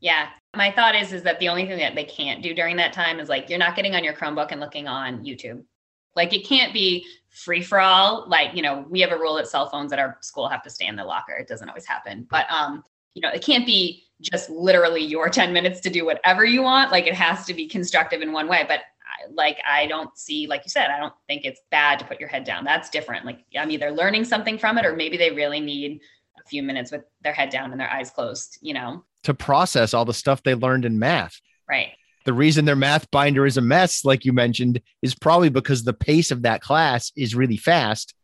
Yeah. 0.00 0.28
My 0.56 0.72
thought 0.72 0.94
is 0.94 1.12
is 1.12 1.22
that 1.22 1.38
the 1.38 1.48
only 1.48 1.66
thing 1.66 1.78
that 1.78 1.94
they 1.94 2.04
can't 2.04 2.42
do 2.42 2.54
during 2.54 2.76
that 2.76 2.92
time 2.92 3.20
is 3.20 3.28
like 3.28 3.48
you're 3.48 3.58
not 3.58 3.76
getting 3.76 3.94
on 3.94 4.02
your 4.02 4.14
Chromebook 4.14 4.50
and 4.50 4.60
looking 4.60 4.88
on 4.88 5.24
YouTube. 5.24 5.62
Like 6.16 6.32
it 6.32 6.46
can't 6.46 6.72
be 6.72 7.06
free 7.28 7.62
for 7.62 7.78
all. 7.78 8.28
Like, 8.28 8.54
you 8.54 8.62
know, 8.62 8.84
we 8.90 9.00
have 9.00 9.12
a 9.12 9.16
rule 9.16 9.36
that 9.36 9.46
cell 9.46 9.68
phones 9.68 9.92
at 9.92 9.98
our 9.98 10.18
school 10.22 10.48
have 10.48 10.62
to 10.64 10.70
stay 10.70 10.86
in 10.86 10.96
the 10.96 11.04
locker. 11.04 11.34
It 11.34 11.46
doesn't 11.46 11.68
always 11.68 11.86
happen. 11.86 12.26
But 12.28 12.50
um, 12.50 12.82
you 13.14 13.22
know, 13.22 13.30
it 13.30 13.44
can't 13.44 13.66
be 13.66 14.04
just 14.20 14.50
literally 14.50 15.02
your 15.02 15.28
10 15.30 15.52
minutes 15.52 15.80
to 15.80 15.90
do 15.90 16.04
whatever 16.04 16.44
you 16.44 16.62
want. 16.62 16.90
Like 16.90 17.06
it 17.06 17.14
has 17.14 17.44
to 17.46 17.54
be 17.54 17.68
constructive 17.68 18.22
in 18.22 18.32
one 18.32 18.48
way. 18.48 18.64
But 18.66 18.80
like 19.32 19.58
I 19.68 19.86
don't 19.86 20.16
see, 20.16 20.46
like 20.46 20.62
you 20.64 20.70
said, 20.70 20.88
I 20.90 20.98
don't 20.98 21.12
think 21.28 21.44
it's 21.44 21.60
bad 21.70 21.98
to 21.98 22.04
put 22.04 22.20
your 22.20 22.28
head 22.28 22.44
down. 22.44 22.64
That's 22.64 22.90
different. 22.90 23.24
Like 23.26 23.44
I'm 23.58 23.70
either 23.70 23.90
learning 23.90 24.24
something 24.24 24.58
from 24.58 24.78
it 24.78 24.86
or 24.86 24.94
maybe 24.94 25.16
they 25.16 25.30
really 25.30 25.60
need 25.60 26.00
a 26.38 26.48
few 26.48 26.62
minutes 26.62 26.90
with 26.90 27.02
their 27.22 27.32
head 27.32 27.50
down 27.50 27.72
and 27.72 27.80
their 27.80 27.90
eyes 27.90 28.10
closed, 28.10 28.58
you 28.60 28.74
know, 28.74 29.04
to 29.24 29.34
process 29.34 29.94
all 29.94 30.04
the 30.04 30.14
stuff 30.14 30.42
they 30.42 30.54
learned 30.54 30.84
in 30.84 30.98
math. 30.98 31.40
Right. 31.68 31.92
The 32.26 32.32
reason 32.32 32.64
their 32.64 32.76
math 32.76 33.10
binder 33.10 33.46
is 33.46 33.56
a 33.56 33.62
mess, 33.62 34.04
like 34.04 34.24
you 34.24 34.32
mentioned, 34.32 34.80
is 35.02 35.14
probably 35.14 35.48
because 35.48 35.84
the 35.84 35.92
pace 35.92 36.30
of 36.30 36.42
that 36.42 36.60
class 36.60 37.12
is 37.16 37.34
really 37.34 37.56
fast. 37.56 38.14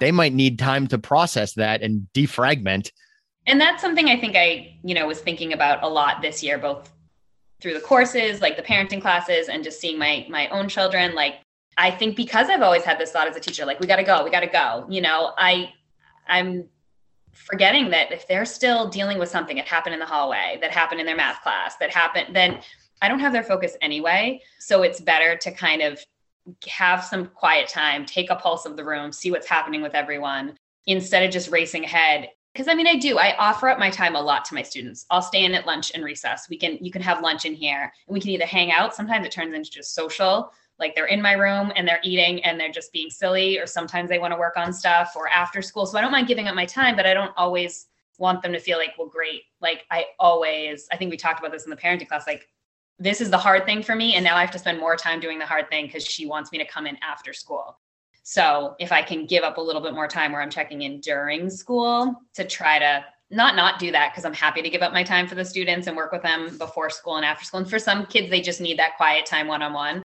They 0.00 0.10
might 0.10 0.32
need 0.32 0.58
time 0.58 0.88
to 0.88 0.98
process 0.98 1.54
that 1.54 1.82
and 1.82 2.08
defragment. 2.14 2.90
And 3.46 3.60
that's 3.60 3.80
something 3.80 4.08
I 4.08 4.18
think 4.18 4.36
I, 4.36 4.78
you 4.82 4.94
know, 4.94 5.06
was 5.06 5.20
thinking 5.20 5.52
about 5.52 5.82
a 5.82 5.88
lot 5.88 6.20
this 6.20 6.42
year, 6.42 6.58
both 6.58 6.90
through 7.64 7.72
the 7.72 7.80
courses, 7.80 8.42
like 8.42 8.58
the 8.58 8.62
parenting 8.62 9.00
classes, 9.00 9.48
and 9.48 9.64
just 9.64 9.80
seeing 9.80 9.98
my 9.98 10.26
my 10.28 10.48
own 10.48 10.68
children. 10.68 11.14
Like 11.14 11.36
I 11.78 11.90
think 11.90 12.14
because 12.14 12.50
I've 12.50 12.60
always 12.60 12.84
had 12.84 12.98
this 12.98 13.10
thought 13.10 13.26
as 13.26 13.36
a 13.36 13.40
teacher, 13.40 13.64
like 13.64 13.80
we 13.80 13.86
got 13.86 13.96
to 13.96 14.02
go, 14.02 14.22
we 14.22 14.30
got 14.30 14.40
to 14.40 14.46
go. 14.46 14.86
You 14.90 15.00
know, 15.00 15.32
I 15.38 15.72
I'm 16.28 16.68
forgetting 17.32 17.88
that 17.88 18.12
if 18.12 18.28
they're 18.28 18.44
still 18.44 18.90
dealing 18.90 19.18
with 19.18 19.30
something 19.30 19.56
that 19.56 19.66
happened 19.66 19.94
in 19.94 19.98
the 19.98 20.06
hallway, 20.06 20.58
that 20.60 20.72
happened 20.72 21.00
in 21.00 21.06
their 21.06 21.16
math 21.16 21.42
class, 21.42 21.76
that 21.78 21.90
happened, 21.90 22.36
then 22.36 22.60
I 23.00 23.08
don't 23.08 23.18
have 23.18 23.32
their 23.32 23.42
focus 23.42 23.78
anyway. 23.80 24.42
So 24.60 24.82
it's 24.82 25.00
better 25.00 25.34
to 25.38 25.50
kind 25.50 25.80
of 25.80 25.98
have 26.68 27.02
some 27.02 27.28
quiet 27.28 27.68
time, 27.68 28.04
take 28.04 28.28
a 28.28 28.36
pulse 28.36 28.66
of 28.66 28.76
the 28.76 28.84
room, 28.84 29.10
see 29.10 29.30
what's 29.30 29.48
happening 29.48 29.80
with 29.80 29.94
everyone 29.94 30.58
instead 30.86 31.24
of 31.24 31.30
just 31.30 31.50
racing 31.50 31.84
ahead. 31.84 32.28
Because 32.54 32.68
I 32.68 32.74
mean, 32.74 32.86
I 32.86 32.96
do, 32.96 33.18
I 33.18 33.36
offer 33.36 33.68
up 33.68 33.78
my 33.78 33.90
time 33.90 34.14
a 34.14 34.22
lot 34.22 34.46
to 34.46 34.54
my 34.54 34.62
students. 34.62 35.04
I'll 35.10 35.20
stay 35.20 35.44
in 35.44 35.54
at 35.54 35.66
lunch 35.66 35.90
and 35.94 36.02
recess. 36.02 36.48
We 36.48 36.56
can, 36.56 36.78
you 36.80 36.90
can 36.90 37.02
have 37.02 37.20
lunch 37.20 37.44
in 37.44 37.52
here 37.52 37.92
and 38.06 38.14
we 38.14 38.20
can 38.20 38.30
either 38.30 38.46
hang 38.46 38.70
out. 38.70 38.94
Sometimes 38.94 39.26
it 39.26 39.32
turns 39.32 39.52
into 39.52 39.70
just 39.70 39.94
social 39.94 40.52
like 40.78 40.94
they're 40.94 41.06
in 41.06 41.22
my 41.22 41.32
room 41.32 41.72
and 41.76 41.86
they're 41.86 42.00
eating 42.02 42.42
and 42.44 42.58
they're 42.58 42.70
just 42.70 42.92
being 42.92 43.10
silly 43.10 43.58
or 43.58 43.66
sometimes 43.66 44.08
they 44.08 44.18
want 44.18 44.32
to 44.32 44.38
work 44.38 44.56
on 44.56 44.72
stuff 44.72 45.12
or 45.16 45.28
after 45.28 45.62
school 45.62 45.86
so 45.86 45.98
i 45.98 46.00
don't 46.00 46.12
mind 46.12 46.26
giving 46.26 46.48
up 46.48 46.54
my 46.54 46.66
time 46.66 46.96
but 46.96 47.06
i 47.06 47.14
don't 47.14 47.32
always 47.36 47.86
want 48.18 48.42
them 48.42 48.52
to 48.52 48.60
feel 48.60 48.78
like 48.78 48.90
well 48.98 49.08
great 49.08 49.42
like 49.60 49.84
i 49.90 50.04
always 50.18 50.88
i 50.92 50.96
think 50.96 51.10
we 51.10 51.16
talked 51.16 51.38
about 51.38 51.52
this 51.52 51.64
in 51.64 51.70
the 51.70 51.76
parenting 51.76 52.08
class 52.08 52.26
like 52.26 52.48
this 52.98 53.20
is 53.20 53.30
the 53.30 53.38
hard 53.38 53.64
thing 53.64 53.82
for 53.82 53.94
me 53.94 54.14
and 54.14 54.24
now 54.24 54.36
i 54.36 54.40
have 54.40 54.50
to 54.50 54.58
spend 54.58 54.78
more 54.78 54.96
time 54.96 55.20
doing 55.20 55.38
the 55.38 55.46
hard 55.46 55.68
thing 55.68 55.86
because 55.86 56.04
she 56.04 56.26
wants 56.26 56.52
me 56.52 56.58
to 56.58 56.66
come 56.66 56.86
in 56.86 56.96
after 57.02 57.32
school 57.32 57.78
so 58.24 58.74
if 58.80 58.90
i 58.90 59.00
can 59.00 59.24
give 59.24 59.44
up 59.44 59.56
a 59.56 59.60
little 59.60 59.80
bit 59.80 59.94
more 59.94 60.08
time 60.08 60.32
where 60.32 60.42
i'm 60.42 60.50
checking 60.50 60.82
in 60.82 60.98
during 61.00 61.48
school 61.48 62.20
to 62.34 62.44
try 62.44 62.78
to 62.78 63.04
not 63.30 63.54
not 63.54 63.78
do 63.78 63.92
that 63.92 64.10
because 64.12 64.24
i'm 64.24 64.34
happy 64.34 64.60
to 64.60 64.68
give 64.68 64.82
up 64.82 64.92
my 64.92 65.04
time 65.04 65.28
for 65.28 65.36
the 65.36 65.44
students 65.44 65.86
and 65.86 65.96
work 65.96 66.10
with 66.10 66.22
them 66.22 66.58
before 66.58 66.90
school 66.90 67.16
and 67.16 67.24
after 67.24 67.44
school 67.44 67.60
and 67.60 67.70
for 67.70 67.78
some 67.78 68.04
kids 68.06 68.28
they 68.28 68.40
just 68.40 68.60
need 68.60 68.78
that 68.78 68.96
quiet 68.96 69.24
time 69.24 69.46
one-on-one 69.46 70.02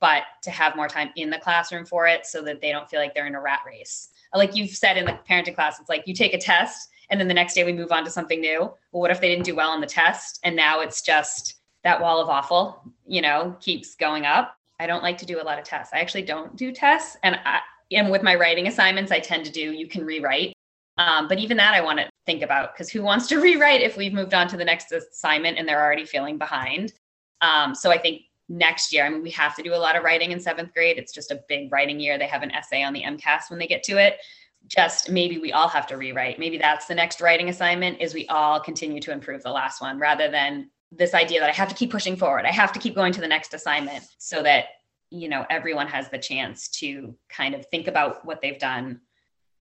but 0.00 0.22
to 0.42 0.50
have 0.50 0.76
more 0.76 0.88
time 0.88 1.10
in 1.16 1.30
the 1.30 1.38
classroom 1.38 1.84
for 1.84 2.06
it 2.06 2.26
so 2.26 2.42
that 2.42 2.60
they 2.60 2.70
don't 2.70 2.88
feel 2.88 3.00
like 3.00 3.14
they're 3.14 3.26
in 3.26 3.34
a 3.34 3.40
rat 3.40 3.60
race. 3.66 4.10
Like 4.34 4.54
you've 4.54 4.70
said 4.70 4.96
in 4.96 5.06
the 5.06 5.18
parenting 5.28 5.54
class, 5.54 5.80
it's 5.80 5.88
like 5.88 6.04
you 6.06 6.14
take 6.14 6.34
a 6.34 6.38
test 6.38 6.88
and 7.10 7.18
then 7.18 7.28
the 7.28 7.34
next 7.34 7.54
day 7.54 7.64
we 7.64 7.72
move 7.72 7.92
on 7.92 8.04
to 8.04 8.10
something 8.10 8.40
new. 8.40 8.60
Well, 8.60 9.00
what 9.00 9.10
if 9.10 9.20
they 9.20 9.28
didn't 9.28 9.44
do 9.44 9.56
well 9.56 9.70
on 9.70 9.80
the 9.80 9.86
test 9.86 10.38
and 10.44 10.54
now 10.54 10.80
it's 10.80 11.02
just 11.02 11.56
that 11.84 12.00
wall 12.00 12.20
of 12.20 12.28
awful, 12.28 12.82
you 13.06 13.22
know, 13.22 13.56
keeps 13.60 13.94
going 13.94 14.26
up? 14.26 14.57
I 14.80 14.86
don't 14.86 15.02
like 15.02 15.18
to 15.18 15.26
do 15.26 15.40
a 15.40 15.44
lot 15.44 15.58
of 15.58 15.64
tests. 15.64 15.92
I 15.92 15.98
actually 15.98 16.22
don't 16.22 16.56
do 16.56 16.72
tests. 16.72 17.16
And 17.22 17.38
I 17.44 17.60
and 17.90 18.10
with 18.10 18.22
my 18.22 18.34
writing 18.34 18.66
assignments, 18.66 19.10
I 19.10 19.18
tend 19.18 19.46
to 19.46 19.52
do 19.52 19.72
you 19.72 19.88
can 19.88 20.04
rewrite. 20.04 20.52
Um, 20.98 21.28
but 21.28 21.38
even 21.38 21.56
that 21.56 21.74
I 21.74 21.80
want 21.80 21.98
to 22.00 22.10
think 22.26 22.42
about 22.42 22.74
because 22.74 22.90
who 22.90 23.02
wants 23.02 23.28
to 23.28 23.36
rewrite 23.40 23.80
if 23.80 23.96
we've 23.96 24.12
moved 24.12 24.34
on 24.34 24.48
to 24.48 24.56
the 24.56 24.64
next 24.64 24.92
assignment 24.92 25.58
and 25.58 25.68
they're 25.68 25.82
already 25.82 26.04
feeling 26.04 26.38
behind? 26.38 26.92
Um, 27.40 27.74
so 27.74 27.90
I 27.90 27.98
think 27.98 28.22
next 28.48 28.92
year. 28.92 29.04
I 29.04 29.10
mean, 29.10 29.22
we 29.22 29.30
have 29.30 29.54
to 29.56 29.62
do 29.62 29.74
a 29.74 29.76
lot 29.76 29.96
of 29.96 30.02
writing 30.02 30.32
in 30.32 30.40
seventh 30.40 30.72
grade. 30.72 30.98
It's 30.98 31.12
just 31.12 31.30
a 31.30 31.42
big 31.48 31.70
writing 31.72 32.00
year. 32.00 32.18
They 32.18 32.26
have 32.26 32.42
an 32.42 32.50
essay 32.50 32.82
on 32.82 32.92
the 32.92 33.02
MCAS 33.02 33.50
when 33.50 33.58
they 33.58 33.66
get 33.66 33.82
to 33.84 33.98
it. 33.98 34.18
Just 34.66 35.10
maybe 35.10 35.38
we 35.38 35.52
all 35.52 35.68
have 35.68 35.86
to 35.88 35.96
rewrite. 35.96 36.38
Maybe 36.38 36.58
that's 36.58 36.86
the 36.86 36.94
next 36.94 37.20
writing 37.20 37.48
assignment 37.48 38.00
is 38.00 38.14
we 38.14 38.26
all 38.28 38.60
continue 38.60 39.00
to 39.00 39.12
improve 39.12 39.42
the 39.42 39.50
last 39.50 39.80
one 39.80 39.98
rather 39.98 40.30
than 40.30 40.70
this 40.90 41.14
idea 41.14 41.40
that 41.40 41.50
I 41.50 41.52
have 41.52 41.68
to 41.68 41.74
keep 41.74 41.90
pushing 41.90 42.16
forward. 42.16 42.44
I 42.44 42.52
have 42.52 42.72
to 42.72 42.78
keep 42.78 42.94
going 42.94 43.12
to 43.12 43.20
the 43.20 43.28
next 43.28 43.54
assignment 43.54 44.04
so 44.18 44.42
that, 44.42 44.66
you 45.10 45.28
know, 45.28 45.44
everyone 45.50 45.86
has 45.88 46.08
the 46.08 46.18
chance 46.18 46.68
to 46.68 47.14
kind 47.28 47.54
of 47.54 47.66
think 47.66 47.88
about 47.88 48.24
what 48.24 48.40
they've 48.40 48.58
done 48.58 49.00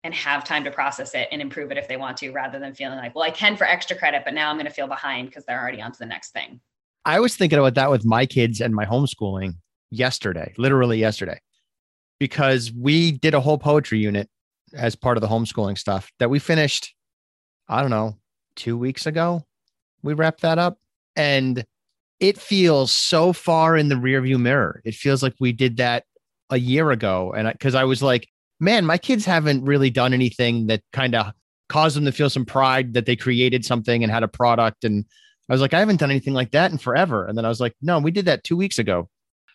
and 0.03 0.13
have 0.15 0.45
time 0.45 0.65
to 0.65 0.71
process 0.71 1.15
it 1.15 1.29
and 1.33 1.41
improve 1.41 1.71
it 1.71 1.79
if 1.79 1.89
they 1.89 1.97
want 1.97 2.19
to 2.19 2.31
rather 2.31 2.59
than 2.59 2.75
feeling 2.75 2.99
like, 2.99 3.15
well, 3.15 3.25
I 3.25 3.31
can 3.31 3.57
for 3.57 3.67
extra 3.67 3.97
credit, 3.97 4.23
but 4.25 4.35
now 4.35 4.51
I'm 4.51 4.57
going 4.57 4.67
to 4.67 4.73
feel 4.73 4.87
behind 4.87 5.29
because 5.29 5.47
they're 5.47 5.61
already 5.61 5.81
on 5.81 5.93
to 5.93 5.99
the 5.99 6.07
next 6.07 6.33
thing. 6.33 6.61
I 7.07 7.21
was 7.21 7.37
thinking 7.37 7.59
about 7.59 7.75
that 7.75 7.91
with 7.91 8.05
my 8.05 8.27
kids 8.27 8.61
and 8.61 8.75
my 8.75 8.85
homeschooling 8.85 9.55
yesterday, 9.91 10.53
literally 10.59 10.99
yesterday, 10.99 11.41
because 12.19 12.71
we 12.71 13.13
did 13.13 13.33
a 13.33 13.41
whole 13.41 13.59
poetry 13.59 13.99
unit 13.99 14.29
as 14.75 14.95
part 14.95 15.17
of 15.17 15.23
the 15.23 15.29
homeschooling 15.29 15.79
stuff 15.79 16.11
that 16.19 16.29
we 16.29 16.39
finished, 16.39 16.95
I 17.69 17.81
don't 17.81 17.91
know, 17.91 18.19
two 18.57 18.77
weeks 18.77 19.07
ago. 19.07 19.45
We 20.03 20.13
wrapped 20.13 20.43
that 20.43 20.59
up 20.59 20.79
and 21.17 21.65
it 22.21 22.39
feels 22.39 22.93
so 22.93 23.33
far 23.33 23.77
in 23.77 23.89
the 23.89 23.95
rearview 23.95 24.39
mirror. 24.39 24.81
It 24.85 24.95
feels 24.95 25.23
like 25.23 25.35
we 25.41 25.53
did 25.53 25.77
that 25.79 26.05
a 26.51 26.59
year 26.59 26.91
ago. 26.91 27.33
And 27.37 27.51
because 27.51 27.75
I, 27.75 27.83
I 27.83 27.85
was 27.85 28.03
like, 28.03 28.29
man, 28.61 28.87
my 28.87 28.99
kids 28.99 29.25
haven't 29.25 29.65
really 29.65 29.91
done 29.91 30.15
anything 30.15 30.69
that 30.69 30.83
kind 30.93 31.15
of 31.15 31.33
caused 31.69 31.97
them 31.97 32.05
to 32.05 32.13
feel 32.13 32.31
some 32.31 32.45
pride 32.45 32.95
that 32.95 33.07
they 33.07 33.17
created 33.17 33.65
something 33.65 34.03
and 34.03 34.13
had 34.13 34.23
a 34.23 34.29
product 34.29 34.85
and 34.85 35.05
I 35.49 35.53
was 35.53 35.61
like, 35.61 35.75
I 35.75 35.79
haven't 35.79 36.01
done 36.01 36.11
anything 36.11 36.33
like 36.33 36.53
that 36.53 36.73
in 36.73 36.79
forever. 36.79 37.27
And 37.27 37.37
then 37.37 37.45
I 37.45 37.49
was 37.49 37.61
like, 37.61 37.75
no, 37.83 37.99
we 37.99 38.11
did 38.11 38.25
that 38.27 38.45
two 38.45 38.57
weeks 38.57 38.79
ago. 38.79 39.09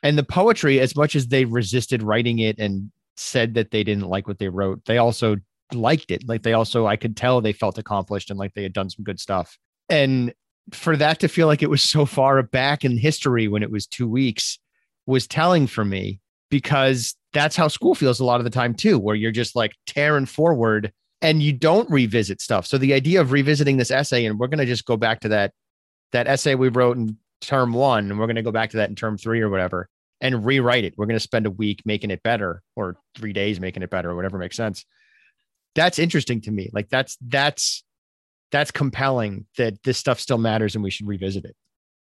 And 0.03 0.17
the 0.17 0.23
poetry, 0.23 0.79
as 0.79 0.95
much 0.95 1.15
as 1.15 1.27
they 1.27 1.45
resisted 1.45 2.03
writing 2.03 2.39
it 2.39 2.59
and 2.59 2.91
said 3.17 3.55
that 3.55 3.71
they 3.71 3.83
didn't 3.83 4.07
like 4.07 4.27
what 4.27 4.39
they 4.39 4.49
wrote, 4.49 4.85
they 4.85 4.97
also 4.97 5.37
liked 5.73 6.11
it. 6.11 6.27
Like 6.27 6.43
they 6.43 6.53
also, 6.53 6.85
I 6.85 6.95
could 6.95 7.17
tell 7.17 7.41
they 7.41 7.53
felt 7.53 7.77
accomplished 7.77 8.29
and 8.29 8.39
like 8.39 8.53
they 8.53 8.63
had 8.63 8.73
done 8.73 8.89
some 8.89 9.03
good 9.03 9.19
stuff. 9.19 9.57
And 9.89 10.33
for 10.71 10.95
that 10.97 11.19
to 11.19 11.27
feel 11.27 11.47
like 11.47 11.63
it 11.63 11.69
was 11.69 11.81
so 11.81 12.05
far 12.05 12.41
back 12.43 12.85
in 12.85 12.97
history 12.97 13.47
when 13.47 13.63
it 13.63 13.71
was 13.71 13.87
two 13.87 14.07
weeks 14.07 14.59
was 15.05 15.27
telling 15.27 15.67
for 15.67 15.83
me 15.83 16.19
because 16.49 17.15
that's 17.33 17.55
how 17.55 17.67
school 17.67 17.95
feels 17.95 18.19
a 18.19 18.25
lot 18.25 18.39
of 18.39 18.43
the 18.43 18.49
time 18.49 18.73
too, 18.73 18.97
where 18.97 19.15
you're 19.15 19.31
just 19.31 19.55
like 19.55 19.73
tearing 19.85 20.25
forward 20.25 20.91
and 21.21 21.43
you 21.43 21.53
don't 21.53 21.89
revisit 21.89 22.41
stuff. 22.41 22.65
So 22.65 22.77
the 22.77 22.93
idea 22.93 23.21
of 23.21 23.31
revisiting 23.31 23.77
this 23.77 23.91
essay, 23.91 24.25
and 24.25 24.39
we're 24.39 24.47
going 24.47 24.59
to 24.59 24.65
just 24.65 24.85
go 24.85 24.97
back 24.97 25.19
to 25.21 25.29
that 25.29 25.53
that 26.11 26.27
essay 26.27 26.55
we 26.55 26.69
wrote 26.69 26.97
in 26.97 27.17
term 27.41 27.73
one, 27.73 28.09
and 28.09 28.19
we're 28.19 28.25
going 28.25 28.35
to 28.35 28.41
go 28.41 28.51
back 28.51 28.71
to 28.71 28.77
that 28.77 28.89
in 28.89 28.95
term 28.95 29.17
three 29.17 29.41
or 29.41 29.49
whatever 29.49 29.89
and 30.21 30.45
rewrite 30.45 30.83
it. 30.83 30.93
We're 30.97 31.05
going 31.05 31.15
to 31.15 31.23
spend 31.23 31.45
a 31.45 31.51
week 31.51 31.81
making 31.85 32.11
it 32.11 32.23
better 32.23 32.61
or 32.75 32.97
three 33.15 33.33
days 33.33 33.59
making 33.59 33.83
it 33.83 33.89
better 33.89 34.11
or 34.11 34.15
whatever 34.15 34.37
makes 34.37 34.57
sense. 34.57 34.85
That's 35.75 35.99
interesting 35.99 36.41
to 36.41 36.51
me. 36.51 36.69
Like 36.73 36.89
that's, 36.89 37.17
that's, 37.21 37.83
that's 38.51 38.71
compelling 38.71 39.45
that 39.57 39.81
this 39.83 39.97
stuff 39.97 40.19
still 40.19 40.37
matters 40.37 40.75
and 40.75 40.83
we 40.83 40.89
should 40.89 41.07
revisit 41.07 41.45
it. 41.45 41.55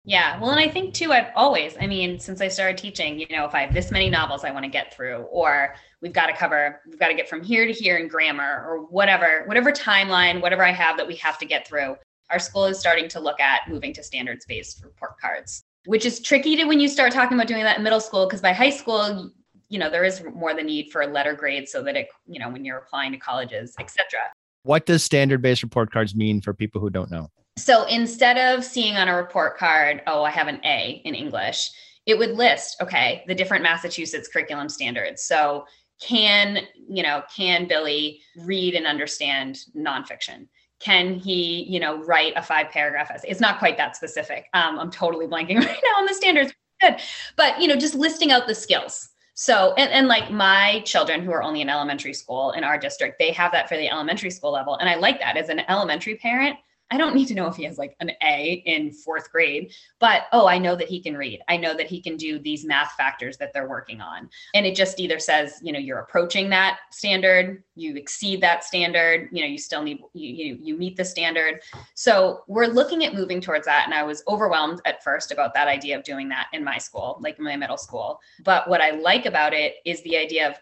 Yeah. 0.08 0.40
Well, 0.40 0.52
and 0.52 0.60
I 0.60 0.68
think 0.68 0.94
too, 0.94 1.12
I've 1.12 1.32
always, 1.36 1.76
I 1.82 1.88
mean, 1.88 2.20
since 2.20 2.40
I 2.40 2.48
started 2.48 2.78
teaching, 2.78 3.20
you 3.20 3.26
know, 3.32 3.46
if 3.46 3.56
I 3.56 3.62
have 3.62 3.74
this 3.74 3.90
many 3.90 4.08
novels 4.08 4.44
I 4.44 4.52
want 4.52 4.64
to 4.64 4.70
get 4.70 4.94
through, 4.94 5.24
or 5.32 5.74
we've 6.00 6.14
got 6.14 6.28
to 6.28 6.34
cover, 6.34 6.80
we've 6.88 7.00
got 7.00 7.08
to 7.08 7.16
get 7.16 7.28
from 7.28 7.44
here 7.44 7.66
to 7.66 7.74
here 7.74 7.98
in 7.98 8.08
grammar 8.08 8.64
or 8.68 8.86
whatever, 8.86 9.44
whatever 9.48 9.72
timeline, 9.72 10.44
whatever 10.44 10.64
I 10.64 10.72
have 10.72 10.98
that 10.98 11.08
we 11.08 11.16
have 11.16 11.40
to 11.40 11.46
get 11.46 11.68
through 11.68 11.96
our 12.30 12.40
school 12.40 12.66
is 12.66 12.80
starting 12.80 13.08
to 13.10 13.20
look 13.20 13.40
at 13.40 13.68
moving 13.68 13.94
to 13.94 14.04
standards 14.04 14.46
based 14.46 14.84
report 14.84 15.20
cards, 15.20 15.64
which 15.86 16.06
is 16.06 16.20
tricky 16.20 16.56
to 16.56 16.66
when 16.66 16.80
you 16.80 16.88
start 16.88 17.12
talking 17.12 17.38
about 17.38 17.48
doing 17.48 17.64
that 17.64 17.78
in 17.78 17.84
middle 17.84 18.00
school, 18.00 18.26
because 18.26 18.42
by 18.42 18.54
high 18.54 18.70
school, 18.70 19.32
you 19.70 19.80
know, 19.80 19.90
there 19.90 20.04
is 20.04 20.24
more 20.34 20.54
the 20.54 20.64
need 20.64 20.92
for 20.92 21.02
a 21.02 21.08
letter 21.08 21.34
grade 21.34 21.68
so 21.68 21.82
that 21.84 21.96
it, 21.96 22.08
you 22.28 22.40
know, 22.40 22.50
when 22.50 22.64
you're 22.64 22.78
applying 22.78 23.12
to 23.12 23.18
colleges, 23.18 23.76
etc. 23.80 24.20
What 24.66 24.88
does 24.88 25.04
standard 25.04 25.44
based 25.44 25.62
report 25.62 25.92
cards 25.92 26.16
mean 26.16 26.42
for 26.42 26.52
people 26.52 26.82
who 26.82 26.90
don't 26.90 27.12
know? 27.12 27.30
So 27.56 27.86
instead 27.86 28.38
of 28.38 28.64
seeing 28.64 28.98
on 28.98 29.08
a 29.08 29.16
report 29.16 29.60
card, 29.60 30.02
oh, 30.08 30.24
I 30.24 30.32
have 30.32 30.48
an 30.48 30.60
A 30.66 31.04
in 31.06 31.14
English, 31.14 31.70
it 32.08 32.18
would 32.18 32.32
list, 32.32 32.76
okay, 32.82 33.24
the 33.28 33.36
different 33.36 33.62
Massachusetts 33.62 34.28
curriculum 34.28 34.68
standards. 34.68 35.24
So 35.24 35.66
can 36.02 36.62
you 36.90 37.04
know 37.04 37.22
can 37.34 37.68
billy 37.68 38.22
read 38.38 38.74
and 38.74 38.88
understand 38.88 39.60
nonfiction? 39.78 40.48
Can 40.80 41.14
he 41.14 41.64
you 41.70 41.80
know 41.80 42.04
write 42.04 42.34
a 42.36 42.42
five 42.42 42.72
paragraph 42.72 43.12
essay? 43.12 43.28
It's 43.30 43.40
not 43.40 43.60
quite 43.60 43.78
that 43.78 43.96
specific. 43.96 44.48
Um, 44.56 44.80
i'm 44.80 44.90
totally 44.90 45.28
blanking 45.28 45.60
right 45.60 45.80
now 45.84 46.00
on 46.00 46.08
the 46.08 46.16
standards. 46.16 46.52
Good. 46.82 46.96
But 47.38 47.62
you 47.62 47.68
know 47.68 47.76
just 47.76 47.94
listing 47.94 48.32
out 48.32 48.48
the 48.48 48.56
skills 48.56 49.10
so 49.36 49.74
and, 49.78 49.92
and 49.92 50.08
like 50.08 50.32
my 50.32 50.82
children 50.86 51.22
who 51.22 51.32
are 51.32 51.44
only 51.44 51.60
in 51.62 51.70
elementary 51.70 52.14
school 52.14 52.52
in 52.52 52.64
our 52.64 52.78
district 52.78 53.20
they 53.20 53.32
have 53.32 53.52
that 53.52 53.68
for 53.68 53.76
the 53.76 53.90
elementary 53.90 54.32
school 54.32 54.52
level 54.52 54.76
and 54.78 54.90
i 54.90 54.96
like 54.96 55.20
that 55.20 55.36
as 55.38 55.50
an 55.50 55.62
elementary 55.68 56.16
parent 56.16 56.58
I 56.92 56.98
don't 56.98 57.16
need 57.16 57.28
to 57.30 57.34
know 57.34 57.48
if 57.48 57.56
he 57.56 57.64
has 57.64 57.78
like 57.78 57.96
an 58.00 58.12
A 58.22 58.64
in 58.66 58.92
fourth 58.92 59.32
grade, 59.32 59.74
but 60.00 60.24
oh, 60.32 60.48
I 60.48 60.60
know 60.60 60.76
that 60.76 60.88
he 60.88 61.02
can 61.02 61.18
read. 61.18 61.42
I 61.48 61.58
know 61.58 61.76
that 61.76 61.88
he 61.88 62.00
can 62.00 62.16
do 62.16 62.38
these 62.38 62.64
math 62.64 62.92
factors 62.94 63.38
that 63.38 63.54
they're 63.54 63.68
working 63.68 64.02
on. 64.02 64.30
And 64.54 64.66
it 64.66 64.76
just 64.76 65.00
either 65.00 65.18
says, 65.18 65.60
you 65.64 65.72
know, 65.72 65.80
you're 65.80 66.00
approaching 66.00 66.50
that 66.50 66.80
standard, 66.92 67.64
you 67.76 67.96
exceed 67.96 68.40
that 68.42 68.64
standard, 68.64 69.30
you 69.32 69.42
know, 69.42 69.48
you 69.48 69.58
still 69.58 69.82
need 69.82 70.00
you 70.14 70.30
you, 70.30 70.60
you 70.62 70.78
meet 70.78 70.96
the 70.96 71.06
standard. 71.06 71.62
So 71.96 72.44
we're 72.48 72.68
looking 72.68 73.04
at 73.04 73.16
moving 73.16 73.42
towards 73.42 73.66
that. 73.66 73.86
And 73.86 73.94
I 73.94 74.04
was 74.04 74.24
overwhelmed 74.28 74.82
at 74.86 75.04
first 75.04 75.32
about 75.32 75.56
that 75.56 75.68
idea 75.68 75.98
of 75.98 76.04
doing 76.04 76.30
that 76.30 76.48
in 76.54 76.64
my 76.64 76.78
school, 76.78 77.18
like 77.22 77.40
my 77.40 77.56
middle 77.56 77.78
school. 77.78 78.20
But 78.44 78.70
what 78.70 78.82
I 78.82 78.92
like 78.92 79.26
about 79.26 79.54
it 79.54 79.76
is 79.86 80.04
the 80.04 80.18
idea 80.18 80.50
of 80.50 80.56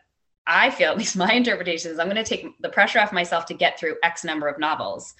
I 0.47 0.69
feel, 0.71 0.89
at 0.89 0.97
least 0.97 1.17
my 1.17 1.31
interpretation 1.33 1.91
is 1.91 1.99
I'm 1.99 2.09
going 2.09 2.15
to 2.15 2.23
take 2.23 2.47
the 2.61 2.69
pressure 2.69 2.99
off 2.99 3.11
myself 3.11 3.45
to 3.47 3.53
get 3.53 3.77
through 3.77 3.97
X 4.03 4.23
number 4.23 4.47
of 4.47 4.57
novels 4.57 5.13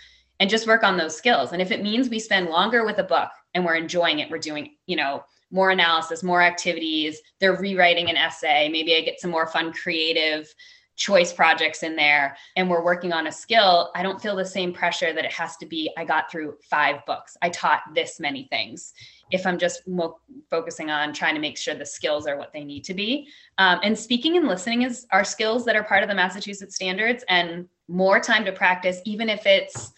and 0.43 0.49
just 0.49 0.67
work 0.67 0.83
on 0.83 0.97
those 0.97 1.15
skills. 1.15 1.53
And 1.53 1.61
if 1.61 1.71
it 1.71 1.81
means 1.81 2.09
we 2.09 2.19
spend 2.19 2.49
longer 2.49 2.85
with 2.85 2.97
a 2.97 3.03
book 3.03 3.29
and 3.53 3.63
we're 3.63 3.75
enjoying 3.75 4.19
it, 4.19 4.29
we're 4.29 4.39
doing, 4.39 4.75
you 4.87 4.97
know, 4.97 5.23
more 5.51 5.69
analysis, 5.69 6.21
more 6.21 6.41
activities, 6.41 7.21
they're 7.39 7.55
rewriting 7.55 8.09
an 8.09 8.17
essay, 8.17 8.67
maybe 8.67 8.93
I 8.93 8.99
get 8.99 9.21
some 9.21 9.31
more 9.31 9.47
fun 9.47 9.71
creative 9.71 10.53
choice 10.97 11.31
projects 11.31 11.81
in 11.81 11.95
there 11.95 12.35
and 12.57 12.69
we're 12.69 12.83
working 12.83 13.13
on 13.13 13.27
a 13.27 13.31
skill, 13.31 13.89
I 13.95 14.03
don't 14.03 14.21
feel 14.21 14.35
the 14.35 14.45
same 14.45 14.73
pressure 14.73 15.13
that 15.13 15.23
it 15.23 15.31
has 15.31 15.55
to 15.57 15.65
be 15.65 15.89
I 15.97 16.03
got 16.03 16.29
through 16.29 16.57
5 16.69 17.05
books. 17.05 17.37
I 17.41 17.47
taught 17.47 17.79
this 17.95 18.19
many 18.19 18.49
things. 18.51 18.93
If 19.31 19.47
I'm 19.47 19.57
just 19.57 19.87
mo- 19.87 20.19
focusing 20.49 20.89
on 20.89 21.13
trying 21.13 21.35
to 21.35 21.41
make 21.41 21.57
sure 21.57 21.73
the 21.73 21.85
skills 21.85 22.27
are 22.27 22.37
what 22.37 22.51
they 22.51 22.65
need 22.65 22.83
to 22.83 22.93
be. 22.93 23.29
Um, 23.59 23.79
and 23.81 23.97
speaking 23.97 24.35
and 24.35 24.45
listening 24.45 24.81
is 24.81 25.07
are 25.13 25.23
skills 25.23 25.63
that 25.63 25.77
are 25.77 25.85
part 25.85 26.03
of 26.03 26.09
the 26.09 26.15
Massachusetts 26.15 26.75
standards 26.75 27.23
and 27.29 27.69
more 27.87 28.19
time 28.19 28.43
to 28.43 28.51
practice, 28.51 28.99
even 29.05 29.29
if 29.29 29.45
it's 29.45 29.93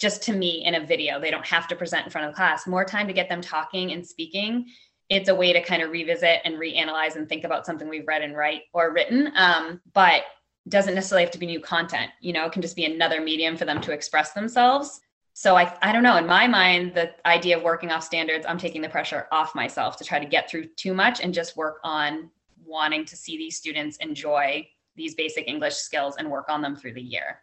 just 0.00 0.22
to 0.22 0.32
me 0.32 0.64
in 0.64 0.74
a 0.74 0.84
video. 0.84 1.20
They 1.20 1.30
don't 1.30 1.46
have 1.46 1.68
to 1.68 1.76
present 1.76 2.06
in 2.06 2.10
front 2.10 2.26
of 2.26 2.32
the 2.32 2.36
class. 2.36 2.66
More 2.66 2.84
time 2.84 3.06
to 3.06 3.12
get 3.12 3.28
them 3.28 3.42
talking 3.42 3.92
and 3.92 4.04
speaking. 4.04 4.66
It's 5.10 5.28
a 5.28 5.34
way 5.34 5.52
to 5.52 5.62
kind 5.62 5.82
of 5.82 5.90
revisit 5.90 6.40
and 6.44 6.54
reanalyze 6.54 7.16
and 7.16 7.28
think 7.28 7.44
about 7.44 7.66
something 7.66 7.88
we've 7.88 8.08
read 8.08 8.22
and 8.22 8.34
write 8.34 8.62
or 8.72 8.92
written. 8.92 9.30
Um, 9.36 9.80
but 9.92 10.22
doesn't 10.68 10.94
necessarily 10.94 11.24
have 11.24 11.32
to 11.32 11.38
be 11.38 11.46
new 11.46 11.60
content. 11.60 12.10
You 12.20 12.32
know, 12.32 12.46
it 12.46 12.52
can 12.52 12.62
just 12.62 12.76
be 12.76 12.84
another 12.84 13.20
medium 13.20 13.56
for 13.56 13.64
them 13.64 13.80
to 13.82 13.92
express 13.92 14.32
themselves. 14.32 15.00
So 15.34 15.56
I, 15.56 15.74
I 15.82 15.92
don't 15.92 16.02
know. 16.02 16.16
In 16.16 16.26
my 16.26 16.46
mind, 16.46 16.94
the 16.94 17.12
idea 17.26 17.56
of 17.56 17.62
working 17.62 17.90
off 17.90 18.04
standards, 18.04 18.46
I'm 18.48 18.58
taking 18.58 18.82
the 18.82 18.88
pressure 18.88 19.26
off 19.32 19.54
myself 19.54 19.96
to 19.98 20.04
try 20.04 20.18
to 20.18 20.26
get 20.26 20.50
through 20.50 20.66
too 20.76 20.94
much 20.94 21.20
and 21.20 21.32
just 21.32 21.56
work 21.56 21.78
on 21.82 22.30
wanting 22.64 23.04
to 23.06 23.16
see 23.16 23.36
these 23.36 23.56
students 23.56 23.96
enjoy 23.98 24.66
these 24.96 25.14
basic 25.14 25.48
English 25.48 25.74
skills 25.74 26.16
and 26.18 26.30
work 26.30 26.48
on 26.48 26.62
them 26.62 26.76
through 26.76 26.94
the 26.94 27.02
year 27.02 27.40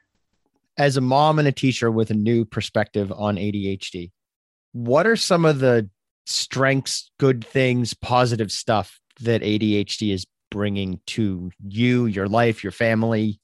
as 0.77 0.97
a 0.97 1.01
mom 1.01 1.39
and 1.39 1.47
a 1.47 1.51
teacher 1.51 1.89
with 1.89 2.11
a 2.11 2.15
new 2.15 2.45
perspective 2.45 3.11
on 3.11 3.35
ADHD, 3.35 4.11
what 4.73 5.07
are 5.07 5.15
some 5.15 5.45
of 5.45 5.59
the 5.59 5.89
strengths, 6.25 7.09
good 7.19 7.45
things, 7.45 7.93
positive 7.93 8.51
stuff 8.51 8.99
that 9.21 9.41
ADHD 9.41 10.13
is 10.13 10.25
bringing 10.51 10.99
to 11.07 11.51
you, 11.67 12.05
your 12.05 12.27
life, 12.27 12.63
your 12.63 12.71
family? 12.71 13.39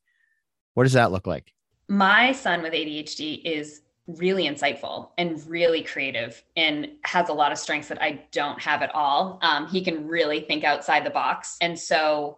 What 0.74 0.84
does 0.84 0.94
that 0.94 1.12
look 1.12 1.28
like? 1.28 1.52
My 1.88 2.32
son 2.32 2.62
with 2.62 2.74
ADHD 2.74 3.44
is 3.44 3.82
really 4.08 4.48
insightful 4.48 5.10
and 5.18 5.46
really 5.48 5.82
creative 5.82 6.44
and 6.58 6.90
has 7.04 7.30
a 7.30 7.34
lot 7.34 7.52
of 7.52 7.58
strengths 7.58 7.88
that 7.88 8.02
I 8.02 8.26
don't 8.32 8.62
have 8.62 8.82
at 8.82 8.94
all. 8.94 9.40
Um, 9.42 9.68
he 9.68 9.84
can 9.84 10.08
really 10.08 10.42
think 10.42 10.64
outside 10.64 11.06
the 11.06 11.10
box. 11.10 11.58
And 11.62 11.80
so 11.80 12.38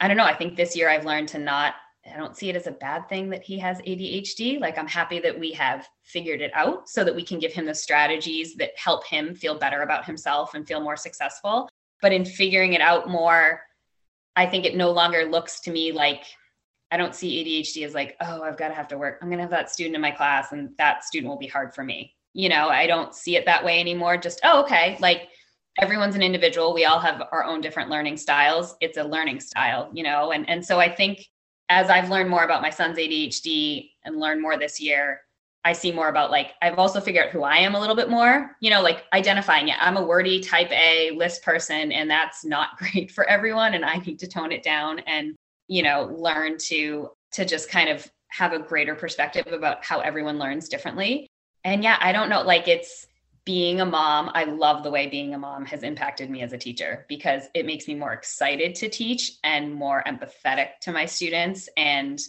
I 0.00 0.08
don't 0.08 0.16
know. 0.16 0.24
I 0.24 0.34
think 0.34 0.56
this 0.56 0.76
year 0.76 0.88
I've 0.88 1.04
learned 1.04 1.28
to 1.28 1.38
not 1.38 1.74
I 2.10 2.16
don't 2.16 2.36
see 2.36 2.50
it 2.50 2.56
as 2.56 2.66
a 2.66 2.72
bad 2.72 3.08
thing 3.08 3.30
that 3.30 3.44
he 3.44 3.58
has 3.58 3.78
ADHD. 3.82 4.60
Like, 4.60 4.76
I'm 4.76 4.88
happy 4.88 5.20
that 5.20 5.38
we 5.38 5.52
have 5.52 5.86
figured 6.02 6.40
it 6.40 6.50
out 6.54 6.88
so 6.88 7.04
that 7.04 7.14
we 7.14 7.24
can 7.24 7.38
give 7.38 7.52
him 7.52 7.64
the 7.64 7.74
strategies 7.74 8.56
that 8.56 8.70
help 8.76 9.06
him 9.06 9.34
feel 9.34 9.56
better 9.56 9.82
about 9.82 10.04
himself 10.04 10.54
and 10.54 10.66
feel 10.66 10.80
more 10.80 10.96
successful. 10.96 11.68
But 12.00 12.12
in 12.12 12.24
figuring 12.24 12.72
it 12.72 12.80
out 12.80 13.08
more, 13.08 13.60
I 14.34 14.46
think 14.46 14.64
it 14.64 14.76
no 14.76 14.90
longer 14.90 15.24
looks 15.24 15.60
to 15.60 15.70
me 15.70 15.92
like 15.92 16.24
I 16.90 16.96
don't 16.96 17.14
see 17.14 17.42
ADHD 17.42 17.86
as 17.86 17.94
like, 17.94 18.16
oh, 18.20 18.42
I've 18.42 18.58
got 18.58 18.68
to 18.68 18.74
have 18.74 18.88
to 18.88 18.98
work. 18.98 19.18
I'm 19.22 19.28
going 19.28 19.38
to 19.38 19.44
have 19.44 19.50
that 19.50 19.70
student 19.70 19.94
in 19.94 20.02
my 20.02 20.10
class 20.10 20.52
and 20.52 20.70
that 20.76 21.04
student 21.04 21.30
will 21.30 21.38
be 21.38 21.46
hard 21.46 21.74
for 21.74 21.84
me. 21.84 22.14
You 22.34 22.48
know, 22.48 22.68
I 22.68 22.86
don't 22.86 23.14
see 23.14 23.36
it 23.36 23.46
that 23.46 23.64
way 23.64 23.80
anymore. 23.80 24.18
Just, 24.18 24.40
oh, 24.44 24.62
okay. 24.64 24.98
Like, 25.00 25.28
everyone's 25.80 26.14
an 26.14 26.22
individual 26.22 26.74
we 26.74 26.84
all 26.84 26.98
have 26.98 27.22
our 27.32 27.44
own 27.44 27.60
different 27.60 27.88
learning 27.88 28.16
styles 28.16 28.76
it's 28.80 28.98
a 28.98 29.02
learning 29.02 29.40
style 29.40 29.88
you 29.94 30.02
know 30.02 30.32
and 30.32 30.48
and 30.50 30.64
so 30.64 30.78
i 30.78 30.92
think 30.92 31.26
as 31.72 31.88
I've 31.88 32.10
learned 32.10 32.28
more 32.28 32.44
about 32.44 32.60
my 32.60 32.68
son's 32.68 32.98
ADHD 32.98 33.92
and 34.04 34.20
learned 34.20 34.42
more 34.42 34.58
this 34.58 34.78
year, 34.78 35.22
I 35.64 35.72
see 35.72 35.90
more 35.90 36.08
about 36.10 36.30
like 36.30 36.52
I've 36.60 36.78
also 36.78 37.00
figured 37.00 37.26
out 37.26 37.32
who 37.32 37.44
I 37.44 37.56
am 37.56 37.74
a 37.74 37.80
little 37.80 37.96
bit 37.96 38.10
more, 38.10 38.54
you 38.60 38.68
know, 38.68 38.82
like 38.82 39.04
identifying 39.14 39.68
it. 39.68 39.76
I'm 39.80 39.96
a 39.96 40.04
wordy 40.04 40.40
type 40.40 40.70
A 40.70 41.12
list 41.12 41.42
person 41.42 41.90
and 41.90 42.10
that's 42.10 42.44
not 42.44 42.76
great 42.78 43.10
for 43.10 43.24
everyone 43.24 43.72
and 43.72 43.86
I 43.86 43.96
need 43.96 44.18
to 44.18 44.28
tone 44.28 44.52
it 44.52 44.62
down 44.62 44.98
and, 45.00 45.34
you 45.66 45.82
know, 45.82 46.14
learn 46.14 46.58
to 46.68 47.08
to 47.32 47.46
just 47.46 47.70
kind 47.70 47.88
of 47.88 48.06
have 48.28 48.52
a 48.52 48.58
greater 48.58 48.94
perspective 48.94 49.46
about 49.50 49.82
how 49.82 50.00
everyone 50.00 50.38
learns 50.38 50.68
differently. 50.68 51.26
And 51.64 51.82
yeah, 51.82 51.96
I 52.00 52.12
don't 52.12 52.28
know 52.28 52.42
like 52.42 52.68
it's 52.68 53.06
being 53.44 53.80
a 53.80 53.86
mom, 53.86 54.30
I 54.34 54.44
love 54.44 54.82
the 54.82 54.90
way 54.90 55.08
being 55.08 55.34
a 55.34 55.38
mom 55.38 55.64
has 55.66 55.82
impacted 55.82 56.30
me 56.30 56.42
as 56.42 56.52
a 56.52 56.58
teacher 56.58 57.04
because 57.08 57.44
it 57.54 57.66
makes 57.66 57.88
me 57.88 57.94
more 57.94 58.12
excited 58.12 58.74
to 58.76 58.88
teach 58.88 59.32
and 59.42 59.74
more 59.74 60.02
empathetic 60.06 60.78
to 60.82 60.92
my 60.92 61.06
students 61.06 61.68
and 61.76 62.20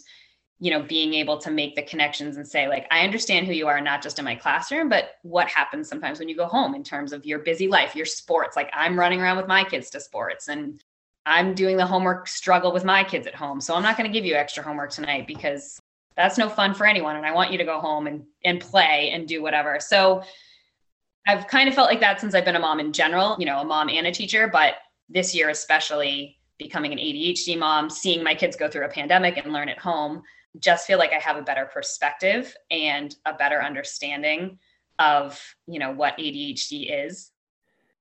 you 0.60 0.70
know 0.70 0.82
being 0.82 1.14
able 1.14 1.38
to 1.38 1.50
make 1.50 1.74
the 1.74 1.82
connections 1.82 2.36
and 2.36 2.46
say 2.46 2.68
like 2.68 2.86
I 2.90 3.00
understand 3.00 3.46
who 3.46 3.52
you 3.52 3.66
are 3.66 3.80
not 3.80 4.02
just 4.02 4.18
in 4.18 4.24
my 4.24 4.36
classroom 4.36 4.88
but 4.88 5.16
what 5.22 5.48
happens 5.48 5.88
sometimes 5.88 6.18
when 6.18 6.28
you 6.28 6.36
go 6.36 6.46
home 6.46 6.74
in 6.74 6.84
terms 6.84 7.12
of 7.12 7.26
your 7.26 7.40
busy 7.40 7.68
life, 7.68 7.96
your 7.96 8.06
sports 8.06 8.56
like 8.56 8.70
I'm 8.72 8.98
running 8.98 9.20
around 9.20 9.36
with 9.36 9.48
my 9.48 9.64
kids 9.64 9.90
to 9.90 10.00
sports 10.00 10.48
and 10.48 10.82
I'm 11.26 11.54
doing 11.54 11.76
the 11.76 11.86
homework 11.86 12.28
struggle 12.28 12.72
with 12.72 12.84
my 12.84 13.02
kids 13.02 13.26
at 13.26 13.34
home. 13.34 13.60
So 13.60 13.74
I'm 13.74 13.82
not 13.82 13.96
going 13.96 14.10
to 14.10 14.12
give 14.12 14.26
you 14.26 14.34
extra 14.34 14.62
homework 14.62 14.90
tonight 14.90 15.26
because 15.26 15.80
that's 16.16 16.36
no 16.36 16.48
fun 16.48 16.74
for 16.74 16.86
anyone 16.86 17.16
and 17.16 17.24
I 17.24 17.32
want 17.32 17.50
you 17.50 17.58
to 17.58 17.64
go 17.64 17.80
home 17.80 18.06
and 18.06 18.24
and 18.44 18.60
play 18.60 19.10
and 19.12 19.26
do 19.26 19.42
whatever. 19.42 19.78
So 19.80 20.22
I've 21.26 21.46
kind 21.46 21.68
of 21.68 21.74
felt 21.74 21.88
like 21.88 22.00
that 22.00 22.20
since 22.20 22.34
I've 22.34 22.44
been 22.44 22.56
a 22.56 22.60
mom 22.60 22.80
in 22.80 22.92
general, 22.92 23.36
you 23.38 23.46
know, 23.46 23.60
a 23.60 23.64
mom 23.64 23.88
and 23.88 24.06
a 24.06 24.12
teacher, 24.12 24.48
but 24.48 24.74
this 25.08 25.34
year 25.34 25.48
especially 25.48 26.38
becoming 26.58 26.92
an 26.92 26.98
ADHD 26.98 27.58
mom, 27.58 27.90
seeing 27.90 28.22
my 28.22 28.34
kids 28.34 28.56
go 28.56 28.68
through 28.68 28.84
a 28.84 28.90
pandemic 28.90 29.36
and 29.36 29.52
learn 29.52 29.68
at 29.68 29.78
home, 29.78 30.22
just 30.60 30.86
feel 30.86 30.98
like 30.98 31.12
I 31.12 31.18
have 31.18 31.36
a 31.36 31.42
better 31.42 31.64
perspective 31.66 32.54
and 32.70 33.14
a 33.24 33.34
better 33.34 33.62
understanding 33.62 34.58
of, 34.98 35.40
you 35.66 35.78
know, 35.78 35.92
what 35.92 36.16
ADHD 36.18 37.06
is. 37.06 37.32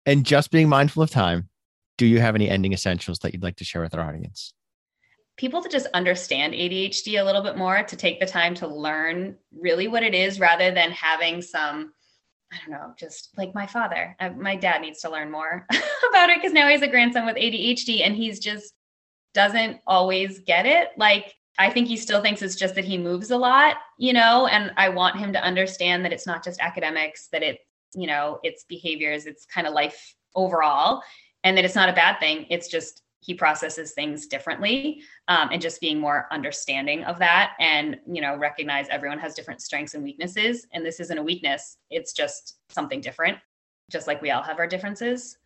And 0.05 0.25
just 0.25 0.51
being 0.51 0.69
mindful 0.69 1.01
of 1.01 1.09
time, 1.09 1.49
do 1.97 2.05
you 2.05 2.19
have 2.19 2.35
any 2.35 2.49
ending 2.49 2.73
essentials 2.73 3.19
that 3.19 3.33
you'd 3.33 3.43
like 3.43 3.55
to 3.57 3.63
share 3.63 3.81
with 3.81 3.95
our 3.95 4.01
audience? 4.01 4.53
People 5.37 5.63
to 5.63 5.69
just 5.69 5.87
understand 5.93 6.53
ADHD 6.53 7.19
a 7.19 7.23
little 7.23 7.41
bit 7.41 7.57
more, 7.57 7.81
to 7.81 7.95
take 7.95 8.19
the 8.19 8.25
time 8.25 8.53
to 8.55 8.67
learn 8.67 9.35
really 9.57 9.87
what 9.87 10.03
it 10.03 10.13
is 10.13 10.39
rather 10.39 10.71
than 10.71 10.91
having 10.91 11.41
some 11.41 11.93
I 12.53 12.57
don't 12.59 12.71
know, 12.71 12.93
just 12.97 13.29
like 13.37 13.55
my 13.55 13.65
father. 13.65 14.15
Uh, 14.19 14.29
my 14.31 14.55
dad 14.55 14.81
needs 14.81 15.01
to 15.01 15.09
learn 15.09 15.31
more 15.31 15.65
about 16.09 16.29
it 16.29 16.37
because 16.37 16.53
now 16.53 16.67
he 16.67 16.73
has 16.73 16.81
a 16.81 16.87
grandson 16.87 17.25
with 17.25 17.35
ADHD 17.35 18.05
and 18.05 18.15
he's 18.15 18.39
just 18.39 18.73
doesn't 19.33 19.79
always 19.87 20.39
get 20.39 20.65
it. 20.65 20.89
Like, 20.97 21.33
I 21.57 21.69
think 21.69 21.87
he 21.87 21.97
still 21.97 22.21
thinks 22.21 22.41
it's 22.41 22.55
just 22.55 22.75
that 22.75 22.85
he 22.85 22.97
moves 22.97 23.31
a 23.31 23.37
lot, 23.37 23.77
you 23.97 24.13
know, 24.13 24.47
and 24.47 24.71
I 24.77 24.89
want 24.89 25.17
him 25.17 25.33
to 25.33 25.43
understand 25.43 26.05
that 26.05 26.13
it's 26.13 26.27
not 26.27 26.43
just 26.43 26.59
academics, 26.59 27.27
that 27.31 27.43
it, 27.43 27.59
you 27.95 28.07
know, 28.07 28.39
it's 28.43 28.63
behaviors, 28.63 29.25
it's 29.25 29.45
kind 29.45 29.67
of 29.67 29.73
life 29.73 30.15
overall, 30.35 31.01
and 31.43 31.57
that 31.57 31.65
it's 31.65 31.75
not 31.75 31.89
a 31.89 31.93
bad 31.93 32.19
thing. 32.19 32.45
It's 32.49 32.67
just 32.67 33.01
he 33.23 33.33
processes 33.33 33.91
things 33.93 34.27
differently 34.27 35.01
um, 35.27 35.49
and 35.51 35.61
just 35.61 35.79
being 35.79 35.99
more 35.99 36.27
understanding 36.31 37.03
of 37.05 37.17
that 37.19 37.53
and 37.59 37.97
you 38.05 38.21
know 38.21 38.37
recognize 38.37 38.87
everyone 38.89 39.19
has 39.19 39.33
different 39.33 39.61
strengths 39.61 39.93
and 39.93 40.03
weaknesses 40.03 40.67
and 40.73 40.85
this 40.85 40.99
isn't 40.99 41.17
a 41.17 41.23
weakness 41.23 41.77
it's 41.89 42.13
just 42.13 42.57
something 42.69 42.99
different 42.99 43.37
just 43.93 44.07
like 44.07 44.21
we 44.21 44.31
all 44.31 44.41
have 44.41 44.59
our 44.59 44.67
differences. 44.67 45.37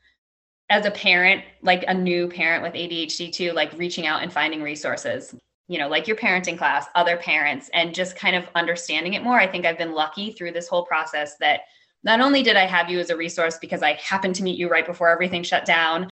As 0.69 0.85
a 0.85 0.91
parent 0.91 1.43
like 1.61 1.85
a 1.87 1.93
new 1.93 2.27
parent 2.27 2.61
with 2.61 2.73
adhd 2.73 3.31
too 3.31 3.53
like 3.53 3.71
reaching 3.77 4.05
out 4.05 4.21
and 4.21 4.33
finding 4.33 4.61
resources 4.61 5.33
you 5.69 5.79
know 5.79 5.87
like 5.87 6.07
your 6.07 6.17
parenting 6.17 6.57
class 6.57 6.87
other 6.93 7.15
parents 7.15 7.69
and 7.73 7.95
just 7.95 8.17
kind 8.17 8.35
of 8.35 8.49
understanding 8.53 9.13
it 9.13 9.23
more. 9.23 9.39
I 9.39 9.47
think 9.47 9.65
i've 9.65 9.77
been 9.77 9.93
lucky 9.93 10.31
through 10.31 10.51
this 10.51 10.67
whole 10.67 10.83
process 10.83 11.37
that 11.37 11.61
not 12.03 12.19
only 12.19 12.43
did 12.43 12.57
i 12.57 12.65
have 12.65 12.89
you 12.89 12.99
as 12.99 13.09
a 13.09 13.15
resource 13.15 13.57
because 13.59 13.81
i 13.81 13.93
happened 13.93 14.35
to 14.35 14.43
meet 14.43 14.59
you 14.59 14.69
right 14.69 14.85
before 14.85 15.07
everything 15.07 15.41
shut 15.41 15.63
down 15.63 16.09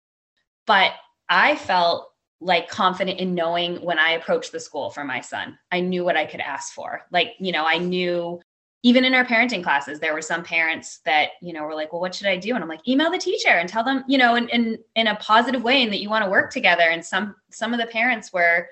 but 0.66 0.92
I 1.34 1.56
felt 1.56 2.12
like 2.40 2.68
confident 2.68 3.18
in 3.18 3.34
knowing 3.34 3.76
when 3.78 3.98
I 3.98 4.12
approached 4.12 4.52
the 4.52 4.60
school 4.60 4.90
for 4.90 5.02
my 5.02 5.20
son. 5.20 5.58
I 5.72 5.80
knew 5.80 6.04
what 6.04 6.16
I 6.16 6.26
could 6.26 6.40
ask 6.40 6.72
for. 6.72 7.02
Like, 7.10 7.32
you 7.40 7.50
know, 7.50 7.66
I 7.66 7.78
knew 7.78 8.40
even 8.84 9.04
in 9.04 9.14
our 9.14 9.24
parenting 9.24 9.64
classes, 9.64 9.98
there 9.98 10.14
were 10.14 10.22
some 10.22 10.44
parents 10.44 11.00
that, 11.04 11.30
you 11.42 11.52
know, 11.52 11.64
were 11.64 11.74
like, 11.74 11.92
well, 11.92 12.00
what 12.00 12.14
should 12.14 12.28
I 12.28 12.36
do? 12.36 12.54
And 12.54 12.62
I'm 12.62 12.68
like, 12.68 12.86
email 12.86 13.10
the 13.10 13.18
teacher 13.18 13.48
and 13.48 13.68
tell 13.68 13.82
them, 13.82 14.04
you 14.06 14.16
know, 14.16 14.36
in, 14.36 14.48
in, 14.50 14.78
in 14.94 15.08
a 15.08 15.16
positive 15.16 15.64
way 15.64 15.82
and 15.82 15.92
that 15.92 16.00
you 16.00 16.08
want 16.08 16.24
to 16.24 16.30
work 16.30 16.52
together. 16.52 16.84
And 16.84 17.04
some, 17.04 17.34
some 17.50 17.74
of 17.74 17.80
the 17.80 17.86
parents 17.86 18.32
were 18.32 18.68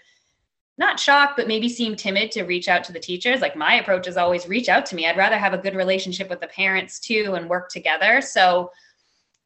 not 0.79 1.01
shocked, 1.01 1.37
but 1.37 1.49
maybe 1.49 1.69
seemed 1.69 1.99
timid 1.99 2.31
to 2.33 2.45
reach 2.45 2.69
out 2.69 2.85
to 2.85 2.93
the 2.93 3.01
teachers. 3.01 3.41
Like 3.41 3.57
my 3.57 3.75
approach 3.75 4.07
is 4.07 4.17
always 4.17 4.47
reach 4.47 4.69
out 4.69 4.87
to 4.87 4.95
me. 4.95 5.09
I'd 5.09 5.17
rather 5.17 5.39
have 5.39 5.55
a 5.55 5.59
good 5.59 5.75
relationship 5.75 6.31
with 6.31 6.41
the 6.41 6.47
parents 6.47 7.01
too 7.01 7.35
and 7.37 7.51
work 7.51 7.71
together. 7.71 8.21
So 8.21 8.71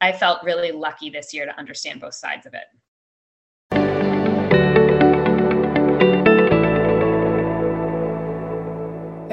I 0.01 0.11
felt 0.11 0.43
really 0.43 0.71
lucky 0.71 1.09
this 1.09 1.33
year 1.33 1.45
to 1.45 1.57
understand 1.57 2.01
both 2.01 2.13
sides 2.13 2.45
of 2.45 2.53
it. 2.53 2.65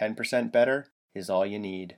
10% 0.00 0.52
better 0.52 0.86
is 1.14 1.28
all 1.28 1.44
you 1.44 1.58
need. 1.58 1.96